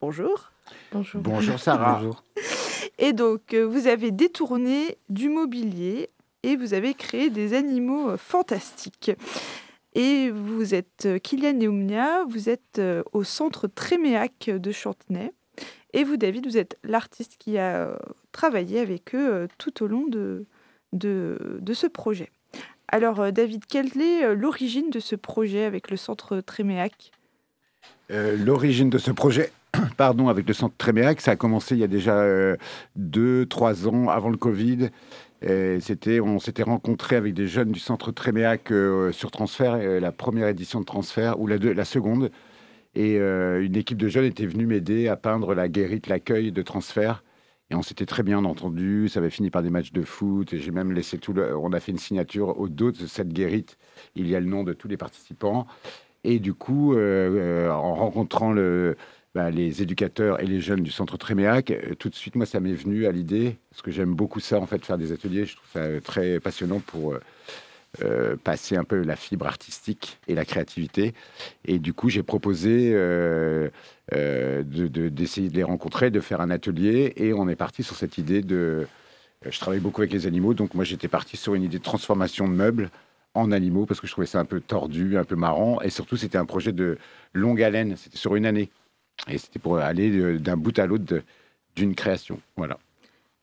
Bonjour. 0.00 0.52
Bonjour. 0.90 1.20
Bonjour, 1.20 1.58
Sarah. 1.58 1.96
Bonjour. 1.96 2.24
Et 2.96 3.12
donc, 3.12 3.52
euh, 3.52 3.64
vous 3.66 3.88
avez 3.88 4.10
détourné 4.10 4.96
du 5.10 5.28
mobilier 5.28 6.08
et 6.42 6.56
vous 6.56 6.72
avez 6.72 6.94
créé 6.94 7.28
des 7.28 7.52
animaux 7.52 8.16
fantastiques. 8.16 9.10
Et 9.94 10.30
vous 10.30 10.72
êtes 10.72 11.06
Kylian 11.22 11.60
et 11.60 11.68
Oumnia, 11.68 12.24
vous 12.26 12.48
êtes 12.48 12.80
au 13.12 13.22
centre 13.22 13.66
Tréméac 13.66 14.48
de 14.48 14.72
Chantenay. 14.72 15.34
Et 15.94 16.04
vous, 16.04 16.16
David, 16.16 16.46
vous 16.46 16.56
êtes 16.56 16.78
l'artiste 16.84 17.36
qui 17.38 17.58
a 17.58 17.76
euh, 17.76 17.96
travaillé 18.32 18.80
avec 18.80 19.14
eux 19.14 19.32
euh, 19.32 19.46
tout 19.58 19.82
au 19.82 19.86
long 19.86 20.06
de, 20.08 20.46
ce 21.72 21.86
projet. 21.86 22.30
Alors, 22.88 23.20
euh, 23.20 23.30
David, 23.30 23.66
quelle 23.66 24.00
est 24.00 24.34
l'origine 24.34 24.90
de 24.90 25.00
ce 25.00 25.16
projet 25.16 25.64
avec 25.64 25.90
le 25.90 25.96
centre 25.96 26.40
Tréméac? 26.40 27.12
L'origine 28.10 28.90
de 28.90 28.98
ce 28.98 29.10
projet, 29.10 29.50
pardon, 29.96 30.28
avec 30.28 30.46
le 30.46 30.52
centre 30.52 30.74
Tréméac, 30.76 31.20
ça 31.22 31.30
a 31.30 31.36
commencé 31.36 31.74
il 31.74 31.80
y 31.80 31.84
a 31.84 31.88
déjà 31.88 32.22
deux, 32.94 33.46
trois 33.46 33.88
ans 33.88 34.08
avant 34.08 34.28
le 34.28 34.36
Covid. 34.36 34.90
C'était, 35.80 36.20
on 36.20 36.38
s'était 36.38 36.62
rencontré 36.62 37.16
avec 37.16 37.32
des 37.32 37.46
jeunes 37.46 37.72
du 37.72 37.80
centre 37.80 38.12
Tréméac 38.12 38.70
sur 39.12 39.30
transfert, 39.30 39.78
la 39.78 40.12
première 40.12 40.48
édition 40.48 40.80
de 40.80 40.84
transfert 40.84 41.40
ou 41.40 41.46
la 41.46 41.84
seconde. 41.86 42.30
Et 42.94 43.18
euh, 43.18 43.64
une 43.64 43.76
équipe 43.76 43.98
de 43.98 44.08
jeunes 44.08 44.24
était 44.24 44.46
venue 44.46 44.66
m'aider 44.66 45.08
à 45.08 45.16
peindre 45.16 45.54
la 45.54 45.68
guérite, 45.68 46.08
l'accueil 46.08 46.52
de 46.52 46.62
transfert. 46.62 47.24
Et 47.70 47.74
on 47.74 47.82
s'était 47.82 48.06
très 48.06 48.22
bien 48.22 48.44
entendu. 48.44 49.08
Ça 49.08 49.20
avait 49.20 49.30
fini 49.30 49.50
par 49.50 49.62
des 49.62 49.70
matchs 49.70 49.92
de 49.92 50.02
foot. 50.02 50.52
Et 50.52 50.58
j'ai 50.58 50.70
même 50.70 50.92
laissé 50.92 51.18
tout 51.18 51.32
le. 51.32 51.56
On 51.56 51.72
a 51.72 51.80
fait 51.80 51.92
une 51.92 51.98
signature 51.98 52.58
au 52.58 52.68
dos 52.68 52.92
de 52.92 53.06
cette 53.06 53.32
guérite. 53.32 53.78
Il 54.14 54.28
y 54.28 54.36
a 54.36 54.40
le 54.40 54.46
nom 54.46 54.62
de 54.62 54.74
tous 54.74 54.88
les 54.88 54.98
participants. 54.98 55.66
Et 56.24 56.38
du 56.38 56.54
coup, 56.54 56.92
euh, 56.94 57.66
euh, 57.66 57.70
en 57.70 57.94
rencontrant 57.94 58.54
bah, 59.34 59.50
les 59.50 59.82
éducateurs 59.82 60.40
et 60.40 60.46
les 60.46 60.60
jeunes 60.60 60.82
du 60.82 60.90
centre 60.90 61.16
Tréméac, 61.16 61.72
tout 61.98 62.10
de 62.10 62.14
suite, 62.14 62.36
moi, 62.36 62.46
ça 62.46 62.60
m'est 62.60 62.74
venu 62.74 63.06
à 63.06 63.12
l'idée, 63.12 63.56
parce 63.70 63.82
que 63.82 63.90
j'aime 63.90 64.14
beaucoup 64.14 64.38
ça, 64.38 64.60
en 64.60 64.66
fait, 64.66 64.84
faire 64.84 64.98
des 64.98 65.10
ateliers. 65.12 65.46
Je 65.46 65.56
trouve 65.56 65.70
ça 65.72 66.00
très 66.02 66.38
passionnant 66.38 66.80
pour 66.80 67.16
euh, 68.00 68.36
passer 68.36 68.76
un 68.76 68.84
peu 68.84 69.02
la 69.02 69.16
fibre 69.16 69.46
artistique 69.46 70.18
et 70.26 70.34
la 70.34 70.46
créativité. 70.46 71.12
Et 71.66 71.78
du 71.78 71.92
coup, 71.92 72.08
j'ai 72.08 72.22
proposé 72.22 72.92
euh, 72.94 73.68
euh, 74.14 74.62
de- 74.62 74.88
de- 74.88 75.10
d'essayer 75.10 75.50
de, 75.50 75.56
les 75.56 75.62
rencontrer, 75.62 76.10
de 76.10 76.20
faire 76.20 76.40
un 76.40 76.48
atelier. 76.48 77.12
Et 77.16 77.34
on 77.34 77.48
est 77.48 77.56
parti 77.56 77.82
sur 77.82 77.96
cette 77.96 78.16
idée 78.16 78.40
de... 78.40 78.86
Je 79.44 79.58
travaille 79.58 79.80
beaucoup 79.80 80.00
avec 80.00 80.12
les 80.12 80.26
animaux, 80.26 80.54
donc 80.54 80.72
moi, 80.74 80.84
j'étais 80.84 81.08
parti 81.08 81.36
sur 81.36 81.54
une 81.54 81.64
idée 81.64 81.78
de 81.78 81.82
transformation 81.82 82.48
de 82.48 82.54
meubles 82.54 82.90
en 83.34 83.50
animaux 83.50 83.86
parce 83.86 84.00
que 84.00 84.06
je 84.06 84.12
trouvais 84.12 84.26
ça 84.26 84.38
un 84.38 84.44
peu 84.44 84.60
tordu, 84.60 85.18
un 85.18 85.24
peu 85.24 85.36
marrant. 85.36 85.82
Et 85.82 85.90
surtout, 85.90 86.16
c'était 86.16 86.38
un 86.38 86.46
projet 86.46 86.72
de 86.72 86.96
longue 87.34 87.62
haleine. 87.62 87.96
C'était 87.96 88.16
sur 88.16 88.36
une 88.36 88.46
année. 88.46 88.70
Et 89.28 89.36
c'était 89.38 89.58
pour 89.58 89.78
aller 89.78 90.38
d'un 90.38 90.56
bout 90.56 90.78
à 90.78 90.86
l'autre 90.86 91.22
d'une 91.76 91.94
création. 91.94 92.40
Voilà. 92.56 92.78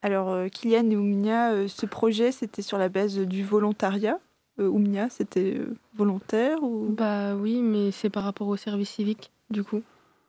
Alors, 0.01 0.49
Kylian 0.49 0.89
et 0.89 1.31
euh, 1.31 1.67
ce 1.67 1.85
projet, 1.85 2.31
c'était 2.31 2.61
sur 2.61 2.77
la 2.77 2.89
base 2.89 3.17
du 3.19 3.43
volontariat? 3.43 4.17
Euh, 4.59 4.67
Oumnia, 4.67 5.09
c'était 5.09 5.55
euh, 5.57 5.75
volontaire 5.95 6.61
ou... 6.63 6.87
Bah 6.89 7.35
oui, 7.35 7.61
mais 7.61 7.91
c'est 7.91 8.09
par 8.09 8.23
rapport 8.23 8.47
au 8.47 8.57
service 8.57 8.89
civique, 8.89 9.31
du 9.49 9.63
coup. 9.63 9.81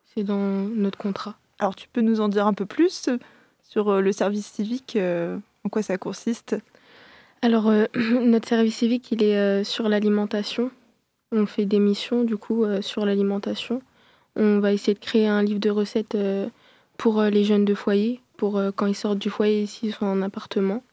C'est 0.05 0.23
dans 0.23 0.67
notre 0.69 0.97
contrat. 0.97 1.35
Alors, 1.59 1.75
tu 1.75 1.87
peux 1.87 2.01
nous 2.01 2.21
en 2.21 2.29
dire 2.29 2.47
un 2.47 2.53
peu 2.53 2.65
plus 2.65 3.07
euh, 3.07 3.17
sur 3.63 4.01
le 4.01 4.11
service 4.11 4.47
civique, 4.47 4.97
en 4.97 5.69
quoi 5.69 5.81
ça 5.81 5.97
consiste? 5.97 6.57
Alors, 7.43 7.69
euh, 7.69 7.85
notre 7.95 8.47
service 8.47 8.77
civique, 8.77 9.11
il 9.11 9.23
est 9.23 9.37
euh, 9.37 9.63
sur 9.63 9.89
l'alimentation. 9.89 10.71
On 11.31 11.45
fait 11.45 11.65
des 11.65 11.79
missions, 11.79 12.23
du 12.23 12.37
coup, 12.37 12.63
euh, 12.63 12.81
sur 12.81 13.05
l'alimentation. 13.05 13.81
On 14.35 14.59
va 14.59 14.73
essayer 14.73 14.93
de 14.93 14.99
créer 14.99 15.27
un 15.27 15.41
livre 15.41 15.59
de 15.59 15.69
recettes 15.69 16.17
pour 16.97 17.21
les 17.21 17.43
jeunes 17.43 17.65
de 17.65 17.73
foyer, 17.73 18.21
pour 18.37 18.61
quand 18.77 18.85
ils 18.85 18.95
sortent 18.95 19.17
du 19.17 19.29
foyer, 19.29 19.65
s'ils 19.65 19.93
sont 19.93 20.05
en 20.05 20.21
appartement. 20.21 20.83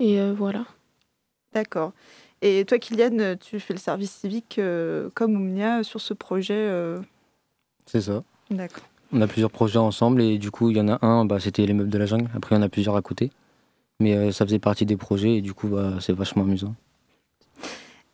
Et 0.00 0.18
voilà. 0.32 0.64
D'accord. 1.52 1.92
Et 2.46 2.66
toi, 2.66 2.78
Kylian, 2.78 3.36
tu 3.40 3.58
fais 3.58 3.72
le 3.72 3.78
service 3.78 4.10
civique 4.10 4.58
euh, 4.58 5.08
comme 5.14 5.34
Oumnia 5.34 5.82
sur 5.82 5.98
ce 6.02 6.12
projet 6.12 6.52
euh, 6.54 6.98
C'est 7.86 8.02
ça. 8.02 8.22
D'accord. 8.50 8.84
On 9.14 9.22
a 9.22 9.26
plusieurs 9.26 9.50
projets 9.50 9.78
ensemble 9.78 10.20
et 10.20 10.36
du 10.36 10.50
coup, 10.50 10.68
il 10.68 10.76
y 10.76 10.80
en 10.80 10.88
a 10.88 10.98
un, 11.06 11.24
bah, 11.24 11.40
c'était 11.40 11.64
les 11.64 11.72
meubles 11.72 11.88
de 11.88 11.96
la 11.96 12.04
jungle. 12.04 12.28
Après, 12.36 12.54
il 12.54 12.58
y 12.58 12.60
en 12.60 12.62
a 12.62 12.68
plusieurs 12.68 12.96
à 12.96 13.00
côté. 13.00 13.30
Mais 13.98 14.14
euh, 14.14 14.30
ça 14.30 14.44
faisait 14.44 14.58
partie 14.58 14.84
des 14.84 14.98
projets 14.98 15.36
et 15.36 15.40
du 15.40 15.54
coup, 15.54 15.68
bah, 15.68 15.94
c'est 16.00 16.12
vachement 16.12 16.42
amusant. 16.42 16.74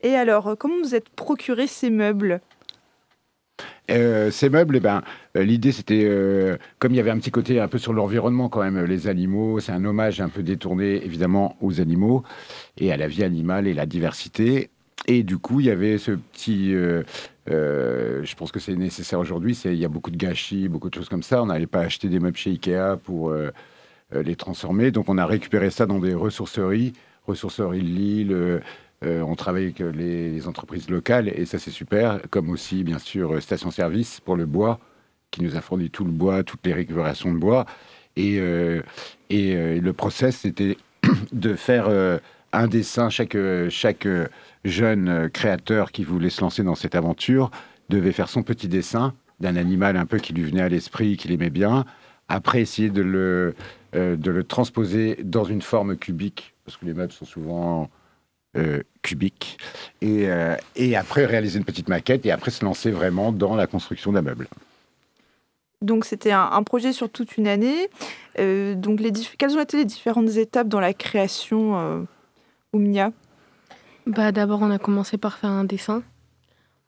Et 0.01 0.15
alors, 0.15 0.57
comment 0.57 0.79
vous 0.81 0.95
êtes 0.95 1.09
procuré 1.09 1.67
ces 1.67 1.91
meubles? 1.91 2.41
Euh, 3.91 4.31
ces 4.31 4.49
meubles, 4.51 4.77
eh 4.77 4.81
ben, 4.81 5.03
euh, 5.37 5.43
l'idée 5.43 5.73
c'était, 5.73 6.05
euh, 6.05 6.57
comme 6.79 6.93
il 6.93 6.97
y 6.97 7.01
avait 7.01 7.11
un 7.11 7.19
petit 7.19 7.31
côté 7.31 7.61
un 7.61 7.69
peu 7.69 7.79
sur 7.79 7.93
l'environnement 7.93 8.49
quand 8.49 8.63
même, 8.63 8.85
les 8.85 9.09
animaux, 9.09 9.59
c'est 9.61 9.73
un 9.73 9.85
hommage 9.85 10.21
un 10.21 10.29
peu 10.29 10.43
détourné 10.43 11.05
évidemment 11.05 11.57
aux 11.61 11.81
animaux 11.81 12.23
et 12.79 12.93
à 12.93 12.97
la 12.97 13.09
vie 13.09 13.25
animale 13.25 13.67
et 13.67 13.75
la 13.75 13.87
diversité. 13.87 14.71
Et 15.07 15.23
du 15.23 15.39
coup, 15.39 15.61
il 15.61 15.67
y 15.67 15.71
avait 15.71 15.99
ce 15.99 16.13
petit, 16.13 16.73
je 17.47 18.35
pense 18.37 18.53
que 18.53 18.61
c'est 18.61 18.77
nécessaire 18.77 19.19
aujourd'hui, 19.19 19.59
il 19.65 19.75
y 19.75 19.85
a 19.85 19.89
beaucoup 19.89 20.11
de 20.11 20.17
gâchis, 20.17 20.69
beaucoup 20.69 20.91
de 20.91 20.95
choses 20.95 21.09
comme 21.09 21.23
ça. 21.23 21.43
On 21.43 21.47
n'allait 21.47 21.67
pas 21.67 21.81
acheter 21.81 22.09
des 22.09 22.21
meubles 22.21 22.37
chez 22.37 22.51
Ikea 22.51 22.99
pour 23.03 23.33
les 24.13 24.37
transformer. 24.37 24.91
Donc 24.91 25.09
on 25.09 25.17
a 25.17 25.25
récupéré 25.25 25.71
ça 25.71 25.87
dans 25.87 26.01
des 26.01 26.15
ressourceries, 26.15 26.93
ressourceries 27.27 27.83
de 27.83 27.87
Lille, 27.87 28.61
euh, 29.03 29.23
on 29.23 29.35
travaille 29.35 29.65
avec 29.65 29.81
euh, 29.81 29.93
les, 29.93 30.47
entreprises 30.47 30.91
locales 30.91 31.29
et 31.29 31.47
ça 31.47 31.59
c'est 31.59 31.71
super, 31.71 32.21
comme 32.29 32.51
aussi 32.51 32.85
bien 32.85 32.99
sûr 32.99 33.33
euh, 33.33 33.41
Station 33.41 33.71
Service 33.71 34.21
pour 34.21 34.37
le 34.37 34.45
bois, 34.45 34.79
qui 35.31 35.43
nous 35.43 35.57
a 35.57 35.63
fourni 35.63 35.89
tout 35.89 36.05
le 36.05 36.11
bois, 36.11 36.43
toutes 36.43 36.67
les 36.67 36.75
récupérations 36.75 37.33
de 37.33 37.39
bois. 37.39 37.65
Et, 38.17 38.39
le 38.41 39.93
process 39.93 40.39
c'était 40.39 40.77
de 41.33 41.55
faire 41.55 41.89
un 42.53 42.67
dessin, 42.67 43.09
chaque, 43.09 43.37
jeune 44.65 45.31
créateur 45.31 45.93
qui 45.93 46.05
voulait 46.05 46.29
se 46.29 46.43
lancer 46.43 46.63
dans 46.63 46.75
cette 46.75 46.95
aventure 46.95 47.51
devait 47.89 48.13
faire 48.13 48.29
son 48.29 48.43
petit 48.43 48.69
dessin 48.69 49.15
d'un 49.39 49.57
animal 49.57 49.97
un 49.97 50.05
peu 50.05 50.19
qui 50.19 50.35
lui 50.35 50.43
venait 50.43 50.61
à 50.61 50.69
l'esprit, 50.69 51.17
qu'il 51.17 51.33
aimait 51.33 51.51
bien. 51.51 51.87
Après, 52.29 52.61
essayer 52.61 52.91
de 52.91 53.01
le, 53.01 53.55
de 53.95 54.31
le 54.31 54.45
transposer 54.45 55.19
dans 55.23 55.45
une 55.45 55.63
forme 55.63 55.97
cubique, 55.97 56.55
parce 56.65 56.77
que 56.77 56.85
les 56.85 56.93
meubles 56.93 57.13
sont 57.13 57.25
souvent 57.25 57.89
euh, 58.57 58.83
cubiques. 59.03 59.59
Et, 60.01 60.29
euh, 60.29 60.57
et 60.77 60.97
après, 60.97 61.27
réaliser 61.27 61.59
une 61.59 61.65
petite 61.65 61.89
maquette 61.89 62.27
et 62.27 62.31
après 62.31 62.51
se 62.51 62.65
lancer 62.65 62.91
vraiment 62.91 63.33
dans 63.33 63.55
la 63.55 63.67
construction 63.67 64.13
d'un 64.13 64.23
meuble. 64.23 64.49
Donc 65.83 66.05
c'était 66.05 66.33
un, 66.33 66.51
un 66.53 66.63
projet 66.63 66.93
sur 66.93 67.09
toute 67.09 67.39
une 67.39 67.49
année. 67.49 67.89
Euh, 68.39 68.75
donc 68.75 69.01
les 69.01 69.13
quelles 69.39 69.57
ont 69.57 69.61
été 69.61 69.79
les 69.79 69.87
différentes 69.87 70.37
étapes 70.37 70.69
dans 70.69 70.81
la 70.81 70.93
création 70.93 71.79
euh, 71.79 72.03
Oumnia? 72.73 73.13
Bah, 74.07 74.33
D'abord, 74.33 74.61
on 74.63 74.71
a 74.71 74.79
commencé 74.79 75.17
par 75.17 75.39
faire 75.39 75.51
un 75.51 75.65
dessin. 75.65 76.03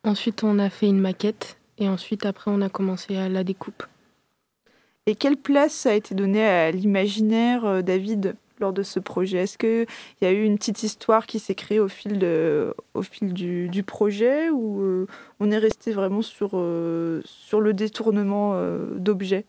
Ensuite, 0.04 0.44
on 0.44 0.58
a 0.58 0.68
fait 0.68 0.86
une 0.86 1.00
maquette. 1.00 1.56
Et 1.78 1.88
ensuite, 1.88 2.26
après, 2.26 2.50
on 2.50 2.60
a 2.60 2.68
commencé 2.68 3.16
à 3.16 3.28
la 3.28 3.44
découpe. 3.44 3.84
Et 5.06 5.14
quelle 5.16 5.36
place 5.36 5.86
a 5.86 5.94
été 5.94 6.14
donnée 6.14 6.44
à 6.44 6.70
l'imaginaire, 6.70 7.64
euh, 7.64 7.82
David, 7.82 8.36
lors 8.62 8.72
de 8.72 8.82
ce 8.82 8.98
projet 8.98 9.38
Est-ce 9.38 9.58
qu'il 9.58 9.86
y 10.22 10.24
a 10.24 10.32
eu 10.32 10.44
une 10.44 10.56
petite 10.56 10.82
histoire 10.82 11.26
qui 11.26 11.38
s'est 11.38 11.54
créée 11.54 11.80
au 11.80 11.88
fil, 11.88 12.18
du, 12.18 13.82
projet 13.82 14.48
ou 14.48 14.80
euh, 14.80 15.06
on 15.40 15.50
est 15.50 15.58
resté 15.58 15.92
vraiment 15.92 16.22
sur, 16.22 16.52
euh, 16.54 17.20
le 17.52 17.72
détournement 17.74 18.52
euh, 18.54 18.94
d'objets? 18.96 19.44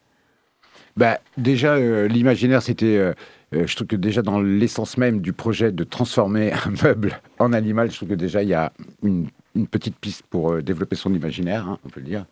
Bah, 0.97 1.19
déjà, 1.37 1.79
l'imaginaire, 2.07 2.61
c'était. 2.61 3.13
je 3.51 3.75
trouve 3.75 3.87
que 3.87 3.95
déjà 3.95 4.21
dans 4.21 4.41
l'essence 4.41 4.97
même 4.97 5.21
du 5.21 5.33
projet 5.33 5.71
de 5.71 5.83
transformer 5.83 6.51
un 6.51 6.71
meuble 6.83 7.19
en 7.39 7.53
animal, 7.53 7.89
je 7.91 7.95
trouve 7.95 8.09
que 8.09 8.13
déjà 8.15 8.43
il 8.43 8.49
y 8.49 8.53
a 8.53 8.73
une, 9.03 9.27
petite 9.69 9.95
piste 9.97 10.23
pour 10.29 10.61
développer 10.61 10.95
son 10.95 11.13
imaginaire, 11.13 11.67
hein, 11.67 11.79
on 11.85 11.89
peut 11.89 11.99
le 11.99 12.07
dire. 12.07 12.25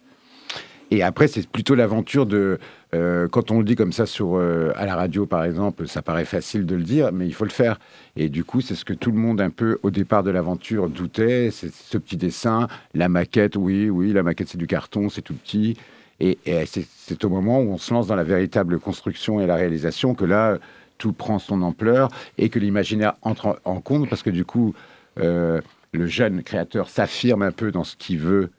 Et 0.94 1.04
après, 1.04 1.30
c'est 1.30 1.48
plutôt 1.48 1.74
l'aventure 1.74 2.26
de. 2.26 2.60
euh, 2.94 3.30
quand 3.30 3.50
on 3.50 3.60
le 3.60 3.64
dit 3.64 3.76
comme 3.76 3.94
ça 3.94 4.06
sur, 4.06 4.36
euh, 4.36 4.74
à 4.76 4.86
la 4.86 4.98
radio, 4.98 5.26
par 5.26 5.46
exemple, 5.46 5.88
ça 5.88 6.02
paraît 6.02 6.26
facile 6.26 6.66
de 6.66 6.76
le 6.76 6.84
dire, 6.84 7.12
mais 7.14 7.26
il 7.26 7.34
faut 7.34 7.46
le 7.46 7.50
faire. 7.50 7.80
Et 8.18 8.28
du 8.28 8.44
coup, 8.44 8.60
c'est 8.60 8.76
ce 8.76 8.84
que 8.84 8.94
tout 8.94 9.12
le 9.12 9.18
monde, 9.18 9.40
un 9.40 9.50
peu 9.50 9.80
au 9.84 9.90
départ 9.90 10.22
de 10.22 10.32
l'aventure, 10.32 10.90
doutait 10.90 11.50
c'est 11.50 11.74
ce 11.74 11.98
petit 11.98 12.18
dessin, 12.18 12.68
la 12.94 13.08
maquette, 13.08 13.56
oui, 13.56 13.90
oui, 13.90 14.12
la 14.12 14.22
maquette, 14.22 14.50
c'est 14.50 14.58
du 14.58 14.68
carton, 14.68 15.08
c'est 15.08 15.22
tout 15.22 15.34
petit. 15.34 15.78
Et, 16.20 16.38
c'est 16.66 17.26
au 17.26 17.30
moment 17.30 17.62
où 17.62 17.72
on 17.72 17.78
se 17.78 17.94
lance 17.94 18.08
dans 18.08 18.16
la 18.16 18.24
véritable 18.24 18.78
construction 18.78 19.40
et 19.40 19.48
la 19.48 19.56
réalisation 19.56 20.14
que 20.14 20.26
là, 20.26 20.58
tout 20.98 21.14
prend 21.14 21.40
son 21.40 21.64
ampleur 21.64 22.10
et 22.38 22.50
que 22.50 22.60
l'imaginaire 22.60 23.14
entre 23.24 23.60
en, 23.66 23.82
compte 23.82 24.08
parce 24.08 24.22
que 24.22 24.30
du 24.30 24.46
coup, 24.46 24.76
euh, 25.20 25.62
le 25.94 26.06
jeune 26.06 26.44
créateur 26.44 26.90
s'affirme 26.90 27.42
un 27.42 27.52
peu 27.52 27.72
dans 27.72 27.84
ce 27.84 27.96
qu'il 27.96 28.20
veut 28.20 28.52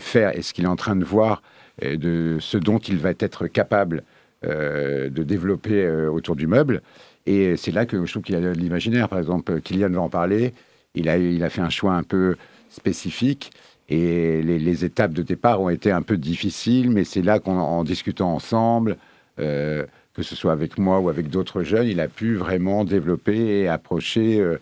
faire 0.00 0.36
et 0.36 0.42
ce 0.42 0.52
qu'il 0.52 0.64
est 0.64 0.68
en 0.68 0.76
train 0.76 0.96
de 0.96 1.04
voir, 1.04 1.42
de 1.82 2.36
ce 2.40 2.58
dont 2.58 2.78
il 2.78 2.98
va 2.98 3.10
être 3.18 3.46
capable 3.46 4.02
euh, 4.44 5.08
de 5.08 5.22
développer 5.22 5.84
euh, 5.84 6.10
autour 6.10 6.34
du 6.34 6.48
meuble. 6.48 6.82
Et 7.26 7.56
c'est 7.56 7.70
là 7.70 7.86
que 7.86 8.04
je 8.04 8.10
trouve 8.10 8.24
qu'il 8.24 8.34
y 8.34 8.38
a 8.38 8.40
de 8.40 8.50
l'imaginaire. 8.50 9.08
Par 9.08 9.20
exemple, 9.20 9.60
Kylian 9.60 9.90
va 9.90 10.00
en 10.00 10.08
parler. 10.08 10.52
Il 10.96 11.08
a, 11.08 11.16
il 11.16 11.44
a 11.44 11.48
fait 11.48 11.60
un 11.60 11.70
choix 11.70 11.92
un 11.92 12.02
peu 12.02 12.34
spécifique. 12.68 13.52
Et 13.88 14.42
les, 14.42 14.84
étapes 14.84 15.12
de 15.12 15.22
départ 15.22 15.60
ont 15.60 15.68
été 15.68 15.92
un 15.92 16.02
peu 16.02 16.16
difficiles, 16.16 16.90
mais 16.90 17.04
c'est 17.04 17.22
là 17.22 17.38
qu'en 17.38 17.56
en 17.56 17.84
discutant 17.84 18.34
ensemble, 18.34 18.96
euh, 19.38 19.84
que 20.14 20.24
ce 20.24 20.34
soit 20.34 20.52
avec 20.52 20.76
moi 20.76 20.98
ou 20.98 21.08
avec 21.08 21.28
d'autres 21.28 21.62
jeunes, 21.62 21.86
il 21.86 22.00
a 22.00 22.08
pu 22.08 22.34
vraiment 22.34 22.84
développer 22.84 23.60
et 23.60 23.68
approcher 23.68 24.40
euh, 24.40 24.58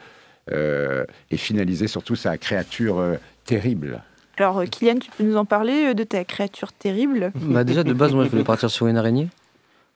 euh, 0.53 1.05
et 1.31 1.39
finaliser 1.39 1.87
surtout 1.87 2.17
sa 2.17 2.37
créature 2.37 2.99
euh, 2.99 3.17
terrible. 3.47 4.03
Alors 4.41 4.65
Kylian, 4.65 4.97
tu 4.99 5.11
peux 5.11 5.23
nous 5.23 5.37
en 5.37 5.45
parler 5.45 5.89
euh, 5.91 5.95
de 5.95 6.03
ta 6.03 6.25
créature 6.25 6.73
terrible 6.73 7.31
Bah 7.43 7.63
déjà 7.63 7.85
de 7.85 7.93
base 7.93 8.15
moi 8.15 8.25
je 8.25 8.31
voulais 8.31 8.43
partir 8.43 8.71
sur 8.71 8.87
une 8.87 8.97
araignée. 8.97 9.29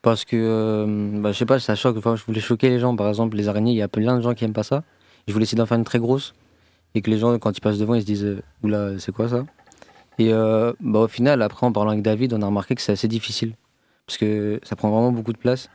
Parce 0.02 0.26
que 0.26 0.36
euh, 0.36 1.18
bah, 1.18 1.32
je 1.32 1.38
sais 1.38 1.46
pas 1.46 1.58
ça 1.58 1.74
choque. 1.74 1.96
Enfin, 1.96 2.14
je 2.14 2.22
voulais 2.26 2.42
choquer 2.42 2.68
les 2.68 2.78
gens. 2.78 2.94
Par 2.94 3.08
exemple 3.08 3.38
les 3.38 3.48
araignées 3.48 3.72
il 3.72 3.78
y 3.78 3.82
a 3.82 3.88
plein 3.88 4.18
de 4.18 4.20
gens 4.20 4.34
qui 4.34 4.44
aiment 4.44 4.52
pas 4.52 4.62
ça. 4.62 4.82
Je 5.26 5.32
voulais 5.32 5.44
essayer 5.44 5.56
d'en 5.56 5.64
faire 5.64 5.78
une 5.78 5.84
très 5.84 5.98
grosse. 5.98 6.34
Et 6.94 7.00
que 7.00 7.10
les 7.10 7.16
gens 7.16 7.38
quand 7.38 7.56
ils 7.56 7.60
passent 7.62 7.78
devant 7.78 7.94
ils 7.94 8.02
se 8.02 8.06
disent 8.06 8.24
euh, 8.24 8.42
oula 8.62 8.98
c'est 8.98 9.12
quoi 9.12 9.30
ça? 9.30 9.46
Et 10.18 10.30
euh, 10.30 10.74
bah, 10.78 10.98
au 10.98 11.08
final 11.08 11.40
après 11.40 11.66
en 11.66 11.72
parlant 11.72 11.92
avec 11.92 12.02
David 12.02 12.34
on 12.34 12.42
a 12.42 12.46
remarqué 12.46 12.74
que 12.74 12.82
c'est 12.82 12.92
assez 12.92 13.08
difficile. 13.08 13.54
Parce 14.06 14.18
que 14.18 14.60
ça 14.62 14.76
prend 14.76 14.90
vraiment 14.90 15.10
beaucoup 15.10 15.32
de 15.32 15.38
place. 15.38 15.70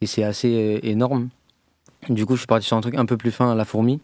Et 0.00 0.06
c'est 0.06 0.24
assez 0.24 0.56
euh, 0.56 0.80
énorme. 0.82 1.28
Du 2.08 2.26
coup 2.26 2.34
je 2.34 2.40
suis 2.40 2.48
parti 2.48 2.66
sur 2.66 2.76
un 2.76 2.80
truc 2.80 2.96
un 2.96 3.06
peu 3.06 3.16
plus 3.16 3.30
fin 3.30 3.54
la 3.54 3.64
fourmi 3.64 4.00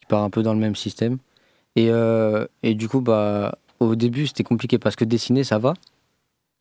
qui 0.00 0.06
part 0.08 0.22
un 0.22 0.30
peu 0.30 0.42
dans 0.42 0.54
le 0.54 0.60
même 0.60 0.76
système 0.76 1.18
et, 1.76 1.90
euh, 1.90 2.46
et 2.62 2.74
du 2.74 2.88
coup 2.88 3.00
bah 3.00 3.58
au 3.80 3.94
début 3.94 4.26
c'était 4.26 4.44
compliqué 4.44 4.78
parce 4.78 4.96
que 4.96 5.04
dessiner 5.04 5.44
ça 5.44 5.58
va 5.58 5.74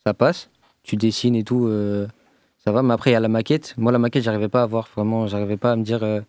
ça 0.05 0.13
passe. 0.13 0.49
Tu 0.83 0.97
dessines 0.97 1.35
et 1.35 1.43
tout, 1.43 1.67
euh, 1.67 2.07
ça 2.63 2.71
va. 2.71 2.83
Mais 2.83 2.93
après, 2.93 3.11
il 3.11 3.13
y 3.13 3.15
a 3.15 3.19
la 3.21 3.29
maquette. 3.29 3.73
Moi, 3.77 3.91
la 3.91 3.99
maquette, 3.99 4.23
j'arrivais 4.23 4.49
pas 4.49 4.63
à 4.63 4.65
voir. 4.65 4.89
Vraiment, 4.95 5.27
j'arrivais 5.27 5.57
pas 5.57 5.71
à 5.71 5.75
me 5.75 5.83
dire 5.83 6.03
euh, 6.03 6.19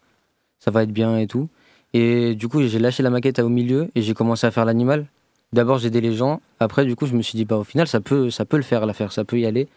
ça 0.61 0.71
va 0.71 0.85
être 0.85 0.93
bien 0.93 1.19
et 1.19 1.27
tout. 1.27 1.49
Et 1.93 2.35
du 2.35 2.49
coup, 2.49 2.63
j'ai 2.63 2.79
lâché 2.79 3.03
la 3.03 3.11
maquette 3.11 3.39
au 3.41 3.49
milieu 3.49 3.89
et 3.95 4.03
j'ai 4.03 4.15
commencé 4.15 4.47
à 4.47 4.51
faire 4.51 4.65
l'animal. 4.65 5.07
D'abord, 5.53 5.79
j'ai 5.79 5.89
aidé 5.89 6.01
les 6.01 6.15
gens. 6.15 6.41
Après, 6.61 6.85
du 6.85 6.97
coup, 6.97 7.07
je 7.07 7.15
me 7.15 7.23
suis 7.23 7.37
dit, 7.37 7.45
bah, 7.45 7.57
au 7.57 7.65
final, 7.65 7.87
ça 7.87 8.01
peut, 8.01 8.31
ça 8.31 8.45
peut 8.45 8.57
le 8.57 8.63
faire, 8.63 8.87
l'affaire. 8.87 9.13
Ça 9.13 9.25
peut 9.25 9.39
y 9.39 9.47
aller. 9.47 9.69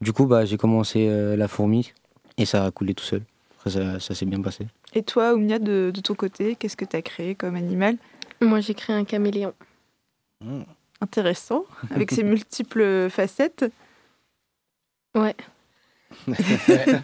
Du 0.00 0.12
coup, 0.12 0.26
bah, 0.26 0.44
j'ai 0.44 0.56
commencé 0.56 1.06
la 1.36 1.48
fourmi 1.48 1.92
et 2.36 2.46
ça 2.46 2.64
a 2.64 2.70
coulé 2.70 2.94
tout 2.94 3.04
seul. 3.04 3.22
Après, 3.58 3.70
ça, 3.70 4.00
ça 4.00 4.14
s'est 4.14 4.26
bien 4.26 4.40
passé. 4.40 4.66
Et 4.94 5.02
toi, 5.02 5.34
Oumnia, 5.34 5.58
de, 5.58 5.90
de 5.94 6.00
ton 6.00 6.14
côté, 6.14 6.56
qu'est-ce 6.56 6.76
que 6.76 6.84
tu 6.84 6.96
as 6.96 7.02
créé 7.02 7.34
comme 7.34 7.56
animal? 7.56 7.96
Moi, 8.40 8.60
j'ai 8.60 8.74
créé 8.74 8.94
un 8.96 9.04
caméléon. 9.04 9.54
Intéressant, 11.00 11.64
avec 11.90 12.10
ses 12.12 12.22
multiples 12.24 13.08
facettes. 13.10 13.64
Ouais. 15.16 15.34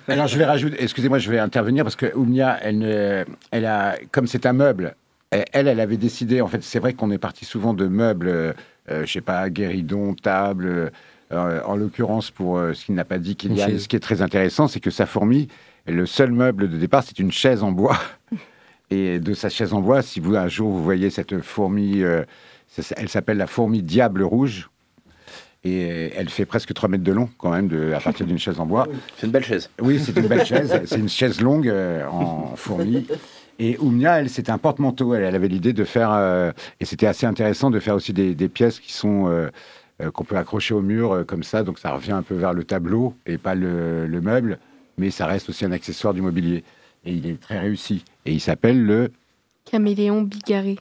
Alors 0.08 0.26
je 0.28 0.38
vais 0.38 0.44
rajouter, 0.44 0.82
excusez-moi, 0.82 1.18
je 1.18 1.30
vais 1.30 1.38
intervenir 1.38 1.84
parce 1.84 1.96
que 1.96 2.14
Oumnia, 2.14 2.58
elle, 2.62 2.78
ne- 2.78 3.24
elle 3.50 3.66
a, 3.66 3.96
comme 4.12 4.26
c'est 4.26 4.46
un 4.46 4.52
meuble, 4.52 4.94
elle, 5.30 5.44
elle 5.68 5.80
avait 5.80 5.96
décidé, 5.96 6.40
en 6.40 6.46
fait, 6.48 6.62
c'est 6.62 6.78
vrai 6.78 6.92
qu'on 6.94 7.10
est 7.10 7.18
parti 7.18 7.44
souvent 7.44 7.74
de 7.74 7.86
meubles, 7.86 8.28
euh, 8.28 8.52
je 8.88 9.06
sais 9.06 9.20
pas, 9.20 9.48
guéridon, 9.50 10.14
table, 10.14 10.92
euh, 11.32 11.60
en 11.64 11.76
l'occurrence 11.76 12.30
pour 12.30 12.58
euh, 12.58 12.72
ce 12.74 12.84
qu'il 12.84 12.94
n'a 12.94 13.04
pas 13.04 13.18
dit 13.18 13.36
qu'il 13.36 13.54
y 13.54 13.62
a, 13.62 13.66
Une 13.66 13.70
chaise. 13.72 13.82
ce 13.84 13.88
qui 13.88 13.96
est 13.96 14.00
très 14.00 14.22
intéressant, 14.22 14.68
c'est 14.68 14.80
que 14.80 14.90
sa 14.90 15.06
fourmi, 15.06 15.48
le 15.86 16.06
seul 16.06 16.30
meuble 16.32 16.68
de 16.68 16.76
départ, 16.76 17.02
c'est 17.04 17.18
une 17.18 17.32
chaise 17.32 17.62
en 17.62 17.72
bois. 17.72 17.98
Et 18.90 19.20
de 19.20 19.34
sa 19.34 19.48
chaise 19.48 19.72
en 19.72 19.80
bois, 19.80 20.02
si 20.02 20.20
vous 20.20 20.34
un 20.36 20.48
jour 20.48 20.70
vous 20.70 20.82
voyez 20.82 21.10
cette 21.10 21.40
fourmi, 21.40 22.02
euh, 22.02 22.24
elle 22.96 23.08
s'appelle 23.08 23.36
la 23.36 23.46
fourmi 23.46 23.82
diable 23.82 24.22
rouge. 24.22 24.68
Et 25.62 26.12
elle 26.16 26.30
fait 26.30 26.46
presque 26.46 26.72
3 26.72 26.88
mètres 26.88 27.04
de 27.04 27.12
long, 27.12 27.28
quand 27.36 27.50
même, 27.50 27.68
de, 27.68 27.92
à 27.92 28.00
partir 28.00 28.24
d'une 28.24 28.38
chaise 28.38 28.58
en 28.58 28.66
bois. 28.66 28.88
C'est 29.18 29.26
une 29.26 29.32
belle 29.32 29.44
chaise. 29.44 29.68
Oui, 29.78 30.00
c'est 30.02 30.16
une 30.16 30.26
belle 30.26 30.46
chaise. 30.46 30.80
C'est 30.86 30.98
une 30.98 31.08
chaise 31.08 31.42
longue 31.42 31.68
euh, 31.68 32.06
en 32.06 32.56
fourmi. 32.56 33.06
Et 33.58 33.76
Oumnia, 33.78 34.20
elle, 34.20 34.30
c'était 34.30 34.52
un 34.52 34.56
porte-manteau. 34.56 35.14
Elle, 35.14 35.22
elle 35.22 35.34
avait 35.34 35.48
l'idée 35.48 35.74
de 35.74 35.84
faire, 35.84 36.12
euh, 36.12 36.50
et 36.80 36.86
c'était 36.86 37.06
assez 37.06 37.26
intéressant 37.26 37.70
de 37.70 37.78
faire 37.78 37.94
aussi 37.94 38.14
des, 38.14 38.34
des 38.34 38.48
pièces 38.48 38.80
qui 38.80 38.92
sont 38.92 39.28
qu'on 40.08 40.24
peut 40.24 40.36
accrocher 40.36 40.74
au 40.74 40.80
mur 40.80 41.12
euh, 41.12 41.24
comme 41.24 41.42
ça. 41.42 41.62
Donc 41.62 41.78
ça 41.78 41.92
revient 41.92 42.12
un 42.12 42.22
peu 42.22 42.34
vers 42.34 42.52
le 42.52 42.64
tableau 42.64 43.14
et 43.26 43.38
pas 43.38 43.54
le, 43.54 44.06
le 44.06 44.20
meuble, 44.20 44.58
mais 44.98 45.10
ça 45.10 45.26
reste 45.26 45.48
aussi 45.48 45.64
un 45.64 45.72
accessoire 45.72 46.14
du 46.14 46.22
mobilier. 46.22 46.64
Et 47.04 47.12
il 47.14 47.26
est 47.26 47.40
très 47.40 47.58
réussi. 47.58 48.04
Et 48.26 48.32
il 48.32 48.40
s'appelle 48.40 48.82
le 48.82 49.10
Caméléon 49.64 50.22
bigarré. 50.22 50.78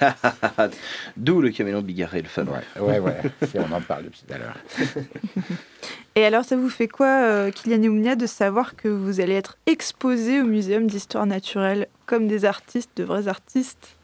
D'où 1.16 1.40
le 1.40 1.50
caméléon 1.50 1.82
bigarré, 1.82 2.22
le 2.22 2.28
fameux. 2.28 2.52
Ouais, 2.80 2.98
ouais. 3.00 3.20
C'est- 3.42 3.58
on 3.58 3.72
en 3.72 3.80
parle 3.80 4.04
depuis 4.04 4.22
tout 4.26 4.32
à 4.32 4.38
l'heure. 4.38 4.56
Et 6.14 6.24
alors, 6.24 6.44
ça 6.44 6.56
vous 6.56 6.68
fait 6.68 6.88
quoi, 6.88 7.22
euh, 7.22 7.50
Kylian 7.50 7.82
et 7.82 7.88
Oumnia, 7.88 8.16
de 8.16 8.26
savoir 8.26 8.74
que 8.76 8.88
vous 8.88 9.20
allez 9.20 9.34
être 9.34 9.56
exposés 9.66 10.40
au 10.40 10.44
Muséum 10.44 10.86
d'histoire 10.86 11.26
naturelle 11.26 11.86
comme 12.06 12.26
des 12.26 12.44
artistes, 12.44 12.90
de 12.96 13.04
vrais 13.04 13.28
artistes? 13.28 13.96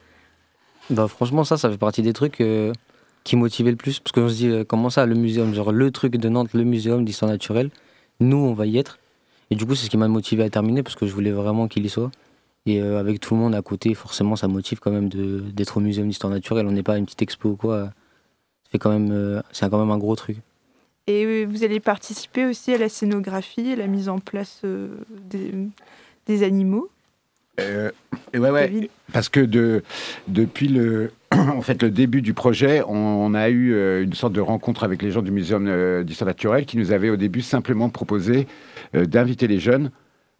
Bah 0.90 1.08
franchement 1.08 1.44
ça, 1.44 1.56
ça 1.56 1.70
fait 1.70 1.78
partie 1.78 2.02
des 2.02 2.12
trucs 2.12 2.40
euh, 2.42 2.70
qui 3.24 3.36
motivaient 3.36 3.70
le 3.70 3.76
plus 3.76 4.00
parce 4.00 4.12
qu'on 4.12 4.28
se 4.28 4.34
dit 4.34 4.48
euh, 4.48 4.64
comment 4.64 4.90
ça 4.90 5.06
le 5.06 5.14
muséum, 5.14 5.54
genre 5.54 5.72
le 5.72 5.90
truc 5.90 6.16
de 6.16 6.28
Nantes, 6.28 6.50
le 6.52 6.62
muséum 6.64 7.04
d'histoire 7.06 7.30
naturelle, 7.30 7.70
nous 8.20 8.36
on 8.36 8.52
va 8.52 8.66
y 8.66 8.76
être. 8.78 8.98
Et 9.50 9.56
du 9.56 9.66
coup 9.66 9.74
c'est 9.74 9.86
ce 9.86 9.90
qui 9.90 9.96
m'a 9.96 10.08
motivé 10.08 10.42
à 10.42 10.50
terminer 10.50 10.82
parce 10.82 10.96
que 10.96 11.06
je 11.06 11.12
voulais 11.12 11.32
vraiment 11.32 11.68
qu'il 11.68 11.84
y 11.84 11.88
soit. 11.88 12.10
Et 12.66 12.80
euh, 12.80 12.98
avec 12.98 13.20
tout 13.20 13.34
le 13.34 13.40
monde 13.40 13.54
à 13.54 13.62
côté, 13.62 13.94
forcément 13.94 14.36
ça 14.36 14.48
motive 14.48 14.80
quand 14.80 14.90
même 14.90 15.08
d'être 15.08 15.76
au 15.76 15.80
muséum 15.80 16.08
d'histoire 16.08 16.32
naturelle. 16.32 16.66
On 16.66 16.72
n'est 16.72 16.82
pas 16.82 16.94
à 16.94 16.98
une 16.98 17.04
petite 17.04 17.22
expo 17.22 17.50
ou 17.50 17.56
quoi. 17.56 17.90
Fait 18.70 18.78
quand 18.78 18.90
même, 18.90 19.12
euh, 19.12 19.42
c'est 19.52 19.68
quand 19.68 19.78
même 19.78 19.90
un 19.90 19.98
gros 19.98 20.16
truc. 20.16 20.38
Et 21.06 21.44
vous 21.44 21.64
allez 21.64 21.80
participer 21.80 22.46
aussi 22.46 22.72
à 22.72 22.78
la 22.78 22.88
scénographie, 22.88 23.72
à 23.72 23.76
la 23.76 23.86
mise 23.86 24.08
en 24.08 24.18
place 24.18 24.62
euh, 24.64 24.88
des, 25.30 25.52
des 26.26 26.42
animaux. 26.42 26.88
Euh, 27.60 27.90
et 28.32 28.38
ouais, 28.38 28.50
ouais, 28.50 28.90
parce 29.12 29.28
que 29.28 29.40
de, 29.40 29.82
depuis 30.28 30.68
le, 30.68 31.12
en 31.56 31.60
fait, 31.62 31.82
le 31.82 31.90
début 31.90 32.22
du 32.22 32.34
projet, 32.34 32.82
on, 32.86 33.34
a 33.34 33.48
eu 33.48 33.72
euh, 33.72 34.02
une 34.02 34.12
sorte 34.12 34.32
de 34.32 34.40
rencontre 34.40 34.84
avec 34.84 35.02
les 35.02 35.10
gens 35.10 35.22
du 35.22 35.30
Muséum 35.30 35.66
euh, 35.66 36.02
d'histoire 36.02 36.28
naturelle 36.28 36.66
qui 36.66 36.76
nous 36.76 36.92
avaient 36.92 37.10
au 37.10 37.16
début 37.16 37.42
simplement 37.42 37.88
proposé 37.88 38.46
euh, 38.94 39.04
d'inviter 39.06 39.46
les 39.46 39.58
jeunes 39.58 39.90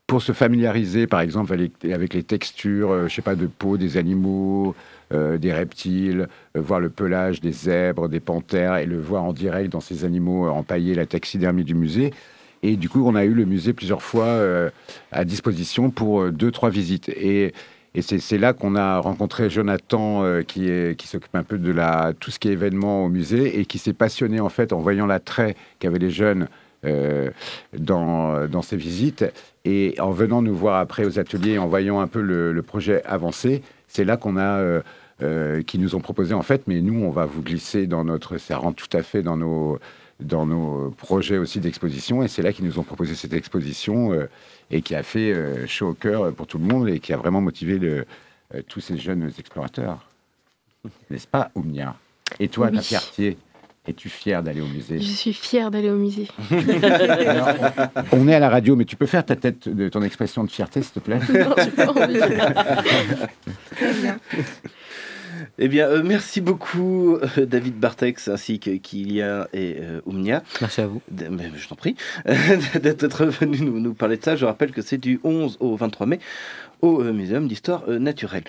pour 0.07 0.21
se 0.21 0.33
familiariser, 0.33 1.07
par 1.07 1.21
exemple, 1.21 1.55
avec, 1.55 2.13
les 2.13 2.23
textures, 2.23 3.09
je 3.09 3.15
sais 3.15 3.23
pas, 3.23 3.35
de 3.35 3.47
peau 3.47 3.79
des 3.79 3.97
animaux, 3.97 4.75
des 5.11 5.51
reptiles, 5.51 6.29
voir 6.55 6.79
le 6.79 6.91
pelage 6.91 7.41
des 7.41 7.53
zèbres, 7.53 8.11
des 8.11 8.21
panthères 8.21 8.77
et 8.77 8.85
le 8.85 9.01
voir 9.01 9.25
en 9.25 9.33
direct 9.33 9.73
dans 9.73 9.81
ces 9.81 10.05
animaux 10.05 10.47
empaillés, 10.47 10.95
la 10.95 11.07
taxidermie 11.07 11.65
du 11.65 11.75
musée. 11.75 12.13
Et 12.63 12.77
du 12.77 12.91
coup, 12.91 13.03
on 13.07 13.15
a 13.15 13.25
eu 13.25 13.33
le 13.33 13.47
musée 13.47 13.73
plusieurs 13.73 14.03
fois 14.03 14.39
à 15.11 15.25
disposition 15.25 15.89
pour 15.89 16.31
deux, 16.31 16.51
trois 16.51 16.69
visites. 16.69 17.09
Et, 17.09 17.55
et 17.95 18.03
c'est 18.03 18.39
là 18.39 18.53
qu'on 18.53 18.75
a 18.75 18.99
rencontré 18.99 19.49
Jonathan, 19.49 20.25
euh, 20.25 20.43
qui, 20.43 21.07
s'occupe 21.07 21.35
un 21.37 21.45
peu 21.45 21.59
de 21.59 21.73
tout 22.15 22.33
ce 22.33 22.41
qui 22.41 22.49
est 22.49 22.53
événement 22.53 23.05
au 23.05 23.09
musée 23.09 23.61
et 23.61 23.67
qui 23.67 23.79
s'est 23.79 23.93
passionné 23.93 24.41
en 24.41 24.49
fait 24.49 24.73
en 24.73 24.81
voyant 24.81 25.07
l'attrait 25.07 25.55
qu'avaient 25.79 26.01
les 26.01 26.11
jeunes 26.11 26.49
euh, 26.85 27.31
dans, 27.73 28.63
ces 28.63 28.77
visites. 28.77 29.25
Et 29.65 29.95
en 30.01 30.11
venant 30.11 30.43
nous 30.43 30.57
voir 30.57 30.81
après 30.81 31.05
aux 31.05 31.21
ateliers, 31.21 31.57
en 31.59 31.69
voyant 31.69 32.01
un 32.01 32.09
peu 32.09 32.21
le, 32.21 32.61
projet 32.63 33.03
avancer, 33.05 33.63
c'est 33.87 34.05
là 34.05 34.17
qu'on 34.17 34.37
a... 34.37 34.83
euh, 35.23 35.63
qui 35.63 35.79
nous 35.79 35.95
ont 35.95 36.01
proposé 36.01 36.35
en 36.35 36.43
fait, 36.43 36.65
mais 36.67 36.81
nous, 36.81 37.05
on 37.05 37.11
va 37.11 37.27
vous 37.27 37.43
glisser 37.43 37.87
dans 37.87 38.05
notre... 38.05 38.39
Ça 38.39 38.57
rentre 38.57 38.87
tout 38.87 38.97
à 38.97 39.05
fait 39.05 39.23
dans 39.23 39.37
nos, 39.37 39.79
dans 40.25 40.47
nos 40.47 40.91
projets 40.91 41.39
aussi 41.39 41.61
d'exposition. 41.61 42.23
Et 42.23 42.29
c'est 42.29 42.43
là 42.43 42.53
qu'ils 42.53 42.65
nous 42.65 42.79
ont 42.79 42.83
proposé 42.83 43.15
cette 43.15 43.33
exposition 43.33 44.13
euh, 44.13 44.29
et 44.71 44.83
qui 44.83 44.95
a 44.95 45.03
fait 45.03 45.33
euh, 45.33 45.67
chaud 45.67 45.89
au 45.91 45.95
cœur 45.95 46.33
pour 46.33 46.47
tout 46.47 46.59
le 46.59 46.65
monde 46.65 46.89
et 46.89 46.99
qui 47.01 47.13
a 47.13 47.17
vraiment 47.17 47.41
motivé 47.41 47.79
le- 47.79 48.05
euh, 48.55 48.63
tous 48.69 48.81
ces 48.81 48.97
jeunes 48.99 49.31
explorateurs. 49.39 49.99
N'est-ce 51.11 51.27
pas, 51.29 51.51
Oumnia? 51.55 51.95
Et 52.41 52.49
toi, 52.49 52.71
ta 52.71 52.79
Oui. 52.79 52.83
fierté 52.85 53.37
Es-tu 53.87 54.09
fier 54.09 54.43
d'aller 54.43 54.63
au 54.63 54.67
musée? 54.67 54.99
Je 54.99 55.05
suis 55.05 55.35
fière 55.35 55.71
d'aller 55.71 55.91
au 55.91 55.97
musée. 55.97 56.27
Alors, 57.27 57.51
On 58.13 58.27
est 58.29 58.35
à 58.35 58.39
la 58.39 58.49
radio, 58.49 58.77
mais 58.77 58.87
tu 58.87 58.97
peux 58.97 59.05
faire 59.05 59.27
ta 59.27 59.37
tête 59.37 59.69
de 59.69 59.91
ton 59.91 60.01
expression 60.03 60.43
de 60.43 60.51
fierté, 60.51 60.81
s'il 60.81 60.93
te 60.93 61.01
plaît? 61.01 61.19
Non, 61.77 61.89
envie. 61.91 62.19
Très 63.77 63.93
bien. 64.01 64.19
Eh 65.59 65.69
bien, 65.69 65.89
euh, 65.89 66.03
merci 66.05 66.41
beaucoup 66.41 67.17
euh, 67.17 67.47
David 67.47 67.79
Bartex 67.79 68.29
ainsi 68.29 68.59
que 68.59 68.71
Kylian 68.71 69.45
et 69.53 69.77
euh, 69.81 70.01
Oumnia. 70.07 70.43
Merci 70.61 70.81
à 70.81 70.87
vous. 70.87 71.01
Mais 71.11 71.51
je 71.57 71.69
t'en 71.69 71.77
prie 71.77 71.97
d'être 72.83 73.27
venu 73.27 73.61
nous, 73.61 73.81
nous 73.81 73.95
parler 73.95 74.17
de 74.17 74.25
ça. 74.25 74.37
Je 74.37 74.45
rappelle 74.45 74.73
que 74.73 74.83
c'est 74.83 74.99
du 74.99 75.21
11 75.25 75.59
au 75.61 75.77
23 75.77 76.07
mai 76.07 76.21
au 76.85 77.01
euh, 77.01 77.13
Muséum 77.13 77.49
d'histoire 77.49 77.85
euh, 77.89 77.99
naturelle. 77.99 78.45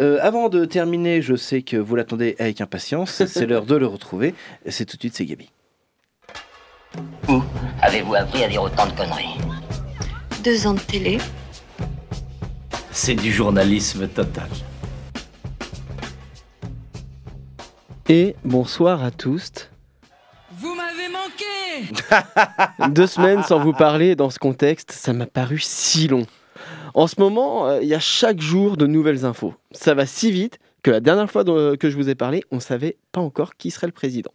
Euh, 0.00 0.18
avant 0.22 0.48
de 0.48 0.64
terminer, 0.64 1.20
je 1.20 1.36
sais 1.36 1.62
que 1.62 1.76
vous 1.76 1.94
l'attendez 1.94 2.34
avec 2.38 2.60
impatience. 2.60 3.24
C'est 3.26 3.46
l'heure 3.46 3.66
de 3.66 3.76
le 3.76 3.86
retrouver. 3.86 4.34
C'est 4.66 4.86
tout 4.86 4.96
de 4.96 5.02
suite, 5.02 5.14
c'est 5.14 5.26
Gabi. 5.26 5.50
Où 7.28 7.42
avez-vous 7.82 8.14
appris 8.14 8.42
à 8.42 8.48
dire 8.48 8.62
autant 8.62 8.86
de 8.86 8.92
conneries? 8.92 9.36
Deux 10.42 10.66
ans 10.66 10.74
de 10.74 10.80
télé. 10.80 11.18
C'est 12.90 13.14
du 13.14 13.30
journalisme 13.30 14.08
total. 14.08 14.48
Et 18.10 18.34
bonsoir 18.44 19.04
à 19.04 19.10
tous. 19.12 19.70
Vous 20.58 20.74
m'avez 20.74 21.08
manqué 21.08 22.88
Deux 22.92 23.06
semaines 23.06 23.42
sans 23.44 23.60
vous 23.60 23.72
parler 23.72 24.16
dans 24.16 24.30
ce 24.30 24.38
contexte, 24.38 24.90
ça 24.90 25.12
m'a 25.12 25.26
paru 25.26 25.58
si 25.60 26.08
long. 26.08 26.26
En 26.94 27.06
ce 27.06 27.20
moment, 27.20 27.68
euh, 27.68 27.80
il 27.82 27.88
y 27.88 27.94
a 27.94 28.00
chaque 28.00 28.40
jour 28.40 28.76
de 28.76 28.86
nouvelles 28.86 29.24
infos. 29.24 29.54
Ça 29.70 29.94
va 29.94 30.06
si 30.06 30.32
vite 30.32 30.58
que 30.82 30.90
la 30.90 30.98
dernière 31.00 31.30
fois 31.30 31.44
dont- 31.44 31.76
que 31.76 31.88
je 31.88 31.96
vous 31.96 32.08
ai 32.08 32.16
parlé, 32.16 32.42
on 32.50 32.56
ne 32.56 32.60
savait 32.60 32.96
pas 33.12 33.20
encore 33.20 33.54
qui 33.56 33.70
serait 33.70 33.86
le 33.86 33.92
président. 33.92 34.32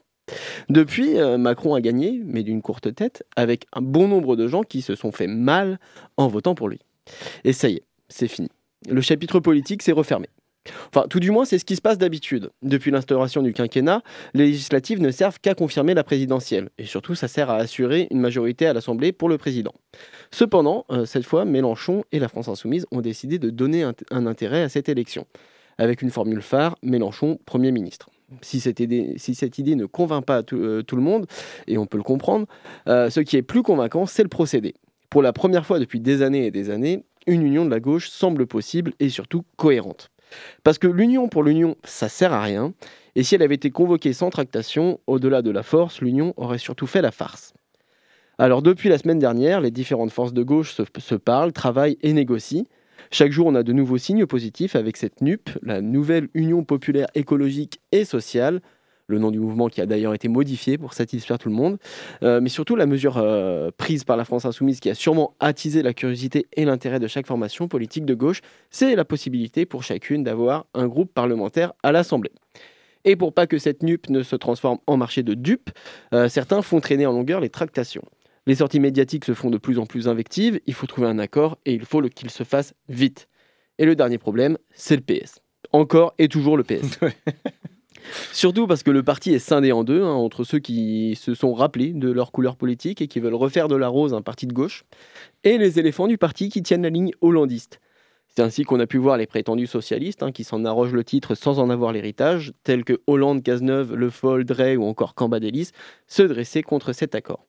Depuis, 0.69 1.17
euh, 1.19 1.37
Macron 1.37 1.75
a 1.75 1.81
gagné, 1.81 2.21
mais 2.25 2.43
d'une 2.43 2.61
courte 2.61 2.95
tête, 2.95 3.25
avec 3.35 3.65
un 3.73 3.81
bon 3.81 4.07
nombre 4.07 4.35
de 4.37 4.47
gens 4.47 4.63
qui 4.63 4.81
se 4.81 4.95
sont 4.95 5.11
fait 5.11 5.27
mal 5.27 5.79
en 6.17 6.27
votant 6.29 6.55
pour 6.55 6.69
lui. 6.69 6.79
Et 7.43 7.51
ça 7.53 7.67
y 7.67 7.75
est, 7.75 7.83
c'est 8.07 8.27
fini. 8.29 8.49
Le 8.89 9.01
chapitre 9.01 9.39
politique 9.39 9.83
s'est 9.83 9.91
refermé. 9.91 10.29
Enfin, 10.93 11.07
tout 11.09 11.19
du 11.19 11.31
moins, 11.31 11.45
c'est 11.45 11.59
ce 11.59 11.65
qui 11.65 11.75
se 11.75 11.81
passe 11.81 11.97
d'habitude. 11.97 12.49
Depuis 12.61 12.91
l'instauration 12.91 13.41
du 13.41 13.53
quinquennat, 13.53 14.01
les 14.33 14.47
législatives 14.47 15.01
ne 15.01 15.11
servent 15.11 15.39
qu'à 15.39 15.53
confirmer 15.53 15.93
la 15.93 16.03
présidentielle. 16.03 16.69
Et 16.77 16.85
surtout, 16.85 17.15
ça 17.15 17.27
sert 17.27 17.49
à 17.49 17.55
assurer 17.55 18.07
une 18.11 18.19
majorité 18.19 18.65
à 18.67 18.73
l'Assemblée 18.73 19.11
pour 19.11 19.29
le 19.29 19.37
président. 19.37 19.73
Cependant, 20.31 20.85
euh, 20.89 21.05
cette 21.05 21.25
fois, 21.25 21.45
Mélenchon 21.45 22.03
et 22.11 22.19
la 22.19 22.27
France 22.27 22.47
Insoumise 22.47 22.85
ont 22.91 23.01
décidé 23.01 23.39
de 23.39 23.49
donner 23.49 23.83
un, 23.83 24.25
intérêt 24.25 24.63
à 24.63 24.69
cette 24.69 24.89
élection. 24.89 25.25
Avec 25.77 26.01
une 26.01 26.09
formule 26.09 26.41
phare, 26.41 26.75
Mélenchon, 26.81 27.39
Premier 27.45 27.71
ministre. 27.71 28.09
Si 28.41 28.59
cette 28.59 28.79
idée, 28.79 29.75
ne 29.75 29.85
convainc 29.85 30.25
pas 30.25 30.41
tout, 30.41 30.57
euh, 30.57 30.81
tout 30.81 30.95
le 30.95 31.01
monde, 31.01 31.27
et 31.67 31.77
on 31.77 31.85
peut 31.85 31.97
le 31.97 32.03
comprendre, 32.03 32.47
euh, 32.87 33.09
ce 33.09 33.19
qui 33.19 33.37
est 33.37 33.43
plus 33.43 33.61
convaincant, 33.61 34.05
c'est 34.05 34.23
le 34.23 34.29
procédé. 34.29 34.73
Pour 35.09 35.21
la 35.21 35.31
première 35.31 35.65
fois 35.65 35.79
depuis 35.79 35.99
des 35.99 36.21
années 36.21 36.47
et 36.47 36.51
des 36.51 36.69
années, 36.71 37.03
une 37.27 37.43
union 37.43 37.65
de 37.65 37.69
la 37.69 37.79
gauche 37.79 38.09
semble 38.09 38.47
possible 38.47 38.93
et 38.99 39.09
surtout 39.09 39.43
cohérente. 39.57 40.09
Parce 40.63 40.77
que 40.77 40.87
l'union 40.87 41.29
pour 41.29 41.43
l'union, 41.43 41.75
ça 41.83 42.09
sert 42.09 42.33
à 42.33 42.41
rien. 42.41 42.73
Et 43.15 43.23
si 43.23 43.35
elle 43.35 43.41
avait 43.41 43.55
été 43.55 43.71
convoquée 43.71 44.13
sans 44.13 44.29
tractation, 44.29 44.99
au-delà 45.07 45.41
de 45.41 45.51
la 45.51 45.63
force, 45.63 46.01
l'union 46.01 46.33
aurait 46.37 46.57
surtout 46.57 46.87
fait 46.87 47.01
la 47.01 47.11
farce. 47.11 47.53
Alors 48.37 48.61
depuis 48.61 48.89
la 48.89 48.97
semaine 48.97 49.19
dernière, 49.19 49.61
les 49.61 49.71
différentes 49.71 50.11
forces 50.11 50.33
de 50.33 50.43
gauche 50.43 50.73
se, 50.73 50.83
se 50.97 51.15
parlent, 51.15 51.53
travaillent 51.53 51.97
et 52.01 52.11
négocient. 52.11 52.65
Chaque 53.11 53.31
jour, 53.31 53.47
on 53.47 53.55
a 53.55 53.63
de 53.63 53.71
nouveaux 53.71 53.97
signes 53.97 54.25
positifs 54.25 54.75
avec 54.75 54.97
cette 54.97 55.21
NUP, 55.21 55.49
la 55.61 55.81
nouvelle 55.81 56.27
Union 56.33 56.63
populaire 56.63 57.07
écologique 57.15 57.79
et 57.91 58.03
sociale, 58.03 58.61
le 59.07 59.19
nom 59.19 59.31
du 59.31 59.39
mouvement 59.39 59.67
qui 59.67 59.81
a 59.81 59.85
d'ailleurs 59.85 60.13
été 60.13 60.27
modifié 60.27 60.77
pour 60.77 60.93
satisfaire 60.93 61.37
tout 61.37 61.49
le 61.49 61.55
monde, 61.55 61.77
Euh, 62.23 62.39
mais 62.41 62.49
surtout 62.49 62.75
la 62.75 62.85
mesure 62.85 63.17
euh, 63.17 63.71
prise 63.75 64.03
par 64.03 64.17
la 64.17 64.25
France 64.25 64.45
insoumise 64.45 64.79
qui 64.79 64.89
a 64.89 64.95
sûrement 64.95 65.35
attisé 65.39 65.83
la 65.83 65.93
curiosité 65.93 66.47
et 66.53 66.65
l'intérêt 66.65 66.99
de 66.99 67.07
chaque 67.07 67.27
formation 67.27 67.67
politique 67.67 68.05
de 68.05 68.13
gauche, 68.13 68.41
c'est 68.69 68.95
la 68.95 69.05
possibilité 69.05 69.65
pour 69.65 69.83
chacune 69.83 70.23
d'avoir 70.23 70.65
un 70.73 70.87
groupe 70.87 71.13
parlementaire 71.13 71.73
à 71.83 71.91
l'Assemblée. 71.91 72.31
Et 73.03 73.15
pour 73.15 73.33
pas 73.33 73.47
que 73.47 73.57
cette 73.57 73.83
NUP 73.83 74.09
ne 74.09 74.23
se 74.23 74.35
transforme 74.35 74.79
en 74.87 74.97
marché 74.97 75.23
de 75.23 75.33
dupes, 75.33 75.69
euh, 76.13 76.27
certains 76.27 76.61
font 76.61 76.79
traîner 76.79 77.05
en 77.05 77.11
longueur 77.11 77.39
les 77.39 77.49
tractations. 77.49 78.03
Les 78.47 78.55
sorties 78.55 78.79
médiatiques 78.79 79.25
se 79.25 79.33
font 79.33 79.49
de 79.49 79.57
plus 79.57 79.79
en 79.79 79.85
plus 79.85 80.07
invectives, 80.07 80.59
il 80.65 80.73
faut 80.73 80.87
trouver 80.87 81.07
un 81.07 81.19
accord 81.19 81.57
et 81.65 81.73
il 81.73 81.85
faut 81.85 82.01
qu'il 82.01 82.29
se 82.29 82.43
fasse 82.43 82.73
vite. 82.89 83.27
Et 83.77 83.85
le 83.85 83.95
dernier 83.95 84.17
problème, 84.17 84.57
c'est 84.71 84.95
le 84.95 85.01
PS. 85.01 85.41
Encore 85.71 86.13
et 86.17 86.27
toujours 86.27 86.57
le 86.57 86.63
PS. 86.63 86.99
Surtout 88.31 88.67
parce 88.67 88.83
que 88.83 88.91
le 88.91 89.03
parti 89.03 89.33
est 89.33 89.39
scindé 89.39 89.71
en 89.71 89.83
deux, 89.83 90.03
hein, 90.03 90.13
entre 90.13 90.43
ceux 90.43 90.59
qui 90.59 91.15
se 91.15 91.33
sont 91.33 91.53
rappelés 91.53 91.93
de 91.93 92.11
leur 92.11 92.31
couleur 92.31 92.55
politique 92.55 93.01
et 93.01 93.07
qui 93.07 93.19
veulent 93.19 93.33
refaire 93.33 93.67
de 93.67 93.75
la 93.75 93.87
rose 93.87 94.13
un 94.13 94.21
parti 94.21 94.47
de 94.47 94.53
gauche, 94.53 94.83
et 95.43 95.57
les 95.57 95.79
éléphants 95.79 96.07
du 96.07 96.17
parti 96.17 96.49
qui 96.49 96.61
tiennent 96.63 96.83
la 96.83 96.89
ligne 96.89 97.11
hollandiste. 97.21 97.79
C'est 98.27 98.41
ainsi 98.41 98.63
qu'on 98.63 98.81
a 98.81 98.87
pu 98.87 98.97
voir 98.97 99.15
les 99.17 99.27
prétendus 99.27 99.67
socialistes, 99.67 100.21
hein, 100.21 100.31
qui 100.31 100.43
s'en 100.43 100.65
arrogent 100.65 100.93
le 100.93 101.05
titre 101.05 101.35
sans 101.35 101.59
en 101.59 101.69
avoir 101.69 101.93
l'héritage, 101.93 102.51
tels 102.63 102.83
que 102.83 102.99
Hollande, 103.07 103.43
Cazeneuve, 103.43 103.95
Le 103.95 104.09
Foll, 104.09 104.43
Drey 104.43 104.75
ou 104.75 104.83
encore 104.83 105.15
Cambadélis, 105.15 105.71
se 106.07 106.21
dresser 106.23 106.61
contre 106.61 106.91
cet 106.91 107.15
accord. 107.15 107.45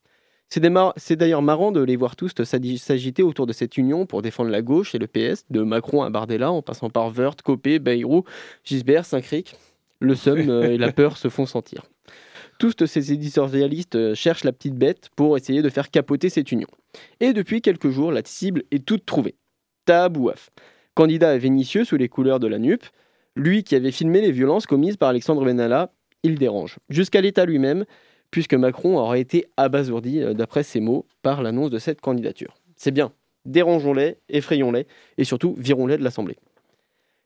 C'est 0.49 1.17
d'ailleurs 1.17 1.43
marrant 1.43 1.73
de 1.73 1.81
les 1.81 1.97
voir 1.97 2.15
tous 2.15 2.33
s'agi- 2.45 2.79
s'agiter 2.79 3.25
autour 3.25 3.47
de 3.47 3.53
cette 3.53 3.77
union 3.77 4.07
pour 4.07 4.23
défendre 4.23 4.51
la 4.51 4.63
gauche 4.63 4.95
et 4.95 4.99
le 4.99 5.09
PS, 5.09 5.45
de 5.51 5.63
Macron 5.63 6.03
à 6.03 6.11
Bardella, 6.11 6.53
en 6.53 6.63
passant 6.63 6.89
par 6.89 7.11
Wörth, 7.11 7.43
Copé, 7.43 7.81
Bayrou, 7.81 8.23
Gisbert, 8.63 9.05
Saint-Cric. 9.05 9.57
Le 10.01 10.15
seum 10.15 10.51
euh, 10.51 10.73
et 10.73 10.79
la 10.79 10.93
peur 10.93 11.17
se 11.17 11.29
font 11.29 11.47
sentir. 11.47 11.85
Tous 12.59 12.75
ces 12.87 13.13
éditorialistes 13.13 13.97
euh, 13.97 14.15
cherchent 14.15 14.45
la 14.45 14.53
petite 14.53 14.75
bête 14.75 15.11
pour 15.17 15.37
essayer 15.37 15.63
de 15.63 15.69
faire 15.69 15.91
capoter 15.91 16.29
cette 16.29 16.53
union. 16.53 16.69
Et 17.21 17.33
depuis 17.33 17.61
quelques 17.61 17.91
jours, 17.91 18.13
la 18.13 18.23
cible 18.25 18.63
est 18.71 18.85
toute 18.85 19.05
trouvée. 19.05 19.35
Tabouaf, 19.85 20.51
candidat 20.95 21.31
à 21.31 21.39
Vénitieux 21.39 21.85
sous 21.85 21.97
les 21.97 22.09
couleurs 22.09 22.41
de 22.41 22.47
la 22.47 22.59
NUP, 22.59 22.83
lui 23.37 23.63
qui 23.63 23.75
avait 23.75 23.93
filmé 23.93 24.21
les 24.21 24.33
violences 24.33 24.67
commises 24.67 24.97
par 24.97 25.11
Alexandre 25.11 25.45
Benalla, 25.45 25.93
il 26.23 26.39
dérange. 26.39 26.79
Jusqu'à 26.89 27.21
l'État 27.21 27.45
lui-même, 27.45 27.85
puisque 28.31 28.55
Macron 28.55 28.99
aurait 28.99 29.21
été 29.21 29.47
abasourdi, 29.57 30.23
euh, 30.23 30.35
d'après 30.35 30.63
ses 30.63 30.81
mots, 30.81 31.07
par 31.23 31.43
l'annonce 31.43 31.71
de 31.71 31.79
cette 31.79 32.01
candidature. 32.01 32.57
C'est 32.77 32.91
bien, 32.91 33.13
dérangeons-les, 33.45 34.17
effrayons-les, 34.29 34.87
et 35.19 35.25
surtout 35.25 35.55
virons-les 35.59 35.99
de 35.99 36.03
l'Assemblée. 36.03 36.37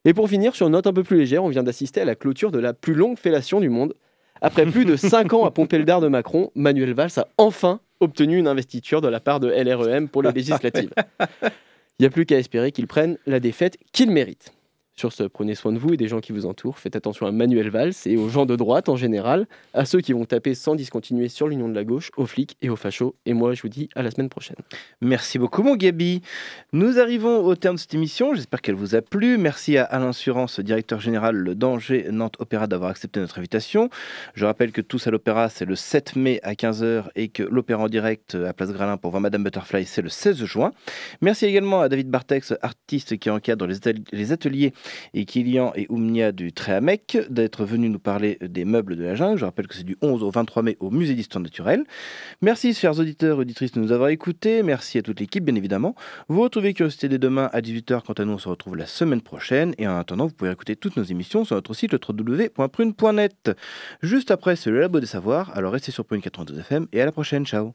Et 0.04 0.14
pour 0.14 0.28
finir, 0.28 0.54
sur 0.54 0.66
une 0.66 0.72
note 0.72 0.86
un 0.86 0.92
peu 0.92 1.02
plus 1.02 1.18
légère, 1.18 1.44
on 1.44 1.48
vient 1.48 1.62
d'assister 1.62 2.00
à 2.00 2.04
la 2.04 2.14
clôture 2.14 2.50
de 2.50 2.58
la 2.58 2.72
plus 2.72 2.94
longue 2.94 3.18
fellation 3.18 3.60
du 3.60 3.68
monde. 3.68 3.94
Après 4.40 4.64
plus 4.64 4.86
de 4.86 4.96
5 4.96 5.32
ans 5.34 5.44
à 5.44 5.50
pomper 5.50 5.78
le 5.78 5.84
dard 5.84 6.00
de 6.00 6.08
Macron, 6.08 6.50
Manuel 6.54 6.94
Valls 6.94 7.18
a 7.18 7.28
enfin 7.36 7.80
obtenu 8.00 8.38
une 8.38 8.46
investiture 8.46 9.02
de 9.02 9.08
la 9.08 9.20
part 9.20 9.40
de 9.40 9.48
LREM 9.48 10.08
pour 10.08 10.22
les 10.22 10.32
législatives. 10.32 10.92
Il 11.98 12.04
n'y 12.04 12.06
a 12.06 12.10
plus 12.10 12.24
qu'à 12.24 12.38
espérer 12.38 12.72
qu'il 12.72 12.86
prenne 12.86 13.18
la 13.26 13.40
défaite 13.40 13.76
qu'il 13.92 14.10
mérite. 14.10 14.52
Sur 15.00 15.14
ce, 15.14 15.22
prenez 15.22 15.54
soin 15.54 15.72
de 15.72 15.78
vous 15.78 15.94
et 15.94 15.96
des 15.96 16.08
gens 16.08 16.20
qui 16.20 16.30
vous 16.30 16.44
entourent. 16.44 16.78
Faites 16.78 16.94
attention 16.94 17.24
à 17.24 17.32
Manuel 17.32 17.70
Valls 17.70 17.94
et 18.04 18.18
aux 18.18 18.28
gens 18.28 18.44
de 18.44 18.54
droite 18.54 18.90
en 18.90 18.96
général, 18.96 19.46
à 19.72 19.86
ceux 19.86 20.02
qui 20.02 20.12
vont 20.12 20.26
taper 20.26 20.54
sans 20.54 20.74
discontinuer 20.74 21.30
sur 21.30 21.48
l'union 21.48 21.70
de 21.70 21.74
la 21.74 21.84
gauche, 21.84 22.10
aux 22.18 22.26
flics 22.26 22.58
et 22.60 22.68
aux 22.68 22.76
fachos. 22.76 23.16
Et 23.24 23.32
moi, 23.32 23.54
je 23.54 23.62
vous 23.62 23.70
dis 23.70 23.88
à 23.94 24.02
la 24.02 24.10
semaine 24.10 24.28
prochaine. 24.28 24.58
Merci 25.00 25.38
beaucoup, 25.38 25.62
mon 25.62 25.74
Gabi. 25.74 26.20
Nous 26.74 26.98
arrivons 26.98 27.42
au 27.42 27.54
terme 27.54 27.76
de 27.76 27.80
cette 27.80 27.94
émission. 27.94 28.34
J'espère 28.34 28.60
qu'elle 28.60 28.74
vous 28.74 28.94
a 28.94 29.00
plu. 29.00 29.38
Merci 29.38 29.78
à 29.78 29.84
Alain 29.84 30.12
Surance, 30.12 30.60
directeur 30.60 31.00
général 31.00 31.54
d'Angers 31.54 32.08
Nantes 32.10 32.36
Opéra, 32.38 32.66
d'avoir 32.66 32.90
accepté 32.90 33.20
notre 33.20 33.38
invitation. 33.38 33.88
Je 34.34 34.44
rappelle 34.44 34.70
que 34.70 34.82
Tous 34.82 35.06
à 35.06 35.10
l'Opéra, 35.10 35.48
c'est 35.48 35.64
le 35.64 35.76
7 35.76 36.16
mai 36.16 36.40
à 36.42 36.52
15h 36.52 37.04
et 37.16 37.28
que 37.28 37.42
l'Opéra 37.42 37.84
en 37.84 37.88
direct 37.88 38.34
à 38.34 38.52
Place 38.52 38.70
Gralin 38.70 38.98
pour 38.98 39.12
voir 39.12 39.22
Madame 39.22 39.44
Butterfly, 39.44 39.86
c'est 39.86 40.02
le 40.02 40.10
16 40.10 40.44
juin. 40.44 40.72
Merci 41.22 41.46
également 41.46 41.80
à 41.80 41.88
David 41.88 42.10
Bartex, 42.10 42.52
artiste 42.60 43.16
qui 43.16 43.30
encadre 43.30 43.66
les 44.12 44.32
ateliers 44.32 44.74
et 45.14 45.24
Kilian 45.24 45.72
et 45.74 45.86
Oumnia 45.88 46.32
du 46.32 46.52
Tréamec, 46.52 47.18
d'être 47.30 47.64
venu 47.64 47.88
nous 47.88 47.98
parler 47.98 48.38
des 48.40 48.64
meubles 48.64 48.96
de 48.96 49.04
la 49.04 49.14
jungle. 49.14 49.38
Je 49.38 49.44
rappelle 49.44 49.66
que 49.66 49.74
c'est 49.74 49.84
du 49.84 49.96
11 50.02 50.22
au 50.22 50.30
23 50.30 50.62
mai 50.62 50.76
au 50.80 50.90
Musée 50.90 51.14
d'Histoire 51.14 51.42
Naturelle. 51.42 51.84
Merci, 52.42 52.74
chers 52.74 52.98
auditeurs 52.98 53.38
auditrices, 53.38 53.72
de 53.72 53.80
nous 53.80 53.92
avoir 53.92 54.08
écoutés. 54.08 54.62
Merci 54.62 54.98
à 54.98 55.02
toute 55.02 55.20
l'équipe, 55.20 55.44
bien 55.44 55.54
évidemment. 55.54 55.94
Vous 56.28 56.40
retrouvez 56.40 56.74
Curiosité 56.74 57.08
dès 57.08 57.18
demain 57.18 57.50
à 57.52 57.60
18h. 57.60 58.02
Quant 58.02 58.12
à 58.14 58.24
nous, 58.24 58.32
on 58.32 58.38
se 58.38 58.48
retrouve 58.48 58.76
la 58.76 58.86
semaine 58.86 59.20
prochaine. 59.20 59.74
Et 59.78 59.86
en 59.86 59.96
attendant, 59.98 60.26
vous 60.26 60.34
pouvez 60.34 60.50
écouter 60.50 60.76
toutes 60.76 60.96
nos 60.96 61.04
émissions 61.04 61.44
sur 61.44 61.56
notre 61.56 61.74
site 61.74 61.92
www.prune.net. 61.92 63.50
Juste 64.02 64.30
après, 64.30 64.56
c'est 64.56 64.70
le 64.70 64.80
Labo 64.80 65.00
des 65.00 65.06
Savoirs. 65.06 65.50
Alors 65.54 65.72
restez 65.72 65.92
sur 65.92 66.04
Prune 66.04 66.20
92 66.20 66.58
FM 66.58 66.86
et 66.92 67.00
à 67.00 67.04
la 67.04 67.12
prochaine. 67.12 67.46
Ciao. 67.46 67.74